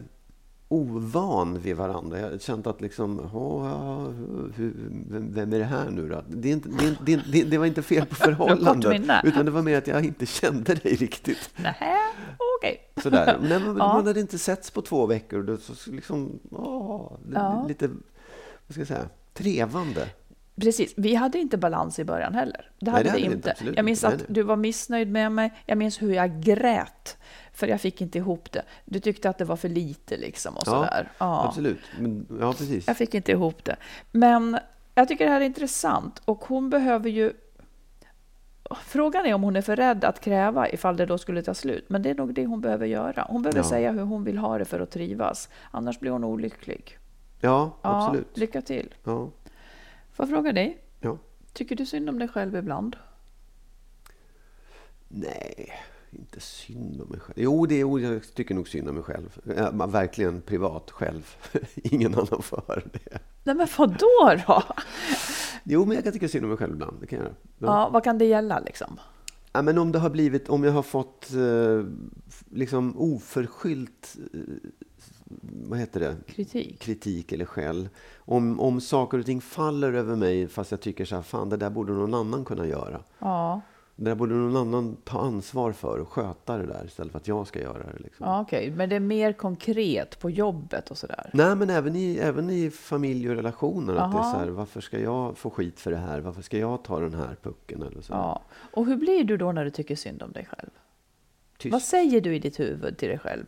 ovan 0.68 1.60
vid 1.60 1.76
varandra. 1.76 2.20
Jag 2.20 2.42
känt 2.42 2.68
att 2.68 2.82
liksom, 2.82 3.20
hur, 4.56 4.74
vem, 5.10 5.34
vem 5.34 5.54
är 5.54 5.60
det 5.60 5.66
här 5.66 5.90
nu 5.90 6.10
då? 6.10 6.24
Det, 6.28 6.50
inte, 6.50 6.70
det, 6.70 6.88
inte- 6.88 7.04
det, 7.06 7.16
det, 7.32 7.44
det 7.44 7.58
var 7.58 7.66
inte 7.66 7.82
fel 7.82 8.06
på 8.06 8.16
förhållandet, 8.26 9.02
utan 9.24 9.46
det 9.46 9.52
var 9.52 9.62
mer 9.62 9.78
att 9.78 9.88
jag 9.88 10.06
inte 10.06 10.26
kände 10.26 10.76
dig 10.76 10.96
riktigt. 10.96 11.50
Nej, 11.56 11.76
okej. 12.60 12.80
Sådär. 13.04 13.38
Nej, 13.42 13.60
men, 13.60 13.68
Ja. 13.78 13.94
Man 13.94 14.08
hade 14.08 14.20
inte 14.20 14.38
setts 14.38 14.72
på 14.72 14.82
två 14.82 15.06
veckor. 15.06 15.44
Då, 15.44 15.58
så 15.58 15.92
liksom, 15.92 16.40
åh, 16.52 17.12
Ja. 17.34 17.66
lite, 17.68 17.88
vad 17.88 18.72
ska 18.72 18.80
jag 18.82 18.88
säga, 18.88 19.10
trevande. 19.34 20.08
Precis, 20.62 20.94
vi 20.98 21.16
hade 21.16 21.40
inte 21.40 21.58
balans 21.58 22.00
i 22.00 22.04
början 22.04 22.34
heller. 22.36 22.72
Det 22.80 22.86
Nej, 22.86 22.92
hade 22.92 23.04
det 23.04 23.10
hade 23.10 23.22
vi 23.22 23.26
inte. 23.36 23.56
inte, 23.60 23.74
jag 23.76 23.86
minns 23.86 24.04
att 24.04 24.10
Nej, 24.14 24.18
nej. 24.28 24.34
du 24.36 24.42
var 24.44 24.56
missnöjd 24.56 25.12
med 25.12 25.32
mig. 25.32 25.54
Jag 25.66 25.78
minns 25.78 26.02
hur 26.02 26.14
jag 26.14 26.42
grät, 26.42 27.18
för 27.54 27.68
jag 27.68 27.82
fick 27.82 28.02
inte 28.02 28.18
ihop 28.18 28.52
det. 28.52 28.62
Du 28.86 29.00
tyckte 29.00 29.30
att 29.30 29.38
det 29.38 29.46
var 29.46 29.56
för 29.56 29.70
lite 29.70 30.18
liksom 30.18 30.58
och 30.58 30.66
sådär. 30.66 31.12
Ja. 31.18 31.46
absolut. 31.48 31.80
Men, 32.00 32.28
ja, 32.42 32.54
precis. 32.54 32.88
Jag 32.88 32.98
fick 32.98 33.14
inte 33.14 33.32
ihop 33.32 33.64
det. 33.64 33.76
Men 34.12 34.58
jag 34.96 35.08
tycker 35.08 35.26
det 35.26 35.32
här 35.32 35.42
är 35.42 35.46
intressant 35.46 36.22
och 36.26 36.46
hon 36.46 36.70
behöver 36.70 37.10
ju 37.10 37.34
Frågan 38.86 39.26
är 39.26 39.34
om 39.34 39.44
hon 39.44 39.56
är 39.56 39.62
för 39.62 39.76
rädd 39.76 40.04
att 40.06 40.20
kräva 40.20 40.70
ifall 40.70 40.98
det 40.98 41.06
då 41.06 41.18
skulle 41.18 41.42
ta 41.42 41.54
slut. 41.54 41.86
Men 41.90 42.02
det 42.02 42.10
är 42.10 42.16
nog 42.16 42.34
det 42.34 42.46
hon 42.46 42.62
behöver 42.62 42.86
göra. 42.86 43.26
Hon 43.30 43.42
behöver 43.42 43.60
Ja. 43.60 43.64
säga 43.64 43.92
hur 43.92 44.02
hon 44.02 44.24
vill 44.24 44.38
ha 44.38 44.58
det 44.58 44.66
för 44.66 44.80
att 44.80 44.92
trivas. 44.92 45.50
Annars 45.72 46.00
blir 46.00 46.12
hon 46.12 46.24
olycklig. 46.24 46.98
Ja, 47.42 47.72
Ja, 47.82 48.06
absolut. 48.06 48.38
lycka 48.38 48.62
till. 48.62 48.94
Ja, 49.04 49.30
Får 50.18 50.24
jag 50.24 50.30
fråga 50.30 50.54
dig? 50.54 50.84
ja. 51.00 51.18
Tycker 51.54 51.76
du 51.76 51.86
synd 51.86 52.10
om 52.10 52.20
dig 52.20 52.28
själv 52.28 52.56
ibland? 52.56 52.96
Nej, 55.08 55.74
inte 56.12 56.40
synd 56.40 57.02
om 57.02 57.10
mig 57.10 57.20
själv. 57.20 57.40
Jo, 57.40 57.66
det 57.66 57.82
är, 57.82 58.00
jag 58.00 58.34
tycker 58.34 58.56
nog 58.56 58.68
synd 58.68 58.90
om 58.90 58.96
mig 58.96 59.04
själv. 59.04 59.40
Ja, 59.58 59.72
men 59.72 59.92
verkligen 59.92 60.42
privat 60.42 60.92
själv. 60.92 61.36
Ingen 61.76 62.14
annan 62.14 62.42
höra 62.52 62.82
det. 62.94 63.20
Nej, 63.44 63.56
men 63.56 63.68
vad 63.78 63.90
då? 63.90 64.36
då? 64.48 64.64
Jo, 65.64 65.86
men 65.86 65.96
jag 65.96 66.04
kan 66.04 66.14
tycka 66.14 66.28
synd 66.28 66.46
om 66.46 66.50
mig 66.50 66.58
själv 66.58 66.74
ibland. 66.74 66.98
Det 67.02 67.08
kan 67.08 67.20
jag. 67.20 67.28
Ja. 67.28 67.34
Ja, 67.60 67.90
vad 67.90 68.04
kan 68.04 68.18
det 68.18 68.26
gälla 68.26 68.60
liksom? 68.60 69.00
Ja, 69.52 69.62
men 69.62 69.78
om 69.78 69.92
det 69.92 70.00
har 70.00 70.10
blivit, 70.10 70.50
om 70.50 70.64
jag 70.64 70.72
har 70.72 70.84
fått 70.84 71.34
eh, 71.34 71.86
liksom 72.52 72.98
oförskyllt, 72.98 74.18
eh, 74.34 74.40
vad 75.42 75.80
heter 75.80 76.00
det? 76.00 76.16
Kritik? 76.28 76.80
Kritik 76.80 77.32
eller 77.32 77.46
skäll. 77.46 77.90
Om, 78.18 78.60
om 78.60 78.82
saker 78.82 79.20
och 79.20 79.26
ting 79.26 79.42
faller 79.42 79.94
över 79.94 80.16
mig 80.16 80.48
fast 80.48 80.72
jag 80.72 80.82
tycker 80.82 81.06
så 81.06 81.16
här, 81.16 81.22
fan 81.22 81.50
det 81.50 81.58
där 81.58 81.70
borde 81.70 81.94
någon 81.94 82.14
annan 82.14 82.46
kunna 82.46 82.68
göra. 82.68 83.00
Ja, 83.20 83.62
Det 83.96 84.04
där 84.06 84.16
borde 84.16 84.36
någon 84.36 84.56
annan 84.56 84.96
ta 85.04 85.20
ansvar 85.20 85.72
för 85.72 86.00
och 86.00 86.10
sköta 86.10 86.58
det 86.58 86.66
där 86.66 86.86
istället 86.86 87.12
för 87.12 87.20
att 87.20 87.28
jag 87.28 87.48
ska 87.48 87.62
göra 87.62 87.84
det. 87.84 88.00
Liksom. 88.04 88.26
ja 88.28 88.42
okej. 88.42 88.72
Men 88.72 88.90
det 88.90 88.96
är 88.96 89.00
mer 89.00 89.34
konkret 89.34 90.20
på 90.20 90.30
jobbet 90.30 90.92
och 90.92 90.98
sådär? 90.98 91.30
Nej, 91.34 91.56
men 91.56 91.70
även 91.70 91.96
i, 91.96 92.18
även 92.18 92.50
i 92.50 92.70
familj 92.70 93.30
och 93.30 93.36
relationer. 93.36 93.96
Att 93.96 94.12
det 94.12 94.18
är 94.18 94.32
så 94.32 94.38
här, 94.38 94.48
varför 94.48 94.82
ska 94.82 95.00
jag 95.00 95.38
få 95.38 95.50
skit 95.50 95.80
för 95.80 95.92
det 95.92 95.98
här? 95.98 96.20
Varför 96.20 96.42
ska 96.42 96.58
jag 96.58 96.84
ta 96.84 97.00
den 97.00 97.14
här 97.14 97.36
pucken? 97.42 97.84
Eller 97.84 98.02
så. 98.02 98.14
Ja. 98.14 98.42
Och 98.74 98.86
hur 98.86 98.98
blir 98.98 99.24
du 99.24 99.38
då 99.38 99.52
när 99.52 99.66
du 99.66 99.72
tycker 99.72 99.96
synd 99.96 100.24
om 100.24 100.32
dig 100.32 100.48
själv? 100.52 100.70
Tyst. 101.58 101.74
Vad 101.74 101.82
säger 101.82 102.22
du 102.22 102.36
i 102.36 102.40
ditt 102.40 102.60
huvud 102.60 102.98
till 102.98 103.10
dig 103.10 103.20
själv? 103.20 103.46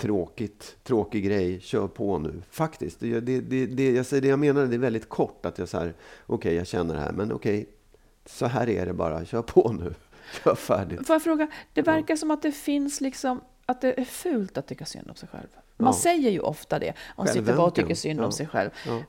Tråkigt, 0.00 0.76
tråkig 0.82 1.24
grej, 1.24 1.60
kör 1.60 1.88
på 1.88 2.18
nu. 2.18 2.42
Faktiskt, 2.50 3.00
det, 3.00 3.20
det, 3.20 3.40
det, 3.66 3.90
jag 3.92 4.06
säger 4.06 4.20
det 4.22 4.28
jag 4.28 4.38
menar, 4.38 4.66
det 4.66 4.74
är 4.74 4.78
väldigt 4.78 5.08
kort. 5.08 5.46
Att 5.46 5.58
jag 5.58 5.68
så 5.68 5.78
här, 5.78 5.94
okej, 6.26 6.54
jag 6.54 6.66
känner 6.66 6.94
det 6.94 7.00
här, 7.00 7.12
men 7.12 7.32
okej, 7.32 7.66
så 8.26 8.46
här 8.46 8.68
är 8.68 8.86
det 8.86 8.92
bara, 8.92 9.24
kör 9.24 9.42
på 9.42 9.72
nu. 9.72 9.94
Kör 10.44 10.54
färdigt. 10.54 11.06
Får 11.06 11.14
jag 11.14 11.22
fråga, 11.22 11.48
det 11.72 11.82
verkar 11.82 12.16
som 12.16 12.30
att 12.30 12.42
det 12.42 12.52
finns 12.52 13.00
liksom 13.00 13.40
att 13.66 13.80
det 13.80 14.00
är 14.00 14.04
fult 14.04 14.58
att 14.58 14.66
tycka 14.66 14.84
synd 14.84 15.10
om 15.10 15.16
sig 15.16 15.28
själv. 15.28 15.46
Man 15.76 15.86
Ja. 15.86 15.92
säger 15.92 16.30
ju 16.30 16.40
ofta 16.40 16.78
det. 16.78 16.92
Man 17.16 17.26
sitter 17.28 17.56
bara 17.56 17.66
och 17.66 17.74
tycker 17.74 17.94
synd 17.94 18.20
om 18.20 18.24
Ja. 18.24 18.32
sig 18.32 18.46
själv. 18.46 18.70
Ja. 18.86 19.02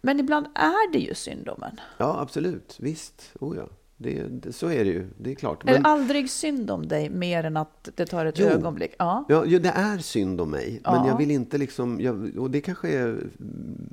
Men 0.00 0.20
ibland 0.20 0.46
är 0.54 0.92
det 0.92 0.98
ju 0.98 1.14
synd 1.14 1.48
om 1.48 1.62
en. 1.62 1.80
ja, 1.98 2.20
absolut, 2.20 2.76
visst, 2.80 3.32
oh 3.40 3.56
ja. 3.56 3.68
Det, 4.02 4.22
det, 4.28 4.52
så 4.52 4.66
är 4.70 4.84
det 4.84 4.90
ju, 4.90 5.06
det 5.18 5.30
är 5.30 5.34
klart. 5.34 5.68
Är 5.68 5.72
det 5.72 5.80
aldrig 5.84 6.30
synd 6.30 6.70
om 6.70 6.88
dig 6.88 7.10
mer 7.10 7.44
än 7.44 7.56
att 7.56 7.88
det 7.94 8.06
tar 8.06 8.26
ett 8.26 8.38
Jo. 8.38 8.46
ögonblick? 8.46 8.94
Ja. 8.98 9.24
Ja, 9.28 9.44
det 9.44 9.68
är 9.74 9.98
synd 9.98 10.40
om 10.40 10.50
mig. 10.50 10.80
Men 10.84 10.94
Ja. 10.94 11.08
jag 11.08 11.18
vill 11.18 11.30
inte 11.30 11.58
liksom... 11.58 12.00
Jag, 12.00 12.36
och 12.38 12.50
det 12.50 12.60
kanske 12.60 12.88
är 12.88 13.26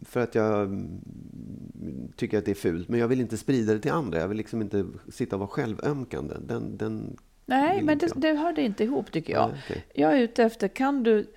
för 0.06 0.20
att 0.20 0.36
jag 0.36 0.84
tycker 2.16 2.38
att 2.38 2.46
det 2.46 2.52
är 2.52 2.56
fult. 2.56 2.90
Men 2.90 3.00
jag 3.00 3.08
vill 3.08 3.22
inte 3.22 3.38
sprida 3.38 3.74
det 3.74 3.80
till 3.80 3.92
andra. 3.92 4.20
Jag 4.20 4.28
vill 4.28 4.38
liksom 4.38 4.62
inte 4.62 4.86
sitta 5.12 5.36
och 5.36 5.40
vara 5.40 5.50
självömkande. 5.50 6.36
Den, 6.48 6.78
den 6.78 7.18
Nej, 7.46 7.82
men 7.82 7.98
det, 7.98 8.12
det 8.16 8.34
hör 8.34 8.54
det 8.54 8.62
inte 8.62 8.84
ihop 8.84 9.12
tycker 9.12 9.34
jag. 9.34 9.50
Nej, 9.50 9.62
okej. 9.70 9.86
Jag 9.94 10.14
är 10.14 10.18
ute 10.20 10.44
efter, 10.44 10.68
kan 10.68 11.04
du... 11.04 11.34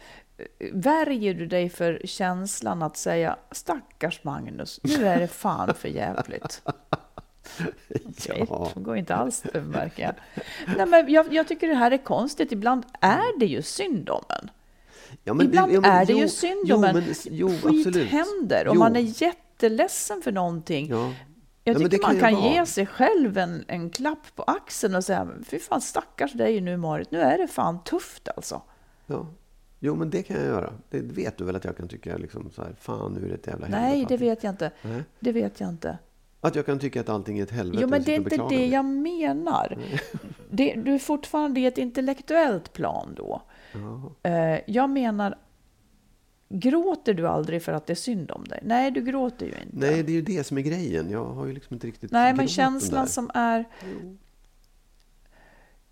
Värjer 0.73 1.35
du 1.35 1.47
dig 1.47 1.69
för 1.69 2.01
känslan 2.05 2.83
att 2.83 2.97
säga 2.97 3.37
stackars 3.51 4.25
Magnus, 4.25 4.81
nu 4.83 5.07
är 5.07 5.21
det 5.21 5.29
fan 5.29 5.75
för 5.75 5.89
jävligt. 5.89 6.63
Ja. 8.27 8.71
det 8.75 8.81
går 8.81 8.97
inte 8.97 9.15
alls 9.15 9.43
det 9.53 9.61
märker 9.61 10.03
jag. 10.03 10.15
Nej, 10.77 10.87
men 10.87 11.13
jag, 11.13 11.33
jag 11.35 11.49
tycker 11.49 11.69
det 11.69 11.75
här 11.75 11.91
är 11.91 11.99
konstigt. 11.99 12.53
Ibland 12.53 12.85
är 13.01 13.39
det 13.39 13.47
ju 13.47 13.63
synd 13.63 14.11
om 14.11 14.25
en. 14.29 14.51
Ja, 15.25 15.35
men 15.35 15.47
Ibland 15.47 15.73
ja, 15.73 15.81
men 15.81 15.91
är 15.91 16.07
det 16.07 16.13
jo, 16.13 16.19
ju 16.19 16.29
synd 16.29 16.73
om 16.73 16.85
en. 16.85 17.05
Skit 17.05 17.43
absolut. 17.65 18.09
händer 18.09 18.69
och 18.69 18.75
Jo. 18.75 18.79
man 18.79 18.97
är 18.97 19.23
jätteledsen 19.23 20.23
för 20.23 20.33
någonting. 20.33 20.89
Ja. 20.89 21.13
Jag 21.65 21.75
Ja, 21.75 21.79
tycker 21.79 21.91
det 21.91 22.03
man 22.03 22.19
kan 22.21 22.43
ge 22.43 22.67
sig 22.67 22.87
själv 22.87 23.39
en, 23.39 23.65
en 23.69 23.91
klapp 23.91 24.35
på 24.37 24.43
axeln 24.43 24.95
och 24.95 25.05
säga 25.05 25.29
fy 25.47 25.59
fan 25.59 25.81
stackars 25.81 26.33
dig 26.33 26.61
nu 26.61 26.77
Marit, 26.77 27.11
nu 27.11 27.21
är 27.21 27.39
det 27.39 27.49
fan 27.49 27.85
tufft 27.85 28.29
alltså. 28.37 28.63
Ja. 29.07 29.27
Jo, 29.81 29.95
men 29.95 30.11
det 30.11 30.23
kan 30.23 30.37
jag 30.37 30.47
göra. 30.47 30.73
Det 30.91 31.01
vet 31.01 31.39
du 31.39 31.45
väl 31.45 31.57
att 31.57 31.65
jag 31.65 31.77
kan 31.77 31.89
tycka 31.89 32.17
liksom 32.17 32.51
så 32.51 32.63
här, 32.63 32.75
fan 32.81 33.13
nu 33.13 33.25
är 33.25 33.29
det 33.29 33.35
ett 33.35 33.47
jävla 33.47 33.67
helvete. 33.67 33.89
Nej, 33.97 34.07
det 34.09 34.17
vet 34.17 34.45
jag 34.45 34.53
inte. 34.53 34.71
Nej. 34.83 35.03
Det 35.21 35.33
vet 35.33 35.61
jag 35.61 35.69
inte. 35.69 35.99
Att 36.45 36.55
jag 36.55 36.67
kan 36.67 36.79
tycka 36.79 37.01
att 37.01 37.09
allting 37.09 37.39
är 37.39 37.43
ett 37.43 37.51
helvete. 37.51 37.83
Jo, 37.83 37.89
men 37.89 38.03
det 38.03 38.13
är 38.13 38.17
inte 38.17 38.37
det 38.37 38.43
mig. 38.43 38.69
jag 38.69 38.85
menar. 38.85 39.79
Det, 40.55 40.75
du 40.75 40.95
är 40.95 40.99
fortfarande 40.99 41.61
i 41.61 41.67
ett 41.67 41.79
intellektuellt 41.79 42.73
plan 42.73 43.15
då. 43.17 43.43
Eh, 44.23 44.59
Jag 44.67 44.91
menar, 44.91 45.39
gråter 46.49 47.15
du 47.15 47.29
aldrig 47.29 47.63
för 47.63 47.73
att 47.73 47.87
det 47.87 47.93
är 47.93 47.95
synd 47.95 48.31
om 48.31 48.45
dig? 48.45 48.61
Nej, 48.63 48.91
du 48.91 49.01
gråter 49.01 49.47
ju 49.47 49.53
inte. 49.53 49.77
Nej, 49.87 50.03
det 50.03 50.13
är 50.13 50.15
ju 50.15 50.23
det 50.23 50.45
som 50.45 50.59
är 50.59 50.63
grejen. 50.63 51.11
Jag 51.11 51.25
har 51.25 51.47
ju 51.47 51.53
liksom 51.53 51.75
inte 51.75 51.87
riktigt 51.87 52.11
Nej, 52.13 52.35
men 52.35 52.49
känslan 52.49 53.09
som 53.09 53.31
är... 53.35 53.65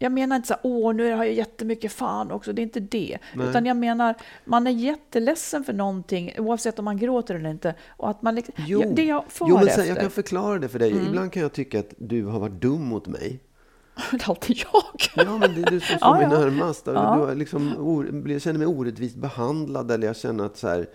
Jag 0.02 0.12
menar 0.12 0.36
inte 0.36 0.48
så 0.48 0.54
här, 0.54 0.60
åh, 0.64 0.94
nu 0.94 1.12
har 1.12 1.24
jag 1.24 1.34
jättemycket 1.34 1.92
fan 1.92 2.30
också. 2.30 2.52
Det 2.52 2.60
är 2.60 2.62
inte 2.62 2.80
det. 2.80 3.18
Nej. 3.34 3.48
Utan 3.48 3.66
jag 3.66 3.76
menar, 3.76 4.14
man 4.44 4.66
är 4.66 4.70
jätteledsen 4.70 5.64
för 5.64 5.72
någonting, 5.72 6.32
oavsett 6.38 6.78
om 6.78 6.84
man 6.84 6.96
gråter 6.96 7.34
eller 7.34 7.50
inte. 7.50 7.74
Och 7.88 8.10
att 8.10 8.22
man 8.22 8.34
liksom, 8.34 8.54
Jo, 8.58 8.82
ja, 8.82 8.88
det 8.88 9.04
jag 9.04 9.24
far 9.28 9.48
jo 9.48 9.54
men 9.54 9.66
efter. 9.68 9.80
sen, 9.80 9.88
jag 9.88 10.00
kan 10.00 10.10
förklara 10.10 10.58
det 10.58 10.68
för 10.68 10.78
dig. 10.78 10.92
Mm. 10.92 11.06
Ibland 11.06 11.32
kan 11.32 11.42
jag 11.42 11.52
tycka 11.52 11.78
att 11.78 11.94
du 11.98 12.24
har 12.24 12.40
varit 12.40 12.60
dum 12.60 12.84
mot 12.84 13.06
mig. 13.06 13.40
Det 14.10 14.22
är 14.22 14.28
alltid 14.30 14.56
jag. 14.72 15.24
Ja, 15.26 15.38
men 15.38 15.54
det 15.54 15.60
är 15.62 15.70
du 15.70 15.80
som 15.80 15.96
står 15.96 16.08
Ja, 16.08 16.14
mig 16.14 16.28
ja. 16.30 16.38
närmast. 16.38 16.82
Ja. 16.86 17.26
Du 17.28 17.34
liksom, 17.34 17.74
jag 18.26 18.42
känner 18.42 18.58
mig 18.58 18.66
orättvist 18.66 19.16
behandlad 19.16 19.90
eller 19.90 20.06
jag 20.06 20.16
känner 20.16 20.44
att 20.44 20.56
så 20.56 20.68
här, 20.68 20.86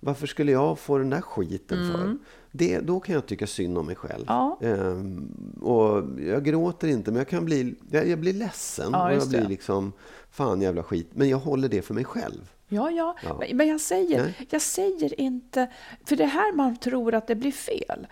varför 0.00 0.26
skulle 0.26 0.52
jag 0.52 0.78
få 0.78 0.98
den 0.98 1.10
där 1.10 1.20
skiten 1.20 1.92
för? 1.92 2.16
Det, 2.52 2.78
då 2.80 3.00
kan 3.00 3.14
jag 3.14 3.26
tycka 3.26 3.46
synd 3.46 3.78
om 3.78 3.86
mig 3.86 3.96
själv. 3.96 4.30
Mm. 4.30 4.34
Ja. 4.36 4.58
Ehm, 4.62 5.32
och 5.60 6.20
jag 6.20 6.44
gråter 6.44 6.88
inte, 6.88 7.10
men 7.10 7.18
jag 7.18 7.28
kan 7.28 7.44
bli, 7.44 7.74
jag, 7.90 8.08
jag 8.08 8.18
blir 8.18 8.32
ledsen. 8.32 8.88
Ja, 8.92 9.08
och 9.10 9.16
jag 9.16 9.28
blir 9.28 9.40
det. 9.40 9.48
liksom, 9.48 9.92
fan 10.30 10.60
jävla 10.60 10.82
skit. 10.82 11.10
Men 11.14 11.28
jag 11.28 11.38
håller 11.38 11.68
det 11.68 11.82
för 11.82 11.94
mig 11.94 12.04
själv. 12.04 12.50
Ja, 12.68 12.90
ja, 12.90 13.16
Ja. 13.24 13.42
Men, 13.52 13.68
jag 13.68 13.80
säger, 13.80 14.22
Nej. 14.22 14.46
jag 14.50 14.62
säger 14.62 15.20
inte, 15.20 15.66
för 16.04 16.16
det 16.16 16.22
är 16.24 16.28
här 16.28 16.52
man 16.52 16.76
tror 16.76 17.14
att 17.14 17.26
det 17.26 17.34
blir 17.34 17.52
fel. 17.52 18.06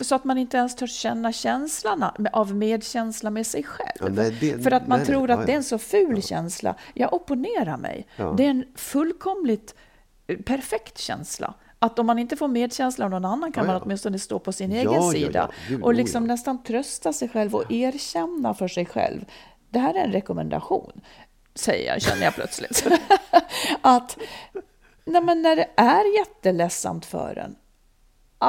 Så 0.00 0.14
att 0.14 0.24
man 0.24 0.38
inte 0.38 0.56
ens 0.56 0.76
törs 0.76 0.90
känna 0.92 1.32
känslan 1.32 2.04
av 2.32 2.54
medkänsla 2.54 3.30
med 3.30 3.46
sig 3.46 3.62
själv. 3.62 3.88
Ja, 4.00 4.08
nej, 4.08 4.36
det- 4.40 4.62
för 4.62 4.70
att 4.70 4.88
man 4.88 4.98
nej, 4.98 5.06
tror 5.06 5.30
att 5.30 5.40
ja, 5.40 5.46
det 5.46 5.52
är 5.52 5.56
en 5.56 5.64
så 5.64 5.78
ful 5.78 6.22
känsla. 6.22 6.74
Jag 6.94 7.12
opponerar 7.14 7.76
mig. 7.76 8.06
Det 8.16 8.44
är 8.46 8.50
en 8.50 8.64
fullkomligt 8.74 9.74
perfekt 10.44 10.98
känsla. 10.98 11.54
Att 11.78 11.98
om 11.98 12.06
man 12.06 12.18
inte 12.18 12.36
får 12.36 12.48
medkänsla 12.48 13.04
av 13.04 13.10
någon 13.10 13.24
annan 13.24 13.52
kan 13.52 13.66
Ja, 13.66 13.72
man 13.72 13.82
åtminstone 13.82 14.18
stå 14.18 14.38
på 14.38 14.52
sin 14.52 14.72
Ja, 14.72 14.78
egen 14.78 14.92
ja, 14.92 15.12
sida. 15.12 15.50
Gud, 15.68 15.82
och 15.82 15.94
liksom 15.94 16.24
nästan 16.24 16.62
trösta 16.62 17.12
sig 17.12 17.28
själv 17.28 17.54
och 17.54 17.72
erkänna 17.72 18.54
för 18.54 18.68
sig 18.68 18.86
själv. 18.86 19.24
Det 19.70 19.78
här 19.78 19.94
är 19.94 20.04
en 20.04 20.12
rekommendation, 20.12 21.00
säger 21.54 21.92
jag, 21.92 22.02
känner 22.02 22.24
jag 22.24 22.34
plötsligt. 22.34 22.86
att 23.80 24.18
nej 25.04 25.22
men 25.22 25.42
när 25.42 25.56
det 25.56 25.68
är 25.76 26.18
jätteledsamt 26.18 27.06
för 27.06 27.38
en, 27.38 27.56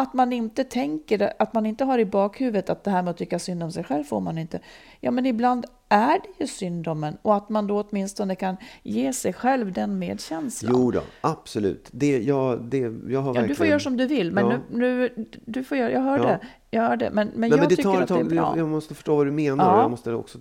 att 0.01 0.13
man 0.13 0.33
inte 0.33 0.63
tänker, 0.63 1.17
det- 1.17 1.33
att 1.39 1.53
man 1.53 1.65
inte 1.65 1.83
har 1.83 1.99
i 1.99 2.05
bakhuvudet 2.05 2.69
att 2.69 2.83
det 2.83 2.91
här 2.91 3.03
med 3.03 3.11
att 3.11 3.17
tycka 3.17 3.39
synd 3.39 3.63
om 3.63 3.71
sig 3.71 3.83
själv 3.83 4.03
får 4.03 4.19
man 4.21 4.37
inte. 4.37 4.59
Ja, 4.99 5.11
men 5.11 5.25
ibland 5.25 5.65
är 5.89 6.19
det 6.19 6.29
ju 6.43 6.47
synd 6.47 6.87
om 6.87 7.03
en 7.03 7.17
och 7.21 7.35
att 7.35 7.49
man 7.49 7.67
då 7.67 7.81
åtminstone 7.89 8.35
kan 8.35 8.57
ge 8.83 9.13
sig 9.13 9.33
själv 9.33 9.73
den 9.73 9.99
medkänslan. 9.99 10.71
Jo 10.75 10.91
då, 10.91 11.01
absolut. 11.21 11.89
Det, 11.91 12.19
jag, 12.23 12.61
det, 12.63 12.77
jag 12.77 12.89
har 12.89 13.09
Ja, 13.09 13.21
verkligen... 13.21 13.47
du 13.47 13.55
får 13.55 13.67
göra 13.67 13.79
som 13.79 13.97
du 13.97 14.07
vill, 14.07 14.31
men 14.31 14.45
Ja. 14.49 14.57
nu, 14.71 15.09
nu, 15.15 15.25
du 15.45 15.63
får 15.63 15.77
göra, 15.77 15.91
jag 15.91 16.01
hörde, 16.01 16.39
jag 16.71 16.81
hörde, 16.81 17.09
men, 17.13 17.27
men 17.27 17.39
Nej, 17.41 17.49
jag 17.49 17.59
men 17.59 17.69
det 17.69 17.75
tycker 17.75 17.91
tar 17.91 18.01
att 18.01 18.07
det 18.07 18.19
är 18.19 18.23
bra. 18.23 18.35
Jag, 18.35 18.57
jag 18.57 18.67
måste 18.69 18.93
förstå 18.95 19.15
vad 19.15 19.27
du 19.27 19.31
menar 19.31 19.65
Ja. 19.65 19.75
och 19.77 19.83
jag 19.83 19.91
måste 19.91 20.13
också 20.13 20.37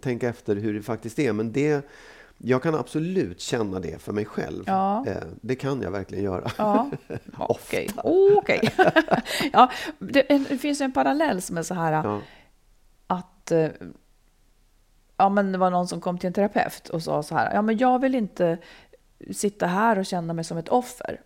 tänka 0.00 0.28
efter 0.28 0.56
hur 0.56 0.74
det 0.74 0.82
faktiskt 0.82 1.18
är. 1.18 1.32
Men 1.32 1.52
det, 1.52 1.86
jag 2.38 2.62
kan 2.62 2.74
absolut 2.74 3.40
känna 3.40 3.80
det 3.80 4.02
för 4.02 4.12
mig 4.12 4.24
själv. 4.24 4.64
Ja. 4.66 5.06
Eh, 5.06 5.22
det 5.40 5.54
kan 5.56 5.82
jag 5.82 5.90
verkligen 5.90 6.24
göra. 6.24 6.50
Ja, 6.58 6.90
okej. 7.38 7.88
Okej. 8.36 8.74
ja, 9.52 9.70
det, 9.98 10.22
det 10.22 10.58
finns 10.58 10.80
ju 10.80 10.84
en 10.84 10.92
parallell 10.92 11.42
som 11.42 11.58
är 11.58 11.62
så 11.62 11.74
här 11.74 11.92
Ja. 11.92 12.20
att 13.06 13.50
eh, 13.50 13.68
ja, 15.16 15.28
men 15.28 15.52
det 15.52 15.58
var 15.58 15.70
någon 15.70 15.88
som 15.88 16.00
kom 16.00 16.18
till 16.18 16.26
en 16.26 16.32
terapeut 16.32 16.88
och 16.88 17.02
sa 17.02 17.22
så 17.22 17.34
här, 17.34 17.54
ja 17.54 17.62
men 17.62 17.78
jag 17.78 17.98
vill 17.98 18.14
inte 18.14 18.58
sitta 19.32 19.66
här 19.66 19.98
och 19.98 20.06
känna 20.06 20.32
mig 20.32 20.44
som 20.44 20.58
ett 20.58 20.68
offer. 20.68 21.20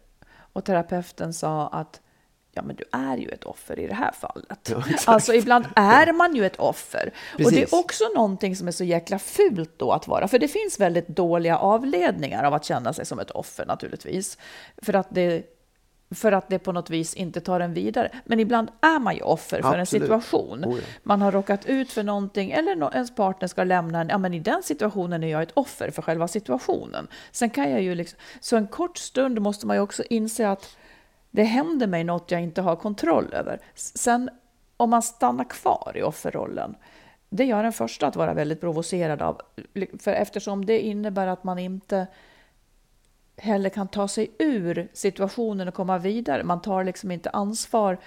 Och 0.54 0.64
terapeuten 0.64 1.32
sa 1.32 1.68
att 1.68 2.00
ja 2.52 2.62
men 2.62 2.76
du 2.76 2.84
är 2.92 3.16
ju 3.16 3.28
ett 3.28 3.44
offer 3.44 3.78
i 3.78 3.86
det 3.86 3.94
här 3.94 4.12
fallet. 4.12 4.68
Ja, 4.70 4.82
alltså 5.06 5.34
ibland 5.34 5.66
är 5.76 6.12
man 6.12 6.36
ju 6.36 6.46
ett 6.46 6.56
offer. 6.56 7.12
Och 7.32 7.38
det 7.38 7.44
Precis. 7.44 7.72
är 7.72 7.78
också 7.78 8.04
någonting 8.14 8.56
som 8.56 8.68
är 8.68 8.72
så 8.72 8.84
jäkla 8.84 9.18
fult 9.18 9.72
då 9.76 9.92
att 9.92 10.08
vara. 10.08 10.28
För 10.28 10.38
det 10.38 10.48
finns 10.48 10.80
väldigt 10.80 11.08
dåliga 11.08 11.58
avledningar 11.58 12.44
av 12.44 12.54
att 12.54 12.64
känna 12.64 12.92
sig 12.92 13.06
som 13.06 13.18
ett 13.18 13.30
offer 13.30 13.66
naturligtvis. 13.66 14.38
För 14.82 14.94
att 14.94 15.06
det 15.10 15.48
för 16.14 16.32
att 16.32 16.48
det 16.48 16.58
på 16.58 16.72
något 16.72 16.90
vis 16.90 17.14
inte 17.14 17.40
tar 17.40 17.60
en 17.60 17.74
vidare. 17.74 18.10
Men 18.24 18.40
ibland 18.40 18.68
är 18.80 18.98
man 18.98 19.14
ju 19.14 19.22
offer 19.22 19.62
för 19.62 19.74
en 19.74 19.80
Absolut. 19.80 20.02
situation. 20.02 20.64
Oh 20.64 20.78
ja. 20.78 20.84
Man 21.02 21.22
har 21.22 21.32
råkat 21.32 21.66
ut 21.66 21.92
för 21.92 22.02
någonting 22.02 22.50
eller 22.50 22.94
ens 22.94 23.14
partner 23.14 23.48
ska 23.48 23.64
lämna 23.64 24.00
en. 24.00 24.08
Ja, 24.08 24.18
men 24.18 24.34
i 24.34 24.40
den 24.40 24.62
situationen 24.62 25.24
är 25.24 25.28
jag 25.28 25.42
ett 25.42 25.52
offer 25.54 25.90
för 25.90 26.02
själva 26.02 26.28
situationen. 26.28 27.08
Sen 27.32 27.50
kan 27.50 27.70
jag 27.70 27.82
ju 27.82 27.94
liksom, 27.94 28.18
så 28.40 28.56
en 28.56 28.66
kort 28.66 28.98
stund 28.98 29.40
måste 29.40 29.66
man 29.66 29.76
ju 29.76 29.82
också 29.82 30.02
inse 30.10 30.48
att 30.48 30.76
det 31.32 31.42
händer 31.42 31.86
mig 31.86 32.04
något 32.04 32.30
jag 32.30 32.42
inte 32.42 32.62
har 32.62 32.76
kontroll 32.76 33.34
över. 33.34 33.60
Sen 33.74 34.30
om 34.76 34.90
man 34.90 35.02
stannar 35.02 35.44
kvar 35.44 35.92
i 35.94 36.02
offerrollen, 36.02 36.74
det 37.30 37.44
gör 37.44 37.62
den 37.62 37.72
första 37.72 38.06
att 38.06 38.16
vara 38.16 38.34
väldigt 38.34 38.60
provocerad 38.60 39.22
av. 39.22 39.40
För 39.98 40.12
eftersom 40.12 40.64
det 40.64 40.80
innebär 40.80 41.26
att 41.26 41.44
man 41.44 41.58
inte 41.58 42.06
heller 43.36 43.70
kan 43.70 43.88
ta 43.88 44.08
sig 44.08 44.30
ur 44.38 44.88
situationen 44.92 45.68
och 45.68 45.74
komma 45.74 45.98
vidare. 45.98 46.44
Man 46.44 46.62
tar 46.62 46.84
liksom 46.84 47.10
inte 47.10 47.30
ansvar. 47.30 47.98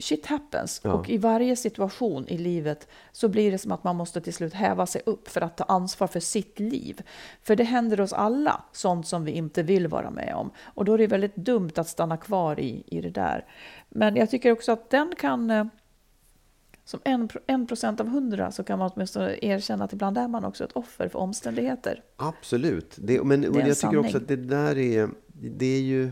Shit 0.00 0.26
happens. 0.26 0.80
Ja. 0.84 0.92
Och 0.92 1.10
i 1.10 1.18
varje 1.18 1.56
situation 1.56 2.28
i 2.28 2.38
livet 2.38 2.88
så 3.12 3.28
blir 3.28 3.50
det 3.50 3.58
som 3.58 3.72
att 3.72 3.84
man 3.84 3.96
måste 3.96 4.20
till 4.20 4.34
slut 4.34 4.54
häva 4.54 4.86
sig 4.86 5.02
upp 5.06 5.28
för 5.28 5.40
att 5.40 5.56
ta 5.56 5.64
ansvar 5.64 6.06
för 6.06 6.20
sitt 6.20 6.60
liv. 6.60 7.02
För 7.42 7.56
det 7.56 7.64
händer 7.64 8.00
oss 8.00 8.12
alla, 8.12 8.62
sånt 8.72 9.06
som 9.06 9.24
vi 9.24 9.32
inte 9.32 9.62
vill 9.62 9.88
vara 9.88 10.10
med 10.10 10.34
om. 10.34 10.50
Och 10.74 10.84
då 10.84 10.94
är 10.94 10.98
det 10.98 11.06
väldigt 11.06 11.36
dumt 11.36 11.70
att 11.76 11.88
stanna 11.88 12.16
kvar 12.16 12.60
i, 12.60 12.82
i 12.86 13.00
det 13.00 13.10
där. 13.10 13.44
Men 13.88 14.16
jag 14.16 14.30
tycker 14.30 14.52
också 14.52 14.72
att 14.72 14.90
den 14.90 15.14
kan... 15.18 15.50
eh, 15.50 15.64
Som 16.84 17.00
en, 17.04 17.28
en 17.46 17.66
procent 17.66 18.00
av 18.00 18.08
hundra 18.08 18.52
så 18.52 18.64
kan 18.64 18.78
man 18.78 18.90
åtminstone 18.94 19.36
erkänna 19.42 19.84
att 19.84 19.92
ibland 19.92 20.18
är 20.18 20.28
man 20.28 20.44
också 20.44 20.64
ett 20.64 20.72
offer 20.72 21.08
för 21.08 21.18
omständigheter. 21.18 22.02
Absolut. 22.16 22.94
Det, 22.98 23.24
men, 23.24 23.44
och 23.46 23.52
Det 23.52 23.58
jag 23.68 23.76
tycker 23.78 23.98
också 23.98 24.10
sanning. 24.12 24.22
att 24.22 24.28
det 24.28 24.36
där 24.36 24.78
är... 24.78 25.08
Det 25.32 25.66
är 25.76 25.80
ju... 25.80 26.10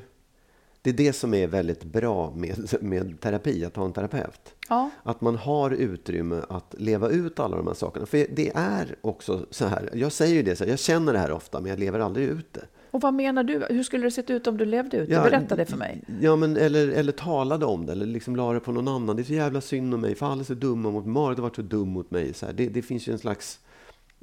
Det 0.86 0.90
är 0.90 0.94
det 1.06 1.12
som 1.12 1.34
är 1.34 1.46
väldigt 1.46 1.84
bra 1.84 2.32
med, 2.36 2.74
med 2.80 3.20
terapi, 3.20 3.64
att 3.64 3.76
ha 3.76 3.84
en 3.84 3.92
terapeut. 3.92 4.54
Ja. 4.68 4.90
Att 5.02 5.20
man 5.20 5.36
har 5.36 5.70
utrymme 5.70 6.40
att 6.48 6.74
leva 6.78 7.08
ut 7.08 7.40
alla 7.40 7.56
de 7.56 7.66
här 7.66 7.74
sakerna. 7.74 8.06
För 8.06 8.26
det 8.36 8.52
är 8.54 8.96
också 9.00 9.46
så 9.50 9.66
här, 9.66 9.90
jag 9.94 10.12
säger 10.12 10.34
ju 10.34 10.42
det, 10.42 10.56
så 10.56 10.64
här, 10.64 10.70
jag 10.70 10.78
känner 10.78 11.12
det 11.12 11.18
här 11.18 11.32
ofta, 11.32 11.60
men 11.60 11.70
jag 11.70 11.78
lever 11.78 12.00
aldrig 12.00 12.28
ut 12.28 12.52
det. 12.52 12.64
Och 12.90 13.00
vad 13.00 13.14
menar 13.14 13.44
du? 13.44 13.66
Hur 13.70 13.82
skulle 13.82 14.04
det 14.06 14.10
sett 14.10 14.30
ut 14.30 14.46
om 14.46 14.56
du 14.56 14.64
levde 14.64 14.96
ut? 14.96 15.08
Ja, 15.08 15.22
Berätta 15.22 15.56
det 15.56 15.66
för 15.66 15.76
mig. 15.76 16.04
Ja, 16.20 16.36
men, 16.36 16.56
eller, 16.56 16.88
eller 16.88 17.12
talade 17.12 17.66
om 17.66 17.86
det, 17.86 17.92
eller 17.92 18.06
liksom 18.06 18.36
la 18.36 18.52
det 18.52 18.60
på 18.60 18.72
någon 18.72 18.88
annan. 18.88 19.16
Det 19.16 19.22
är 19.22 19.24
så 19.24 19.34
jävla 19.34 19.60
synd 19.60 19.94
om 19.94 20.00
mig, 20.00 20.14
för 20.14 20.26
alla 20.26 20.40
är 20.40 20.44
så 20.44 20.54
dumma 20.54 20.90
mot 20.90 21.04
mig. 21.04 21.12
Marit 21.14 21.38
har 21.38 21.42
varit 21.42 21.56
så 21.56 21.62
dum 21.62 21.88
mot 21.88 22.10
mig. 22.10 22.34
Så 22.34 22.46
här. 22.46 22.52
Det, 22.52 22.68
det 22.68 22.82
finns 22.82 23.08
ju 23.08 23.12
en 23.12 23.18
slags 23.18 23.60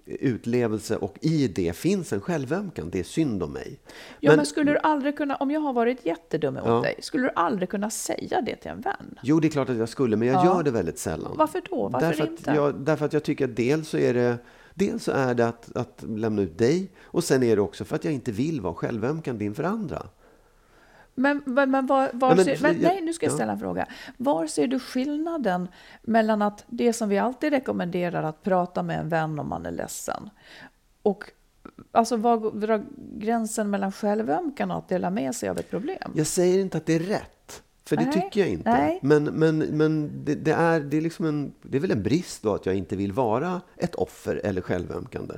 utlevelse 0.05 0.95
och 0.97 1.17
i 1.21 1.47
det 1.47 1.75
finns 1.75 2.13
en 2.13 2.21
självömkan. 2.21 2.89
Det 2.91 2.99
är 2.99 3.03
synd 3.03 3.43
om 3.43 3.53
mig. 3.53 3.79
Ja, 4.19 4.35
men, 4.35 4.45
skulle 4.45 4.71
du 4.71 4.77
aldrig 4.77 5.17
kunna, 5.17 5.35
om 5.35 5.51
jag 5.51 5.59
har 5.59 5.73
varit 5.73 6.05
jättedum 6.05 6.53
mot 6.53 6.63
Ja. 6.65 6.81
dig, 6.81 6.95
skulle 6.99 7.23
du 7.23 7.31
aldrig 7.35 7.69
kunna 7.69 7.89
säga 7.89 8.41
det 8.41 8.55
till 8.55 8.71
en 8.71 8.81
vän? 8.81 9.19
Jo, 9.23 9.39
det 9.39 9.47
är 9.47 9.49
klart 9.49 9.69
att 9.69 9.77
jag 9.77 9.89
skulle, 9.89 10.15
men 10.15 10.27
jag 10.27 10.35
Ja. 10.37 10.45
gör 10.45 10.63
det 10.63 10.71
väldigt 10.71 10.99
sällan. 10.99 11.31
Varför 11.37 11.61
då? 11.69 11.89
Varför 11.89 12.07
därför 12.07 12.27
inte? 12.27 12.51
Att 12.51 12.57
jag, 12.57 12.75
därför 12.75 13.05
att 13.05 13.13
jag 13.13 13.23
tycker 13.23 13.45
att 13.45 13.55
dels 13.55 13.89
så 13.89 13.97
är 13.97 14.13
det 14.13 14.37
Dels 14.75 15.03
så 15.03 15.11
är 15.11 15.33
det 15.33 15.47
att, 15.47 15.75
att 15.77 16.03
lämna 16.07 16.41
ut 16.41 16.57
dig 16.57 16.91
och 17.03 17.23
sen 17.23 17.43
är 17.43 17.55
det 17.55 17.61
också 17.61 17.85
för 17.85 17.95
att 17.95 18.03
jag 18.05 18.13
inte 18.13 18.31
vill 18.31 18.61
vara 18.61 18.73
självömkande 18.73 19.45
inför 19.45 19.63
andra. 19.63 20.07
Men, 21.15 21.41
men, 21.45 21.71
men, 21.71 21.85
var, 21.85 22.09
var 22.13 22.35
men- 22.35 22.45
ser, 22.45 22.57
men, 22.61 22.75
nej, 22.75 23.01
nu 23.01 23.13
ska 23.13 23.25
jag 23.25 23.31
ja. 23.31 23.35
ställa 23.35 23.51
en 23.51 23.59
fråga. 23.59 23.87
Var 24.17 24.47
ser 24.47 24.67
du 24.67 24.79
skillnaden 24.79 25.67
mellan 26.01 26.41
att 26.41 26.63
det 26.67 26.93
som 26.93 27.09
vi 27.09 27.17
alltid 27.17 27.53
rekommenderar, 27.53 28.23
att 28.23 28.43
prata 28.43 28.83
med 28.83 28.99
en 28.99 29.09
vän 29.09 29.39
om 29.39 29.49
man 29.49 29.65
är 29.65 29.71
ledsen, 29.71 30.29
och 31.01 31.23
alltså 31.91 32.17
var 32.17 32.51
drar 32.51 32.85
gränsen 33.17 33.69
mellan 33.69 33.91
självömkan 33.91 34.71
och 34.71 34.77
att 34.77 34.89
dela 34.89 35.09
med 35.09 35.35
sig 35.35 35.49
av 35.49 35.57
ett 35.57 35.69
problem? 35.69 36.11
Jag 36.15 36.27
säger 36.27 36.59
inte 36.59 36.77
att 36.77 36.85
det 36.85 36.93
är 36.93 36.99
rätt, 36.99 37.63
för 37.85 37.95
det 37.95 38.05
Nej, 38.05 38.13
tycker 38.13 38.39
jag 38.39 38.49
inte. 38.49 38.71
nej. 38.71 38.99
Men, 39.01 39.23
men, 39.23 39.57
men 39.57 40.11
det, 40.25 40.35
det, 40.35 40.51
är, 40.51 40.79
det, 40.79 40.97
är 40.97 41.01
liksom 41.01 41.25
en, 41.25 41.53
det 41.61 41.77
är 41.77 41.81
väl 41.81 41.91
en 41.91 42.03
brist 42.03 42.43
då 42.43 42.55
att 42.55 42.65
jag 42.65 42.75
inte 42.75 42.95
vill 42.95 43.11
vara 43.11 43.61
ett 43.77 43.95
offer 43.95 44.41
eller 44.43 44.61
självömkande. 44.61 45.33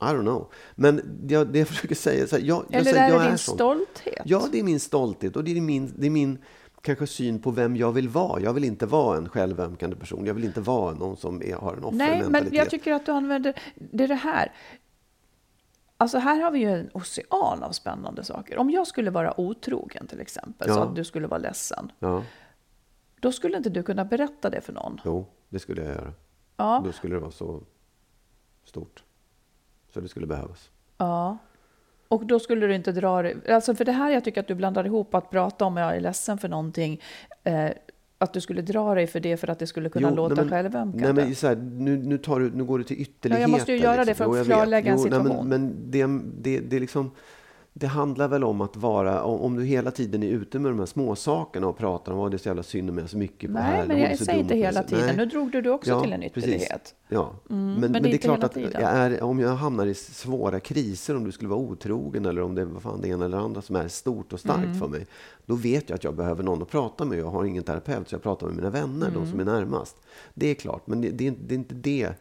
I 0.00 0.04
don't 0.04 0.20
know. 0.22 0.52
Men 0.74 1.24
jag, 1.28 1.46
det 1.52 1.58
jag 1.58 1.68
försöker 1.74 1.94
säga, 1.94 2.26
så 2.26 2.36
här, 2.36 2.42
jag, 2.42 2.64
jag, 2.68 2.80
Eller 2.80 2.90
säger, 2.92 3.04
är 3.04 3.10
jag 3.12 3.20
det 3.22 3.28
din 3.28 3.38
stolthet? 3.38 4.22
Ja, 4.24 4.48
det 4.52 4.58
är 4.58 4.62
min 4.62 4.80
stolthet 4.80 5.36
och 5.36 5.44
det 5.44 5.56
är 5.56 5.60
min, 5.60 5.94
det 5.98 6.06
är 6.06 6.10
min 6.10 6.38
kanske 6.82 7.06
syn 7.06 7.42
på 7.42 7.50
vem 7.50 7.76
jag 7.76 7.92
vill 7.92 8.08
vara. 8.08 8.40
Jag 8.40 8.52
vill 8.52 8.64
inte 8.64 8.86
vara 8.86 9.16
en 9.16 9.28
självömkande 9.28 9.96
person. 9.96 10.26
Jag 10.26 10.34
vill 10.34 10.44
inte 10.44 10.60
vara 10.60 10.94
någon 10.94 11.16
som 11.16 11.42
är, 11.42 11.54
har 11.54 11.72
en 11.72 11.78
Nej, 11.80 12.10
offermentalitet. 12.10 12.30
men 12.50 12.58
jag 12.58 12.70
tycker 12.70 12.92
att 12.92 13.06
du 13.06 13.12
använder... 13.12 13.54
Det 13.74 14.04
är 14.04 14.08
det 14.08 14.14
här. 14.14 14.52
Alltså 15.96 16.18
här 16.18 16.40
har 16.40 16.50
vi 16.50 16.58
ju 16.58 16.70
en 16.70 16.90
ocean 16.94 17.62
av 17.62 17.72
spännande 17.72 18.24
saker. 18.24 18.58
Om 18.58 18.70
jag 18.70 18.86
skulle 18.86 19.10
vara 19.10 19.40
otrogen 19.40 20.06
till 20.06 20.20
exempel, 20.20 20.68
så 20.68 20.74
Ja. 20.74 20.82
att 20.84 20.96
du 20.96 21.04
skulle 21.04 21.26
vara 21.26 21.38
ledsen. 21.38 21.92
Ja, 21.98 22.22
Då 23.20 23.32
skulle 23.32 23.56
inte 23.56 23.70
du 23.70 23.82
kunna 23.82 24.04
berätta 24.04 24.50
det 24.50 24.60
för 24.60 24.72
någon. 24.72 25.00
jo, 25.04 25.26
det 25.48 25.58
skulle 25.58 25.82
jag 25.84 25.94
göra. 25.94 26.12
Ja, 26.56 26.82
Då 26.84 26.92
skulle 26.92 27.14
det 27.14 27.20
vara 27.20 27.30
så 27.30 27.62
stort. 28.64 29.04
Så 29.94 30.00
det 30.00 30.08
skulle 30.08 30.26
behövas. 30.26 30.70
ja. 30.98 31.38
Och 32.08 32.26
då 32.26 32.38
skulle 32.40 32.66
du 32.66 32.74
inte 32.74 32.92
dra 32.92 33.22
det... 33.22 33.48
Alltså 33.48 33.74
för 33.74 33.84
det 33.84 33.92
här 33.92 34.10
jag 34.10 34.24
tycker 34.24 34.40
att 34.40 34.46
du 34.48 34.54
blandar 34.54 34.86
ihop 34.86 35.14
att 35.14 35.30
prata 35.30 35.64
om 35.64 35.76
jag 35.76 35.96
är 35.96 36.00
ledsen 36.00 36.38
för 36.38 36.48
någonting. 36.48 37.00
Eh, 37.44 37.68
att 38.18 38.32
du 38.32 38.40
skulle 38.40 38.62
dra 38.62 38.94
dig 38.94 39.06
för 39.06 39.20
det 39.20 39.36
för 39.36 39.48
att 39.48 39.58
det 39.58 39.66
skulle 39.66 39.88
kunna 39.88 40.08
Jo, 40.10 40.14
låta 40.16 40.34
nej, 40.34 40.44
men- 40.44 40.50
självömkande. 40.50 41.12
Nej, 41.12 41.24
men 41.26 41.34
så 41.34 41.46
här, 41.46 41.56
nu, 41.56 41.96
nu, 41.96 42.18
tar 42.18 42.40
du, 42.40 42.50
nu 42.50 42.64
går 42.64 42.78
du 42.78 42.84
till 42.84 43.00
ytterligheter. 43.00 43.48
måste 43.50 43.72
ju 43.72 43.78
göra 43.78 44.04
det 44.04 44.14
för 44.14 44.24
att 44.24 44.30
jag 44.30 44.36
vet. 44.36 44.46
klarlägga 44.46 44.90
en 44.92 44.98
Jo, 44.98 45.02
nej, 45.04 45.12
situation. 45.12 45.48
men 45.48 45.62
men 45.66 45.90
det, 45.90 46.06
det, 46.50 46.60
det, 46.60 46.76
är 46.76 46.80
liksom, 46.80 47.10
det 47.80 47.86
handlar 47.86 48.28
väl 48.28 48.44
om 48.44 48.60
att 48.60 48.76
vara, 48.76 49.22
om, 49.22 49.56
du 49.56 49.64
hela 49.64 49.90
tiden 49.90 50.22
är 50.22 50.26
ute 50.28 50.58
med 50.58 50.72
de 50.72 50.78
här 50.78 50.86
små 50.86 51.16
sakerna 51.16 51.66
och 51.66 51.78
pratar 51.78 52.12
om 52.12 52.20
att 52.20 52.30
det 52.30 52.36
är 52.36 52.38
så 52.38 52.48
jävla 52.48 52.62
synd 52.62 52.90
om 52.90 52.96
mig, 52.96 53.08
så 53.08 53.18
mycket 53.18 53.50
på 53.50 53.54
Nej, 53.54 53.62
här. 53.62 53.86
men 53.86 54.00
jag 54.00 54.18
säger 54.18 54.38
inte 54.40 54.56
hela 54.56 54.82
tiden. 54.82 55.06
nej. 55.06 55.16
Nu 55.16 55.26
drog 55.26 55.52
du 55.52 55.60
det 55.62 55.70
också 55.70 56.00
till 56.02 56.12
en 56.12 56.22
ytterlighet. 56.22 56.94
Ja, 57.08 57.32
Mm, 57.50 57.64
men, 57.72 57.80
men 57.80 57.92
men, 57.92 58.02
det 58.02 58.12
är 58.12 58.18
klart 58.18 58.42
att 58.44 58.56
jag 58.56 58.72
är, 58.82 59.22
om 59.22 59.40
jag 59.40 59.48
hamnar 59.54 59.86
i 59.86 59.94
svåra 59.94 60.60
kriser, 60.60 61.16
om 61.16 61.24
du 61.24 61.32
skulle 61.32 61.48
vara 61.50 61.60
otrogen 61.60 62.26
eller 62.26 62.42
om 62.42 62.54
det 62.54 62.62
är 62.62 62.66
vad 62.66 62.82
fan 62.82 63.00
det 63.00 63.08
ena 63.08 63.24
eller 63.24 63.38
andra 63.38 63.62
som 63.62 63.76
är 63.76 63.88
stort 63.88 64.32
och 64.32 64.40
starkt 64.40 64.64
Mm. 64.64 64.78
för 64.78 64.88
mig, 64.88 65.06
då 65.46 65.54
vet 65.54 65.88
jag 65.88 65.96
att 65.96 66.04
jag 66.04 66.14
behöver 66.14 66.42
någon 66.42 66.62
att 66.62 66.70
prata 66.70 67.04
med. 67.04 67.18
Jag 67.18 67.30
har 67.30 67.44
ingen 67.44 67.62
terapeut, 67.62 68.08
så 68.08 68.14
jag 68.14 68.22
pratar 68.22 68.46
med 68.46 68.56
mina 68.56 68.70
vänner, 68.70 69.06
de 69.14 69.26
som 69.26 69.40
Mm. 69.40 69.48
är 69.48 69.52
närmast. 69.52 69.96
Det 70.34 70.46
är 70.46 70.54
klart, 70.54 70.86
men 70.86 71.00
det, 71.00 71.10
det, 71.10 71.30
det 71.30 71.54
är 71.54 71.58
inte 71.58 71.74
det. 71.74 72.12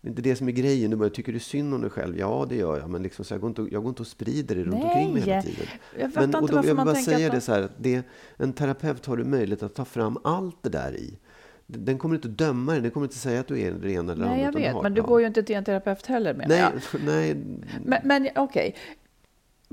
Det 0.00 0.08
är 0.08 0.10
inte 0.10 0.22
det 0.22 0.36
som 0.36 0.48
är 0.48 0.52
grejen. 0.52 0.90
Du 0.90 0.96
bara, 0.96 1.10
tycker 1.10 1.32
du 1.32 1.38
synd 1.38 1.74
om 1.74 1.80
dig 1.80 1.90
själv? 1.90 2.18
Ja, 2.18 2.46
det 2.48 2.56
gör 2.56 2.78
jag. 2.78 2.90
Men 2.90 3.02
liksom, 3.02 3.24
så 3.24 3.34
jag, 3.34 3.40
går 3.40 3.48
inte, 3.48 3.66
jag 3.70 3.82
går 3.82 3.88
inte 3.88 4.02
och 4.02 4.06
sprider 4.06 4.54
det 4.54 4.62
runt 4.64 4.84
omkring 4.84 5.12
mig 5.12 5.22
hela 5.22 5.34
Nej, 5.34 5.42
tiden. 5.42 5.66
jag 5.98 6.10
Men, 6.14 6.34
och 6.34 6.48
då, 6.48 6.56
jag 6.56 6.62
vill 6.62 6.74
man 6.74 6.86
bara 6.86 6.94
säga 6.96 7.26
att 7.26 7.32
det 7.32 7.36
de- 7.38 7.40
så 7.40 7.52
här, 7.52 7.62
att 7.62 7.72
det, 7.78 8.02
en 8.36 8.52
terapeut 8.52 9.06
har 9.06 9.16
du 9.16 9.24
möjlighet 9.24 9.62
att 9.62 9.74
ta 9.74 9.84
fram 9.84 10.18
allt 10.24 10.62
det 10.62 10.68
där 10.68 10.92
i. 10.96 11.18
Den 11.66 11.98
kommer 11.98 12.14
inte 12.14 12.28
att 12.28 12.38
döma 12.38 12.72
dig, 12.72 12.80
den 12.80 12.90
kommer 12.90 13.06
inte 13.06 13.14
att 13.14 13.20
säga 13.20 13.40
att 13.40 13.46
du 13.46 13.60
är 13.60 13.72
det 13.72 13.92
ena 13.92 14.12
eller 14.12 14.26
Nej, 14.26 14.42
jag 14.42 14.52
vet. 14.54 14.72
har- 14.72 14.82
Men 14.82 14.94
du 14.94 15.00
ja. 15.00 15.06
går 15.06 15.20
ju 15.20 15.26
inte 15.26 15.42
till 15.42 15.56
en 15.56 15.64
terapeut 15.64 16.06
heller 16.06 16.34
menar 16.34 16.48
Nej, 16.48 16.60
jag. 16.92 17.00
nej, 17.04 17.36
Men, 17.84 18.00
men 18.04 18.28
okej. 18.36 18.76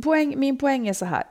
Poäng, 0.03 0.39
min 0.39 0.57
poäng 0.57 0.87
är 0.87 0.93
så 0.93 1.05
här. 1.05 1.23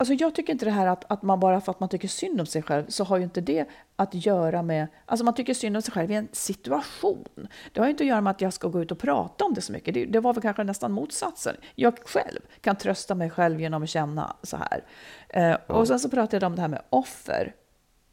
Alltså 0.00 0.14
jag 0.14 0.34
tycker 0.34 0.52
inte 0.52 0.64
det 0.64 0.70
här 0.70 0.86
att, 0.86 1.12
att 1.12 1.22
man 1.22 1.40
bara 1.40 1.60
för 1.60 1.72
att 1.72 1.80
man 1.80 1.88
tycker 1.88 2.08
synd 2.08 2.40
om 2.40 2.46
sig 2.46 2.62
själv 2.62 2.86
så 2.88 3.04
har 3.04 3.16
ju 3.16 3.24
inte 3.24 3.40
det 3.40 3.66
att 3.96 4.14
göra 4.14 4.62
med... 4.62 4.86
Alltså 5.06 5.24
man 5.24 5.34
tycker 5.34 5.54
synd 5.54 5.76
om 5.76 5.82
sig 5.82 5.92
själv 5.92 6.10
i 6.10 6.14
en 6.14 6.28
situation. 6.32 7.48
Det 7.72 7.80
har 7.80 7.86
ju 7.86 7.90
inte 7.90 8.04
att 8.04 8.08
göra 8.08 8.20
med 8.20 8.30
att 8.30 8.40
jag 8.40 8.52
ska 8.52 8.68
gå 8.68 8.82
ut 8.82 8.92
och 8.92 8.98
prata 8.98 9.44
om 9.44 9.54
det 9.54 9.60
så 9.60 9.72
mycket. 9.72 9.94
Det, 9.94 10.04
det 10.04 10.20
var 10.20 10.34
väl 10.34 10.42
kanske 10.42 10.64
nästan 10.64 10.92
motsatsen. 10.92 11.56
Jag 11.74 11.98
själv 12.04 12.40
kan 12.60 12.76
trösta 12.76 13.14
mig 13.14 13.30
själv 13.30 13.60
genom 13.60 13.82
att 13.82 13.88
känna 13.88 14.36
så 14.42 14.56
här. 14.56 14.84
Eh, 15.28 15.76
Och 15.76 15.88
sen 15.88 16.00
så 16.00 16.10
pratade 16.10 16.44
jag 16.44 16.50
om 16.50 16.56
det 16.56 16.62
här 16.62 16.68
med 16.68 16.82
offer. 16.90 17.54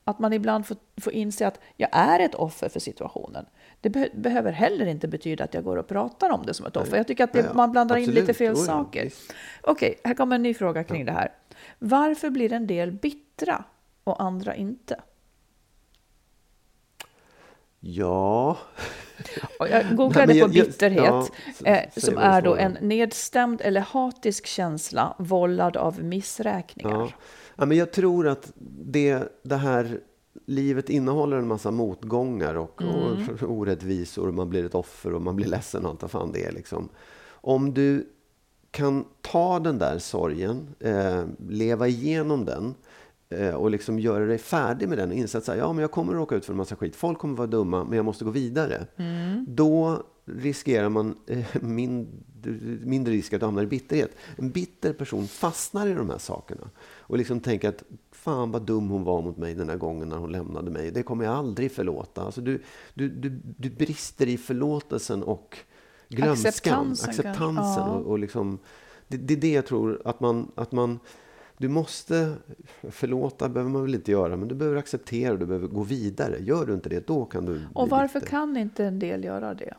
Att 0.04 0.20
man 0.20 0.34
ibland 0.34 0.68
får, 0.68 0.78
får 1.02 1.14
inse 1.14 1.48
att 1.48 1.60
jag 1.76 1.90
är 1.92 2.20
ett 2.20 2.36
offer 2.36 2.70
för 2.70 2.80
situationen. 2.80 3.46
Det 3.82 3.90
be 3.90 4.10
behöver 4.14 4.52
heller 4.52 4.86
inte 4.86 5.08
betyda 5.08 5.44
att 5.44 5.54
jag 5.54 5.64
går 5.64 5.78
och 5.78 5.88
pratar 5.88 6.30
om 6.30 6.46
det 6.46 6.54
som 6.54 6.66
ett 6.66 6.78
offer. 6.78 6.98
Jag 6.98 7.08
tycker 7.08 7.24
att 7.24 7.34
det, 7.34 7.40
Ja, 7.40 7.54
man 7.54 7.72
blandar 7.72 7.96
in 7.98 8.04
Absolut. 8.04 8.22
lite 8.22 8.34
fel 8.34 8.54
Jo, 8.56 8.62
ja, 8.62 8.66
saker. 8.66 9.04
visst. 9.04 9.34
Okej, 9.62 10.00
här 10.04 10.14
kommer 10.14 10.36
en 10.36 10.44
ny 10.44 10.54
fråga 10.54 10.84
kring 10.84 11.06
det 11.06 11.12
här. 11.12 11.32
Varför 11.80 12.30
blir 12.30 12.54
en 12.54 12.68
del 12.68 12.92
bittra 12.92 13.64
och 14.04 14.22
andra 14.24 14.56
inte? 14.56 15.00
ja. 17.80 18.58
Och 19.60 19.68
jag 19.70 19.96
googlade 19.96 20.28
Nej, 20.28 20.38
jag- 20.38 20.52
på 20.52 20.58
jag- 20.58 20.66
bitterhet, 20.68 21.32
ja, 21.64 21.72
eh, 21.72 21.90
som 21.98 22.18
är 22.18 22.42
då 22.42 22.56
en 22.56 22.78
nedstämd 22.82 23.62
eller 23.62 23.82
hatisk 23.82 24.46
känsla 24.46 25.16
vållad 25.20 25.78
av 25.78 26.04
missräkningar. 26.04 26.92
Ja. 26.92 27.10
ja, 27.56 27.66
men 27.66 27.78
jag 27.78 27.92
tror 27.92 28.28
att 28.28 28.52
det, 28.86 29.24
det 29.44 29.56
här 29.56 30.00
livet 30.46 30.90
innehåller 30.90 31.38
en 31.38 31.48
massa 31.48 31.72
motgångar 31.72 32.56
och, 32.56 32.82
och 32.82 33.44
orättvisor. 33.50 34.32
Man 34.32 34.50
blir 34.50 34.66
ett 34.66 34.76
offer 34.76 35.14
och 35.14 35.22
man 35.22 35.36
blir 35.36 35.48
ledsen 35.48 35.86
och 35.86 35.92
allt 35.92 36.02
vad 36.02 36.12
fan 36.12 36.32
det 36.32 36.46
är. 36.46 36.52
Liksom. 36.52 36.90
Om 37.30 37.74
du 37.74 38.10
kan 38.72 39.06
ta 39.22 39.60
den 39.60 39.78
där 39.78 40.00
sorgen, 40.00 40.68
eh, 40.80 41.24
leva 41.50 41.88
igenom 41.88 42.46
den 42.46 42.76
eh, 43.30 43.56
och 43.56 43.72
liksom 43.72 44.00
göra 44.00 44.26
dig 44.26 44.38
färdig 44.38 44.90
med 44.90 44.98
den 44.98 45.10
och 45.10 45.16
inse 45.16 45.38
att 45.38 45.44
så 45.44 45.52
här, 45.52 45.60
ja, 45.60 45.74
men 45.74 45.82
jag 45.82 45.92
kommer 45.92 46.14
att 46.14 46.20
råka 46.20 46.36
ut 46.36 46.46
för 46.46 46.54
en 46.54 46.58
massa 46.58 46.76
skit. 46.76 46.96
Folk 46.96 47.20
kommer 47.20 47.34
att 47.34 47.38
vara 47.38 47.48
dumma, 47.48 47.84
men 47.84 47.96
jag 47.96 48.06
måste 48.06 48.26
gå 48.26 48.32
vidare. 48.32 48.88
Då 49.48 50.04
riskerar 50.26 50.90
man 50.90 51.16
eh, 51.28 51.46
mindre, 51.62 52.12
mindre 52.84 53.14
risk 53.14 53.34
att 53.34 53.42
hamna 53.42 53.64
i 53.64 53.66
bitterhet. 53.66 54.12
En 54.36 54.50
bitter 54.52 54.94
person 54.94 55.28
fastnar 55.28 55.88
i 55.88 55.94
de 55.94 56.10
här 56.10 56.18
sakerna 56.18 56.70
och 56.80 57.18
liksom 57.18 57.40
tänker 57.40 57.70
att 57.70 57.84
fan 58.28 58.52
vad 58.52 58.62
dum 58.62 58.90
hon 58.90 59.04
var 59.04 59.22
mot 59.22 59.38
mig 59.38 59.54
den 59.54 59.70
här 59.70 59.78
gången 59.78 60.10
när 60.10 60.18
hon 60.18 60.32
lämnade 60.32 60.72
mig. 60.72 60.92
Det 60.92 61.04
kommer 61.04 61.26
jag 61.26 61.34
aldrig 61.34 61.72
förlåta. 61.72 62.22
Alltså 62.22 62.42
du, 62.42 62.62
du, 62.94 63.10
du, 63.10 63.30
du 63.58 63.70
brister 63.70 64.28
i 64.28 64.38
förlåtelsen 64.38 65.24
och 65.24 65.58
glömskan, 66.10 66.48
Acceptansen, 66.50 67.10
acceptansen. 67.10 67.84
Ja. 67.84 67.90
och, 67.90 68.06
och 68.06 68.20
liksom, 68.20 68.60
det, 69.08 69.18
det 69.18 69.34
är 69.34 69.38
det 69.38 69.52
jag 69.52 69.66
tror 69.66 70.02
att 70.06 70.20
man, 70.20 70.52
att 70.56 70.72
man 70.72 71.00
du 71.58 71.68
måste 71.68 72.34
förlåta, 72.92 73.50
behöver 73.50 73.72
man 73.72 73.82
väl 73.82 73.96
inte 73.96 74.12
göra, 74.12 74.38
men 74.38 74.48
du 74.48 74.56
behöver 74.56 74.78
acceptera 74.78 75.34
och 75.34 75.40
du 75.40 75.46
behöver 75.46 75.68
gå 75.68 75.84
vidare. 75.84 76.38
Gör 76.40 76.66
du 76.66 76.74
inte 76.74 76.90
det, 76.90 77.08
då 77.08 77.26
kan 77.26 77.46
du 77.46 77.62
Och 77.74 77.90
varför 77.90 78.20
bitter. 78.20 78.32
kan 78.32 78.58
inte 78.58 78.86
en 78.86 79.00
del 79.00 79.24
göra 79.24 79.54
det? 79.54 79.74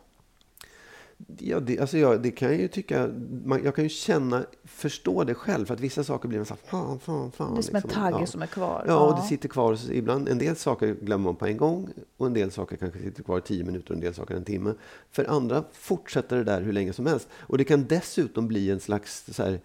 Ja, 1.39 1.61
det, 1.61 1.79
alltså 1.79 1.99
jag, 1.99 2.23
det 2.23 2.31
kan 2.31 2.49
jag 2.49 2.61
ju 2.61 2.69
tycka, 2.69 3.11
man, 3.45 3.65
jag 3.65 3.75
kan 3.75 3.85
ju 3.85 3.91
känna, 3.91 4.45
förstå 4.65 5.25
det 5.25 5.35
själv, 5.35 5.67
för 5.67 5.75
att 5.75 5.81
vissa 5.81 6.05
saker 6.05 6.29
blir 6.29 6.39
man 6.39 6.47
så 6.47 6.55
här, 6.55 6.71
fan, 6.71 6.99
fan, 6.99 7.33
fan. 7.33 7.55
Det 7.55 7.61
är 7.61 7.63
som 7.63 7.77
en 7.77 7.83
liksom. 7.83 8.03
tagge 8.03 8.21
ja. 8.21 8.27
som 8.27 8.43
är 8.43 8.47
kvar. 8.47 8.85
Ja, 8.87 8.99
och 8.99 9.17
det 9.17 9.23
sitter 9.23 9.49
kvar. 9.49 9.75
Så 9.75 9.93
Ibland, 9.93 10.29
en 10.29 10.39
del 10.39 10.57
saker 10.57 10.97
glömmer 11.03 11.25
man 11.25 11.37
på 11.37 11.47
en 11.47 11.57
gång 11.57 11.89
och 12.17 12.27
en 12.27 12.35
del 12.35 12.51
saker 12.51 12.77
kanske 12.77 12.99
sitter 13.03 13.23
kvar 13.23 13.39
i 13.39 13.41
tio 13.41 13.65
minuter 13.65 13.91
och 13.91 13.95
en 13.95 14.01
del 14.01 14.15
saker 14.15 14.35
en 14.35 14.45
timme. 14.45 14.75
För 15.11 15.25
andra 15.25 15.65
fortsätter 15.73 16.37
det 16.37 16.45
där 16.45 16.61
hur 16.61 16.73
länge 16.73 16.93
som 16.93 17.07
helst. 17.07 17.29
Och 17.33 17.59
det 17.59 17.65
kan 17.65 17.87
dessutom 17.87 18.49
bli 18.49 18.71
en 18.71 18.81
slags 18.81 19.25
så 19.33 19.43
här, 19.43 19.61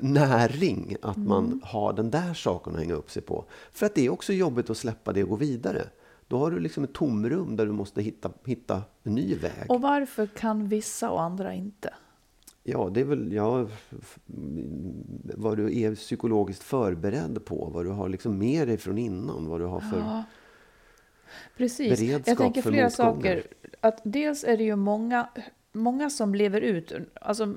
näring 0.00 0.96
att 1.02 1.16
man 1.16 1.60
har 1.64 1.92
den 1.92 2.10
där 2.10 2.34
saken 2.34 2.72
att 2.72 2.78
hänga 2.78 2.94
upp 2.94 3.10
sig 3.10 3.22
på. 3.22 3.44
För 3.72 3.86
att 3.86 3.94
det 3.94 4.06
är 4.06 4.10
också 4.10 4.32
jobbigt 4.32 4.70
att 4.70 4.76
släppa 4.76 5.12
det 5.12 5.22
och 5.22 5.28
gå 5.28 5.36
vidare. 5.36 5.82
Då 6.32 6.38
har 6.38 6.50
du 6.50 6.60
liksom 6.60 6.84
ett 6.84 6.92
tomrum 6.92 7.56
där 7.56 7.66
du 7.66 7.72
måste 7.72 8.02
hitta, 8.02 8.30
hitta 8.44 8.82
en 9.02 9.14
ny 9.14 9.34
väg. 9.34 9.70
Och 9.70 9.80
varför 9.80 10.26
kan 10.26 10.68
vissa 10.68 11.10
och 11.10 11.22
andra 11.22 11.54
inte? 11.54 11.94
Ja, 12.62 12.90
det 12.94 13.00
är 13.00 13.04
väl 13.04 13.32
ja, 13.32 13.68
vad 15.24 15.56
du 15.56 15.80
är 15.80 15.94
psykologiskt 15.94 16.62
förberedd 16.62 17.44
på, 17.44 17.70
vad 17.74 17.84
du 17.84 17.90
har 17.90 18.08
liksom 18.08 18.38
med 18.38 18.68
dig 18.68 18.78
från 18.78 18.98
innan, 18.98 19.46
vad 19.48 19.60
du 19.60 19.64
har 19.64 19.80
för... 19.80 19.98
Ja, 19.98 20.24
precis. 21.56 22.00
beredskap 22.00 22.28
Jag 22.28 22.38
tänker 22.38 22.62
flera 22.62 22.90
saker. 22.90 23.46
Att 23.80 24.00
dels 24.04 24.44
är 24.44 24.56
det 24.56 24.64
ju 24.64 24.76
många, 24.76 25.28
många 25.72 26.10
som 26.10 26.34
lever 26.34 26.60
ut, 26.60 26.92
alltså, 27.14 27.54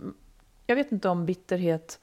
jag 0.67 0.75
vet 0.75 0.91
inte 0.91 1.09
om 1.09 1.25
bitterhet, 1.25 1.99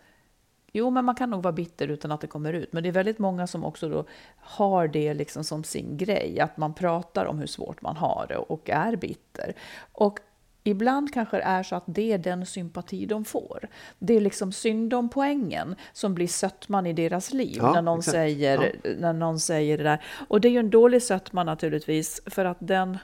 jo 0.72 0.90
men 0.90 1.04
man 1.04 1.14
kan 1.14 1.30
nog 1.30 1.42
vara 1.42 1.52
bitter 1.52 1.88
utan 1.88 2.12
att 2.12 2.20
det 2.20 2.26
kommer 2.26 2.52
ut, 2.52 2.72
men 2.72 2.82
det 2.82 2.88
är 2.88 2.92
väldigt 2.92 3.18
många 3.18 3.46
som 3.46 3.64
också 3.64 3.88
då 3.88 4.04
har 4.36 4.88
det 4.88 5.14
liksom 5.14 5.44
som 5.44 5.64
sin 5.64 5.96
grej, 5.96 6.40
att 6.40 6.56
man 6.56 6.74
pratar 6.74 7.26
om 7.26 7.38
hur 7.38 7.46
svårt 7.46 7.82
man 7.82 7.96
har 7.96 8.26
det 8.28 8.36
och 8.36 8.70
är 8.70 8.96
bitter. 8.96 9.54
Och 9.92 10.20
Ibland 10.64 11.14
kanske 11.14 11.36
det 11.36 11.42
är 11.42 11.62
så 11.62 11.76
att 11.76 11.84
det 11.86 12.12
är 12.12 12.18
den 12.18 12.46
sympati 12.46 13.06
de 13.06 13.24
får. 13.24 13.68
Det 13.98 14.14
är 14.14 14.20
liksom 14.20 14.52
syndompoängen 14.52 15.76
som 15.92 16.14
blir 16.14 16.28
sötman 16.28 16.86
i 16.86 16.92
deras 16.92 17.32
liv 17.32 17.56
Ja, 17.56 17.72
när, 17.72 17.82
någon 17.82 17.98
exakt. 17.98 18.14
säger, 18.14 18.76
när 18.98 19.12
någon 19.12 19.40
säger 19.40 19.78
det 19.78 19.84
där. 19.84 20.04
Och 20.28 20.40
det 20.40 20.48
är 20.48 20.52
ju 20.52 20.58
en 20.58 20.70
dålig 20.70 21.02
sötma 21.02 21.44
naturligtvis 21.44 22.20
för 22.26 22.44
att 22.44 22.56
den, 22.60 22.98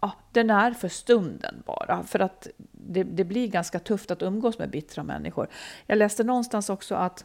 ja, 0.00 0.12
den 0.32 0.50
är 0.50 0.70
för 0.70 0.88
stunden 0.88 1.62
bara. 1.66 2.02
För 2.02 2.18
att 2.18 2.48
det, 2.72 3.02
det 3.02 3.24
blir 3.24 3.48
ganska 3.48 3.78
tufft 3.78 4.10
att 4.10 4.22
umgås 4.22 4.58
med 4.58 4.70
bittra 4.70 5.02
människor. 5.02 5.48
Jag 5.86 5.98
läste 5.98 6.24
någonstans 6.24 6.70
också 6.70 6.94
att 6.94 7.24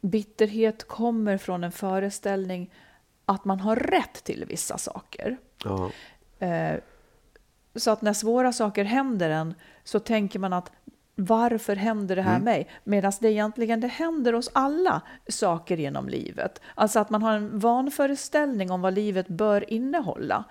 bitterhet 0.00 0.88
kommer 0.88 1.38
från 1.38 1.64
en 1.64 1.72
föreställning 1.72 2.70
att 3.24 3.44
man 3.44 3.60
har 3.60 3.76
rätt 3.76 4.24
till 4.24 4.44
vissa 4.48 4.78
saker. 4.78 5.36
Ja, 5.64 5.90
Eh, 6.42 6.80
så 7.74 7.90
att 7.90 8.02
när 8.02 8.12
svåra 8.12 8.52
saker 8.52 8.84
händer 8.84 9.30
en 9.30 9.54
så 9.84 9.98
tänker 9.98 10.38
man 10.38 10.52
att 10.52 10.72
varför 11.14 11.76
händer 11.76 12.16
det 12.16 12.22
här 12.22 12.40
mig? 12.40 12.68
Medan 12.84 13.12
det 13.20 13.32
egentligen 13.32 13.80
det 13.80 13.88
händer 13.88 14.34
oss 14.34 14.50
alla 14.52 15.02
saker 15.28 15.76
genom 15.76 16.08
livet. 16.08 16.60
Alltså 16.74 16.98
att 16.98 17.10
man 17.10 17.22
har 17.22 17.36
en 17.36 17.58
vanföreställning 17.58 18.70
om 18.70 18.80
vad 18.80 18.94
livet 18.94 19.28
bör 19.28 19.72
innehålla. 19.72 20.44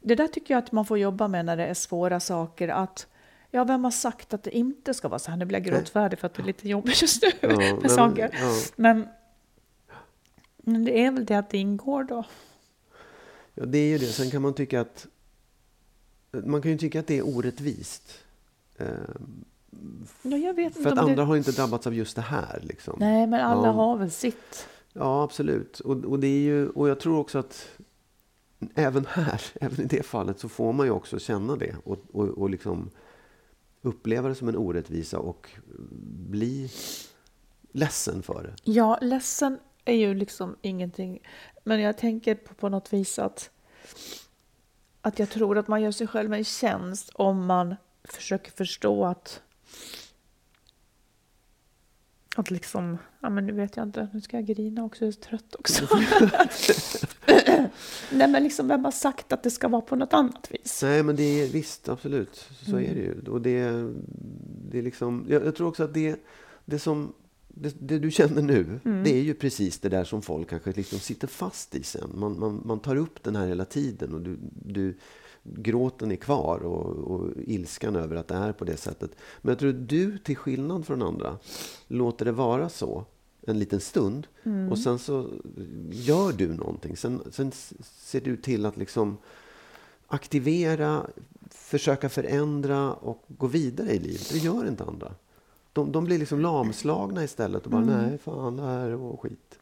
Det 0.00 0.14
där 0.14 0.28
tycker 0.28 0.54
jag 0.54 0.58
att 0.64 0.72
man 0.72 0.84
får 0.86 0.98
jobba 0.98 1.28
med 1.28 1.44
när 1.44 1.56
det 1.56 1.66
är 1.66 1.74
svåra 1.74 2.20
saker. 2.20 2.68
Att 2.68 3.06
Ja, 3.52 3.64
vem 3.64 3.84
har 3.84 3.90
sagt 3.90 4.34
att 4.34 4.42
det 4.42 4.56
inte 4.56 4.94
ska 4.94 5.08
vara 5.08 5.18
så 5.18 5.30
här? 5.30 5.38
Nu 5.38 5.44
blir 5.44 5.58
jag 5.58 5.66
gråtfärdig 5.66 6.18
för 6.18 6.26
att 6.26 6.34
det 6.34 6.42
är 6.42 6.46
lite 6.46 6.68
jobbigt 6.68 7.02
just 7.02 7.22
nu 7.22 7.28
Ja, 7.40 7.48
med 7.56 7.78
men- 7.80 7.90
saker. 7.90 8.30
ja. 8.40 8.54
Men, 8.76 9.08
men 10.56 10.84
det 10.84 11.04
är 11.04 11.10
väl 11.10 11.24
det 11.24 11.34
att 11.38 11.50
det 11.50 11.58
ingår 11.58 12.04
då. 12.04 12.24
ja, 13.54 13.64
det 13.66 13.78
är 13.78 13.88
ju 13.88 13.98
det. 13.98 14.06
Sen 14.06 14.30
kan 14.30 14.42
man 14.42 14.54
tycka 14.54 14.80
att... 14.80 15.06
Man 16.32 16.62
kan 16.62 16.70
ju 16.70 16.78
tycka 16.78 17.00
att 17.00 17.06
det 17.06 17.18
är 17.18 17.36
orättvist. 17.36 18.18
Eh, 18.78 18.86
Ja, 20.22 20.36
jag 20.36 20.54
vet 20.54 20.74
för 20.82 20.86
att 20.92 20.98
andra 20.98 21.14
det... 21.16 21.22
har 21.22 21.36
inte 21.36 21.50
drabbats 21.52 21.86
av 21.86 21.94
just 21.94 22.16
det 22.16 22.22
här. 22.22 22.58
Liksom. 22.62 22.96
Nej, 23.00 23.26
men 23.26 23.40
alla 23.40 23.66
Ja. 23.68 23.72
har 23.72 23.96
väl 23.96 24.10
sitt. 24.10 24.68
Ja, 24.92 25.22
absolut. 25.22 25.80
Och, 25.80 26.04
och, 26.04 26.18
det 26.18 26.26
är 26.26 26.40
ju, 26.40 26.68
och 26.68 26.88
jag 26.88 27.00
tror 27.00 27.18
också 27.18 27.38
att 27.38 27.68
även 28.74 29.06
här, 29.06 29.42
även 29.60 29.80
i 29.80 29.84
det 29.84 30.02
fallet, 30.02 30.38
så 30.38 30.48
får 30.48 30.72
man 30.72 30.86
ju 30.86 30.92
också 30.92 31.18
känna 31.18 31.56
det 31.56 31.76
och, 31.84 31.98
och, 32.12 32.28
och 32.28 32.50
liksom 32.50 32.90
uppleva 33.82 34.28
det 34.28 34.34
som 34.34 34.48
en 34.48 34.56
orättvisa 34.56 35.18
och 35.18 35.50
bli 36.30 36.70
ledsen 37.72 38.22
för 38.22 38.42
det. 38.42 38.72
Ja, 38.72 38.98
ledsen 39.00 39.58
är 39.84 39.96
ju 39.96 40.14
liksom 40.14 40.56
ingenting. 40.62 41.18
Men 41.64 41.80
jag 41.80 41.98
tänker 41.98 42.34
på, 42.34 42.54
på 42.54 42.68
något 42.68 42.92
vis 42.92 43.18
att, 43.18 43.50
att 45.00 45.18
jag 45.18 45.30
tror 45.30 45.58
att 45.58 45.68
man 45.68 45.82
gör 45.82 45.92
sig 45.92 46.06
själv 46.06 46.32
en 46.32 46.44
tjänst 46.44 47.10
om 47.14 47.46
man 47.46 47.76
försöker 48.04 48.50
förstå 48.50 49.04
att 49.04 49.42
att 52.36 52.50
liksom, 52.50 52.98
ja 53.20 53.30
men 53.30 53.46
nu 53.46 53.52
vet 53.52 53.76
jag 53.76 53.86
inte, 53.86 54.08
nu 54.12 54.20
ska 54.20 54.36
jag 54.36 54.46
grina 54.46 54.84
också, 54.84 55.04
jag 55.04 55.08
är 55.08 55.20
trött 55.20 55.54
också. 55.54 55.86
Nej 58.12 58.28
men 58.28 58.42
liksom, 58.42 58.68
vem 58.68 58.84
har 58.84 58.92
sagt 58.92 59.32
att 59.32 59.42
det 59.42 59.50
ska 59.50 59.68
vara 59.68 59.82
på 59.82 59.96
något 59.96 60.12
annat 60.12 60.48
vis? 60.50 60.80
Nej, 60.82 61.02
men 61.02 61.16
det 61.16 61.42
är 61.42 61.48
visst, 61.48 61.88
absolut. 61.88 62.48
Så 62.66 62.76
är 62.76 62.94
det 62.94 63.00
ju. 63.00 63.22
Och 63.30 63.40
det, 63.40 63.62
det 64.70 64.78
är 64.78 64.82
liksom, 64.82 65.26
jag, 65.28 65.46
jag 65.46 65.56
tror 65.56 65.68
också 65.68 65.84
att 65.84 65.94
det, 65.94 66.16
det 66.64 66.78
som 66.78 67.12
det, 67.48 67.76
det 67.78 67.98
du 67.98 68.10
känner 68.10 68.42
nu, 68.42 68.80
det 69.04 69.10
är 69.10 69.22
ju 69.22 69.34
precis 69.34 69.78
det 69.78 69.88
där 69.88 70.04
som 70.04 70.22
folk 70.22 70.50
kanske 70.50 70.72
liksom 70.72 70.98
sitter 70.98 71.26
fast 71.26 71.74
i 71.74 71.82
sen. 71.82 72.10
Man, 72.14 72.38
man, 72.38 72.62
man 72.64 72.80
tar 72.80 72.96
upp 72.96 73.22
den 73.22 73.36
här 73.36 73.46
hela 73.46 73.64
tiden 73.64 74.14
och 74.14 74.20
du, 74.20 74.38
du, 74.64 74.94
gråten 75.42 76.12
är 76.12 76.16
kvar 76.16 76.58
och, 76.58 76.86
och 76.86 77.28
ilskan 77.36 77.96
över 77.96 78.16
att 78.16 78.28
det 78.28 78.34
är 78.34 78.52
på 78.52 78.64
det 78.64 78.76
sättet. 78.76 79.10
Men 79.42 79.52
jag 79.52 79.58
tror 79.58 79.70
att 79.70 79.88
du, 79.88 80.18
till 80.18 80.36
skillnad 80.36 80.86
från 80.86 81.02
andra, 81.02 81.38
låter 81.86 82.24
det 82.24 82.32
vara 82.32 82.68
så 82.68 83.04
en 83.46 83.58
liten 83.58 83.80
stund 83.80 84.26
och 84.70 84.78
sen 84.78 84.98
så 84.98 85.30
gör 85.90 86.32
du 86.32 86.54
någonting. 86.54 86.96
Sen, 86.96 87.22
sen 87.30 87.52
ser 87.82 88.20
du 88.20 88.36
till 88.36 88.66
att 88.66 88.76
liksom 88.76 89.18
aktivera, 90.06 91.06
försöka 91.50 92.08
förändra 92.08 92.92
och 92.92 93.24
gå 93.28 93.46
vidare 93.46 93.90
i 93.92 93.98
livet. 93.98 94.30
Det 94.32 94.38
gör 94.38 94.68
inte 94.68 94.84
andra. 94.84 95.14
De, 95.72 95.92
de 95.92 96.04
blir 96.04 96.18
liksom 96.18 96.40
lamslagna 96.40 97.24
istället 97.24 97.64
och 97.64 97.70
bara 97.70 97.84
nej, 97.84 98.18
fan 98.18 98.56
det 98.56 98.62
här 98.62 98.88
är 98.88 99.16
skit. 99.16 99.58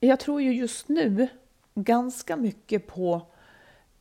Jag 0.00 0.20
tror 0.20 0.42
ju 0.42 0.52
just 0.54 0.88
nu 0.88 1.28
ganska 1.74 2.36
mycket 2.36 2.86
på 2.86 3.22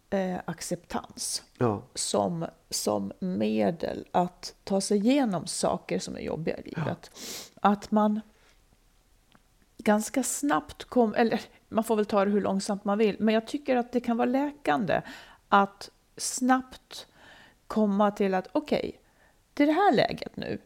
eh, 0.09 0.37
acceptans. 0.45 1.43
Ja, 1.57 1.81
som, 1.93 2.45
som 2.69 3.11
medel 3.19 4.07
att 4.11 4.55
ta 4.63 4.81
sig 4.81 4.97
igenom 4.97 5.47
saker 5.47 5.99
som 5.99 6.15
är 6.15 6.19
jobbiga 6.21 6.57
i 6.57 6.61
livet. 6.61 7.11
Att 7.61 7.91
man 7.91 8.21
ganska 9.77 10.23
snabbt 10.23 10.83
kom, 10.83 11.13
eller 11.13 11.41
man 11.69 11.83
får 11.83 11.95
väl 11.95 12.05
ta 12.05 12.25
det 12.25 12.31
hur 12.31 12.41
långsamt 12.41 12.85
man 12.85 12.97
vill, 12.97 13.15
men 13.19 13.33
jag 13.33 13.47
tycker 13.47 13.75
att 13.75 13.91
det 13.91 13.99
kan 13.99 14.17
vara 14.17 14.29
läkande 14.29 15.01
att 15.49 15.89
snabbt 16.17 17.07
komma 17.67 18.11
till 18.11 18.33
att 18.33 18.47
okej, 18.51 18.99
det 19.53 19.63
är 19.63 19.67
det 19.67 19.73
här 19.73 19.93
läget 19.93 20.37
nu. 20.37 20.61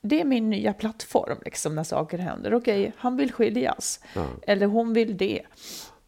Det 0.00 0.20
är 0.20 0.24
min 0.24 0.50
nya 0.50 0.72
plattform 0.72 1.38
liksom, 1.44 1.74
när 1.74 1.84
saker 1.84 2.18
händer. 2.18 2.54
Okej, 2.54 2.92
han 2.96 3.16
vill 3.16 3.32
skiljas. 3.32 4.00
Eller 4.46 4.66
hon 4.66 4.92
vill 4.92 5.16
det. 5.16 5.42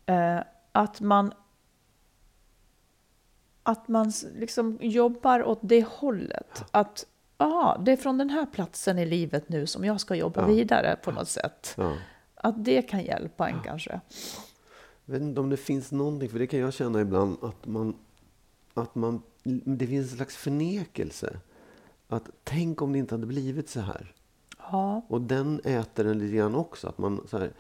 Eh, 0.07 0.39
att 0.73 1.01
man 1.01 1.33
att 3.71 3.89
man 3.89 4.13
liksom 4.35 4.79
jobbar 4.81 5.45
åt 5.45 5.59
det 5.63 5.87
hållet. 5.89 6.65
Att 6.71 7.07
aha, 7.37 7.79
det 7.85 7.93
är 7.93 7.97
från 7.97 8.19
den 8.19 8.31
här 8.31 8.47
platsen 8.47 8.99
i 8.99 9.07
livet 9.07 9.49
nu 9.49 9.67
som 9.67 9.85
jag 9.85 10.01
ska 10.01 10.15
jobba 10.15 10.47
vidare 10.47 10.97
på 11.03 11.11
något 11.11 11.29
sätt. 11.29 11.75
ja. 11.77 11.97
Att 12.35 12.65
det 12.65 12.83
kan 12.83 13.03
hjälpa 13.03 13.49
en 13.49 13.63
kanske. 13.65 14.01
Jag 15.05 15.13
vet 15.13 15.23
inte 15.23 15.41
om 15.41 15.51
det 15.51 15.57
finns 15.57 15.93
någonting, 15.93 16.29
för 16.29 16.39
det 16.39 16.47
kan 16.47 16.61
jag 16.61 16.73
känna 16.73 17.01
ibland 17.01 17.37
att 17.43 17.67
man, 17.67 17.95
att 18.75 18.95
man, 18.95 19.23
det 19.65 19.87
finns 19.87 20.11
en 20.11 20.17
slags 20.17 20.37
förnekelse. 20.37 21.37
Att 22.09 22.29
tänk 22.45 22.83
om 22.83 22.93
det 22.93 22.99
inte 22.99 23.15
hade 23.15 23.27
blivit 23.27 23.69
så 23.69 23.81
här. 23.81 24.15
Ja, 24.71 25.03
Och 25.09 25.21
den 25.21 25.61
äter 25.65 26.05
den 26.05 26.19
lite 26.19 26.37
grann 26.37 26.55
också. 26.55 26.89
Att 26.89 26.99
man 26.99 27.27
så 27.31 27.39
här, 27.39 27.53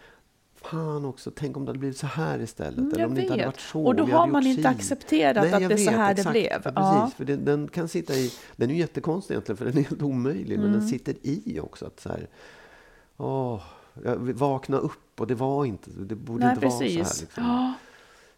fan 0.64 1.04
också, 1.04 1.30
tänk 1.30 1.56
om 1.56 1.64
det 1.64 1.68
hade 1.68 1.78
blivit 1.78 1.96
så 1.98 2.06
här 2.06 2.38
istället. 2.40 2.78
Mm, 2.78 2.90
eller 2.90 3.00
jag 3.00 3.08
om 3.08 3.14
det 3.14 3.20
inte 3.20 3.32
hade 3.32 3.46
varit 3.46 3.60
så. 3.60 3.84
Och 3.86 3.94
då 3.94 4.04
har 4.06 4.26
man 4.26 4.46
inte 4.46 4.62
si. 4.62 4.68
accepterat 4.68 5.44
Nej, 5.50 5.52
att 5.64 5.68
det 5.68 5.74
är 5.74 5.78
så 5.84 5.90
här 5.90 6.14
det 6.14 6.20
exakt. 6.20 6.30
blev. 6.32 6.62
För 6.62 6.72
Ja. 6.76 7.00
precis, 7.02 7.16
för 7.16 7.24
det, 7.24 7.36
den 7.36 7.68
kan 7.68 7.88
sitta 7.88 8.14
i, 8.14 8.32
den 8.56 8.70
är 8.70 8.74
ju 8.74 8.80
jättekonstig 8.80 9.34
egentligen, 9.34 9.56
för 9.56 9.64
den 9.64 9.78
är 9.78 9.82
helt 9.82 10.02
omöjlig, 10.02 10.58
men 10.58 10.66
Mm. 10.68 10.78
den 10.80 10.88
sitter 10.88 11.14
i 11.22 11.60
också. 11.60 11.86
Att 11.86 12.00
så 12.00 12.08
här, 12.08 12.28
åh, 13.16 13.62
jag 14.04 14.16
vakna 14.16 14.76
upp 14.76 15.20
och 15.20 15.26
det 15.26 15.34
var 15.34 15.64
inte, 15.64 15.90
det 15.90 16.14
borde 16.14 16.44
Nej, 16.44 16.54
inte 16.54 16.66
vara 16.66 16.78
så 16.78 16.84
här. 16.84 16.96
precis. 16.98 17.20
Liksom. 17.20 17.44
Ja. 17.44 17.72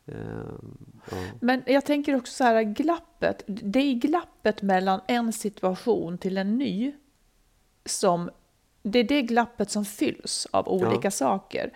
Ehm, 0.06 0.76
ja. 1.10 1.16
Men 1.40 1.62
jag 1.66 1.84
tänker 1.86 2.16
också 2.16 2.32
så 2.32 2.44
här, 2.44 2.62
glappet, 2.62 3.42
det 3.46 3.78
är 3.78 3.94
glappet 3.94 4.62
mellan 4.62 5.00
en 5.08 5.32
situation 5.32 6.18
till 6.18 6.38
en 6.38 6.58
ny 6.58 6.92
som, 7.84 8.30
det 8.82 8.98
är 8.98 9.04
det 9.04 9.22
glappet 9.22 9.70
som 9.70 9.84
fylls 9.84 10.46
av 10.50 10.68
olika 10.68 11.00
Ja. 11.06 11.10
saker. 11.10 11.72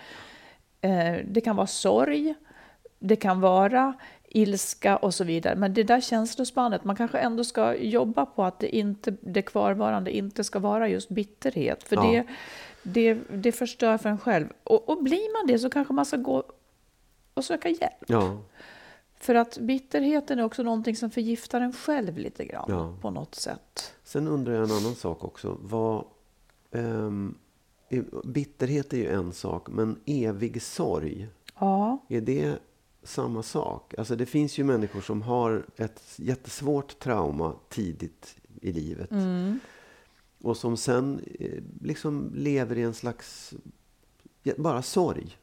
Eh, 0.87 1.25
det 1.29 1.41
kan 1.41 1.57
vara 1.57 1.67
sorg, 1.67 2.35
det 2.99 3.17
kan 3.17 3.41
vara 3.41 3.95
ilska 4.29 4.97
och 4.97 5.15
så 5.15 5.25
vidare. 5.25 5.57
Men 5.57 5.75
det 5.75 5.83
där 5.83 6.01
känslospannet, 6.01 6.85
man 6.85 6.97
kanske 6.97 7.19
ändå 7.19 7.45
ska 7.45 7.75
jobba 7.77 8.27
på 8.27 8.45
att 8.45 8.59
det, 8.61 8.77
inte, 8.77 9.15
det 9.21 9.43
kvarvarande 9.43 10.17
inte 10.17 10.45
ska 10.45 10.59
vara 10.59 10.89
just 10.89 11.09
bitterhet. 11.09 11.83
För 11.83 11.97
Ja. 11.97 12.03
det, 12.03 12.25
det, 12.83 13.15
det 13.33 13.53
förstör 13.53 13.99
för 13.99 14.09
en 14.09 14.19
själv. 14.19 14.47
Och, 14.65 14.89
och 14.89 15.03
blir 15.03 15.39
man 15.39 15.47
det 15.53 15.59
så 15.59 15.71
kanske 15.71 15.93
man 15.95 16.05
ska 16.07 16.17
gå 16.17 16.43
och 17.35 17.45
söka 17.45 17.69
hjälp. 17.69 18.05
ja. 18.07 18.39
För 19.19 19.35
att 19.35 19.59
bitterheten 19.59 20.39
är 20.39 20.43
också 20.45 20.63
någonting 20.63 20.97
som 20.97 21.11
förgiftar 21.11 21.61
en 21.61 21.73
själv 21.73 22.19
lite 22.19 22.45
grann 22.45 22.65
Ja. 22.69 22.95
på 23.01 23.11
något 23.11 23.35
sätt. 23.35 23.95
Sen 24.05 24.29
undrar 24.29 24.53
jag 24.55 24.65
en 24.65 24.71
annan 24.77 24.95
sak 24.95 25.25
också. 25.25 25.59
Vad, 25.63 26.05
ehm, 26.73 27.35
bitterhet 28.25 28.93
är 28.93 28.97
ju 28.97 29.09
en 29.09 29.33
sak, 29.33 29.69
men 29.69 29.99
evig 30.07 30.63
sorg, 30.63 31.29
Ja, 31.61 32.05
är 32.09 32.21
det 32.21 32.59
samma 33.03 33.43
sak? 33.43 33.95
Alltså 33.99 34.17
det 34.17 34.27
finns 34.27 34.59
ju 34.59 34.65
människor 34.65 35.01
som 35.01 35.23
har 35.23 35.67
ett 35.77 36.03
jättesvårt 36.17 36.99
trauma 36.99 37.55
tidigt 37.69 38.37
i 38.63 38.73
livet. 38.73 39.11
Och 40.43 40.57
som 40.57 40.77
sen 40.77 41.21
eh, 41.39 41.63
liksom 41.83 42.33
lever 42.35 42.79
i 42.79 42.83
en 42.83 42.95
slags, 42.95 43.55
bara 44.57 44.83
sorg. 44.83 45.37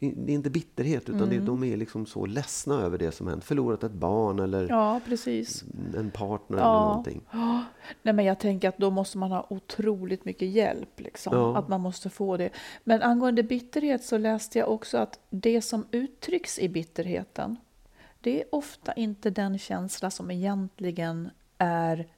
Det 0.00 0.32
är 0.32 0.34
inte 0.34 0.50
bitterhet, 0.50 1.08
utan 1.08 1.28
det, 1.28 1.38
de 1.38 1.64
är 1.64 1.76
liksom 1.76 2.06
så 2.06 2.26
ledsna 2.26 2.74
över 2.74 2.98
det 2.98 3.12
som 3.12 3.26
hänt. 3.26 3.44
Förlorat 3.44 3.84
ett 3.84 3.92
barn 3.92 4.38
eller 4.38 4.68
ja 4.68 5.00
en 5.96 6.10
partner 6.10 6.58
Ja. 6.58 6.64
eller 6.64 6.88
någonting. 6.88 7.22
Nej, 8.02 8.14
men 8.14 8.24
jag 8.24 8.38
tänker 8.38 8.68
att 8.68 8.78
då 8.78 8.90
måste 8.90 9.18
man 9.18 9.30
ha 9.30 9.46
otroligt 9.50 10.24
mycket 10.24 10.48
hjälp. 10.48 11.00
Liksom. 11.00 11.36
Ja. 11.36 11.58
Att 11.58 11.68
man 11.68 11.80
måste 11.80 12.10
få 12.10 12.36
det. 12.36 12.50
Men 12.84 13.02
angående 13.02 13.42
bitterhet 13.42 14.04
så 14.04 14.18
läste 14.18 14.58
jag 14.58 14.68
också 14.68 14.98
att 14.98 15.18
det 15.30 15.62
som 15.62 15.86
uttrycks 15.90 16.58
i 16.58 16.68
bitterheten, 16.68 17.56
det 18.20 18.40
är 18.40 18.54
ofta 18.54 18.92
inte 18.92 19.30
den 19.30 19.58
känsla 19.58 20.10
som 20.10 20.30
egentligen 20.30 21.30
är 21.58 22.08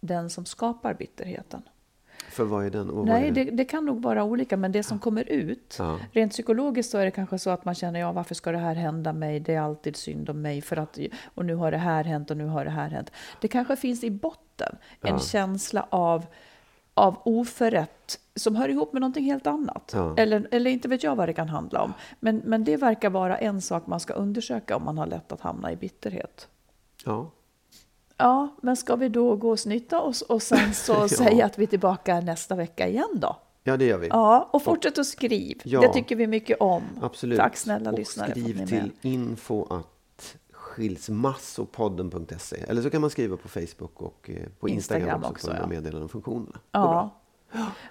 den 0.00 0.30
som 0.30 0.44
skapar 0.44 0.94
bitterheten. 0.94 1.62
För 2.32 2.44
vad 2.44 2.66
är 2.66 2.70
den? 2.70 2.90
Och 2.90 3.06
Nej, 3.06 3.28
är 3.28 3.32
det, 3.32 3.44
det 3.44 3.64
kan 3.64 3.86
nog 3.86 4.02
vara 4.02 4.24
olika, 4.24 4.56
men 4.56 4.72
det 4.72 4.82
som 4.82 4.98
kommer 4.98 5.28
ut, 5.30 5.76
Ja. 5.78 5.98
rent 6.12 6.32
psykologiskt 6.32 6.90
så 6.90 6.98
är 6.98 7.04
det 7.04 7.10
kanske 7.10 7.38
så 7.38 7.50
att 7.50 7.64
man 7.64 7.74
känner, 7.74 8.00
ja 8.00 8.12
varför 8.12 8.34
ska 8.34 8.52
det 8.52 8.58
här 8.58 8.74
hända 8.74 9.12
mig? 9.12 9.40
Det 9.40 9.54
är 9.54 9.60
alltid 9.60 9.96
synd 9.96 10.30
om 10.30 10.42
mig, 10.42 10.60
för 10.62 10.76
att, 10.76 10.98
och 11.34 11.44
nu 11.44 11.54
har 11.54 11.70
det 11.70 11.76
här 11.78 12.04
hänt 12.04 12.30
och 12.30 12.36
nu 12.36 12.46
har 12.46 12.64
det 12.64 12.70
här 12.70 12.88
hänt. 12.88 13.10
Det 13.40 13.48
kanske 13.48 13.76
finns 13.76 14.04
i 14.04 14.10
botten 14.10 14.76
en 15.00 15.08
Ja. 15.14 15.18
känsla 15.18 15.86
av, 15.90 16.26
av 16.94 17.16
oförrätt 17.24 18.18
som 18.34 18.56
hör 18.56 18.68
ihop 18.68 18.92
med 18.92 19.00
någonting 19.00 19.24
helt 19.24 19.46
annat. 19.46 19.90
Ja. 19.94 20.14
Eller, 20.16 20.48
eller 20.50 20.70
inte 20.70 20.88
vet 20.88 21.02
jag 21.02 21.16
vad 21.16 21.28
det 21.28 21.32
kan 21.32 21.48
handla 21.48 21.82
om. 21.82 21.92
Men, 22.20 22.42
men 22.44 22.64
det 22.64 22.76
verkar 22.76 23.10
vara 23.10 23.38
en 23.38 23.60
sak 23.60 23.86
man 23.86 24.00
ska 24.00 24.14
undersöka 24.14 24.76
om 24.76 24.84
man 24.84 24.98
har 24.98 25.06
lätt 25.06 25.32
att 25.32 25.40
hamna 25.40 25.72
i 25.72 25.76
bitterhet. 25.76 26.48
Ja. 27.04 27.30
Ja, 28.22 28.48
men 28.62 28.76
ska 28.76 28.96
vi 28.96 29.08
då 29.08 29.36
gå 29.36 29.50
och 29.50 29.58
snyta 29.58 30.00
oss 30.00 30.22
och 30.22 30.42
sen 30.42 30.74
så 30.86 30.92
Ja. 30.92 31.08
säga 31.08 31.46
att 31.46 31.58
vi 31.58 31.62
är 31.62 31.66
tillbaka 31.66 32.20
nästa 32.20 32.54
vecka 32.54 32.88
igen 32.88 33.08
då? 33.14 33.36
ja, 33.64 33.76
det 33.76 33.84
gör 33.84 33.98
vi. 33.98 34.08
Ja, 34.08 34.48
och 34.52 34.62
fortsätt 34.62 34.98
att 34.98 35.06
skriv. 35.06 35.60
Ja. 35.64 35.80
Det 35.80 35.92
tycker 35.92 36.16
vi 36.16 36.26
mycket 36.26 36.60
om. 36.60 36.82
Absolut. 37.02 37.38
Tack 37.38 37.56
snälla 37.56 37.90
och 37.90 37.98
lyssnare 37.98 38.32
att 38.32 38.38
skriv 38.38 38.66
till 38.66 38.90
info 39.02 39.66
att 39.70 40.36
skilsmassopodden.se 40.52 42.56
Eller 42.68 42.82
så 42.82 42.90
kan 42.90 43.00
man 43.00 43.10
skriva 43.10 43.36
på 43.36 43.48
Facebook 43.48 44.02
och 44.02 44.30
eh, 44.30 44.36
på 44.60 44.68
Instagram, 44.68 45.02
Instagram 45.08 45.24
också, 45.24 45.32
också, 45.32 45.50
på 45.50 45.56
ja. 45.56 45.66
meddelandefunktionerna. 45.66 46.58
Ja. 46.72 47.10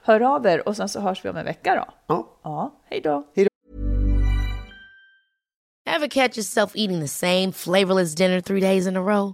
Hör 0.03 0.21
av 0.21 0.45
er 0.45 0.67
och 0.67 0.75
sen 0.75 0.89
så 0.89 0.99
hörs 0.99 1.25
vi 1.25 1.29
om 1.29 1.37
en 1.37 1.45
vecka 1.45 1.75
då. 1.75 1.85
Ja. 2.07 2.27
Ja, 2.43 2.73
hej 2.85 3.01
då. 3.01 3.23
Ever 5.85 6.07
catch 6.07 6.37
yourself 6.37 6.71
eating 6.75 7.01
the 7.01 7.07
same 7.07 7.51
flavorless 7.51 8.15
dinner 8.15 8.41
three 8.41 8.61
days 8.61 8.87
in 8.87 8.97
a 8.97 9.01
row? 9.01 9.33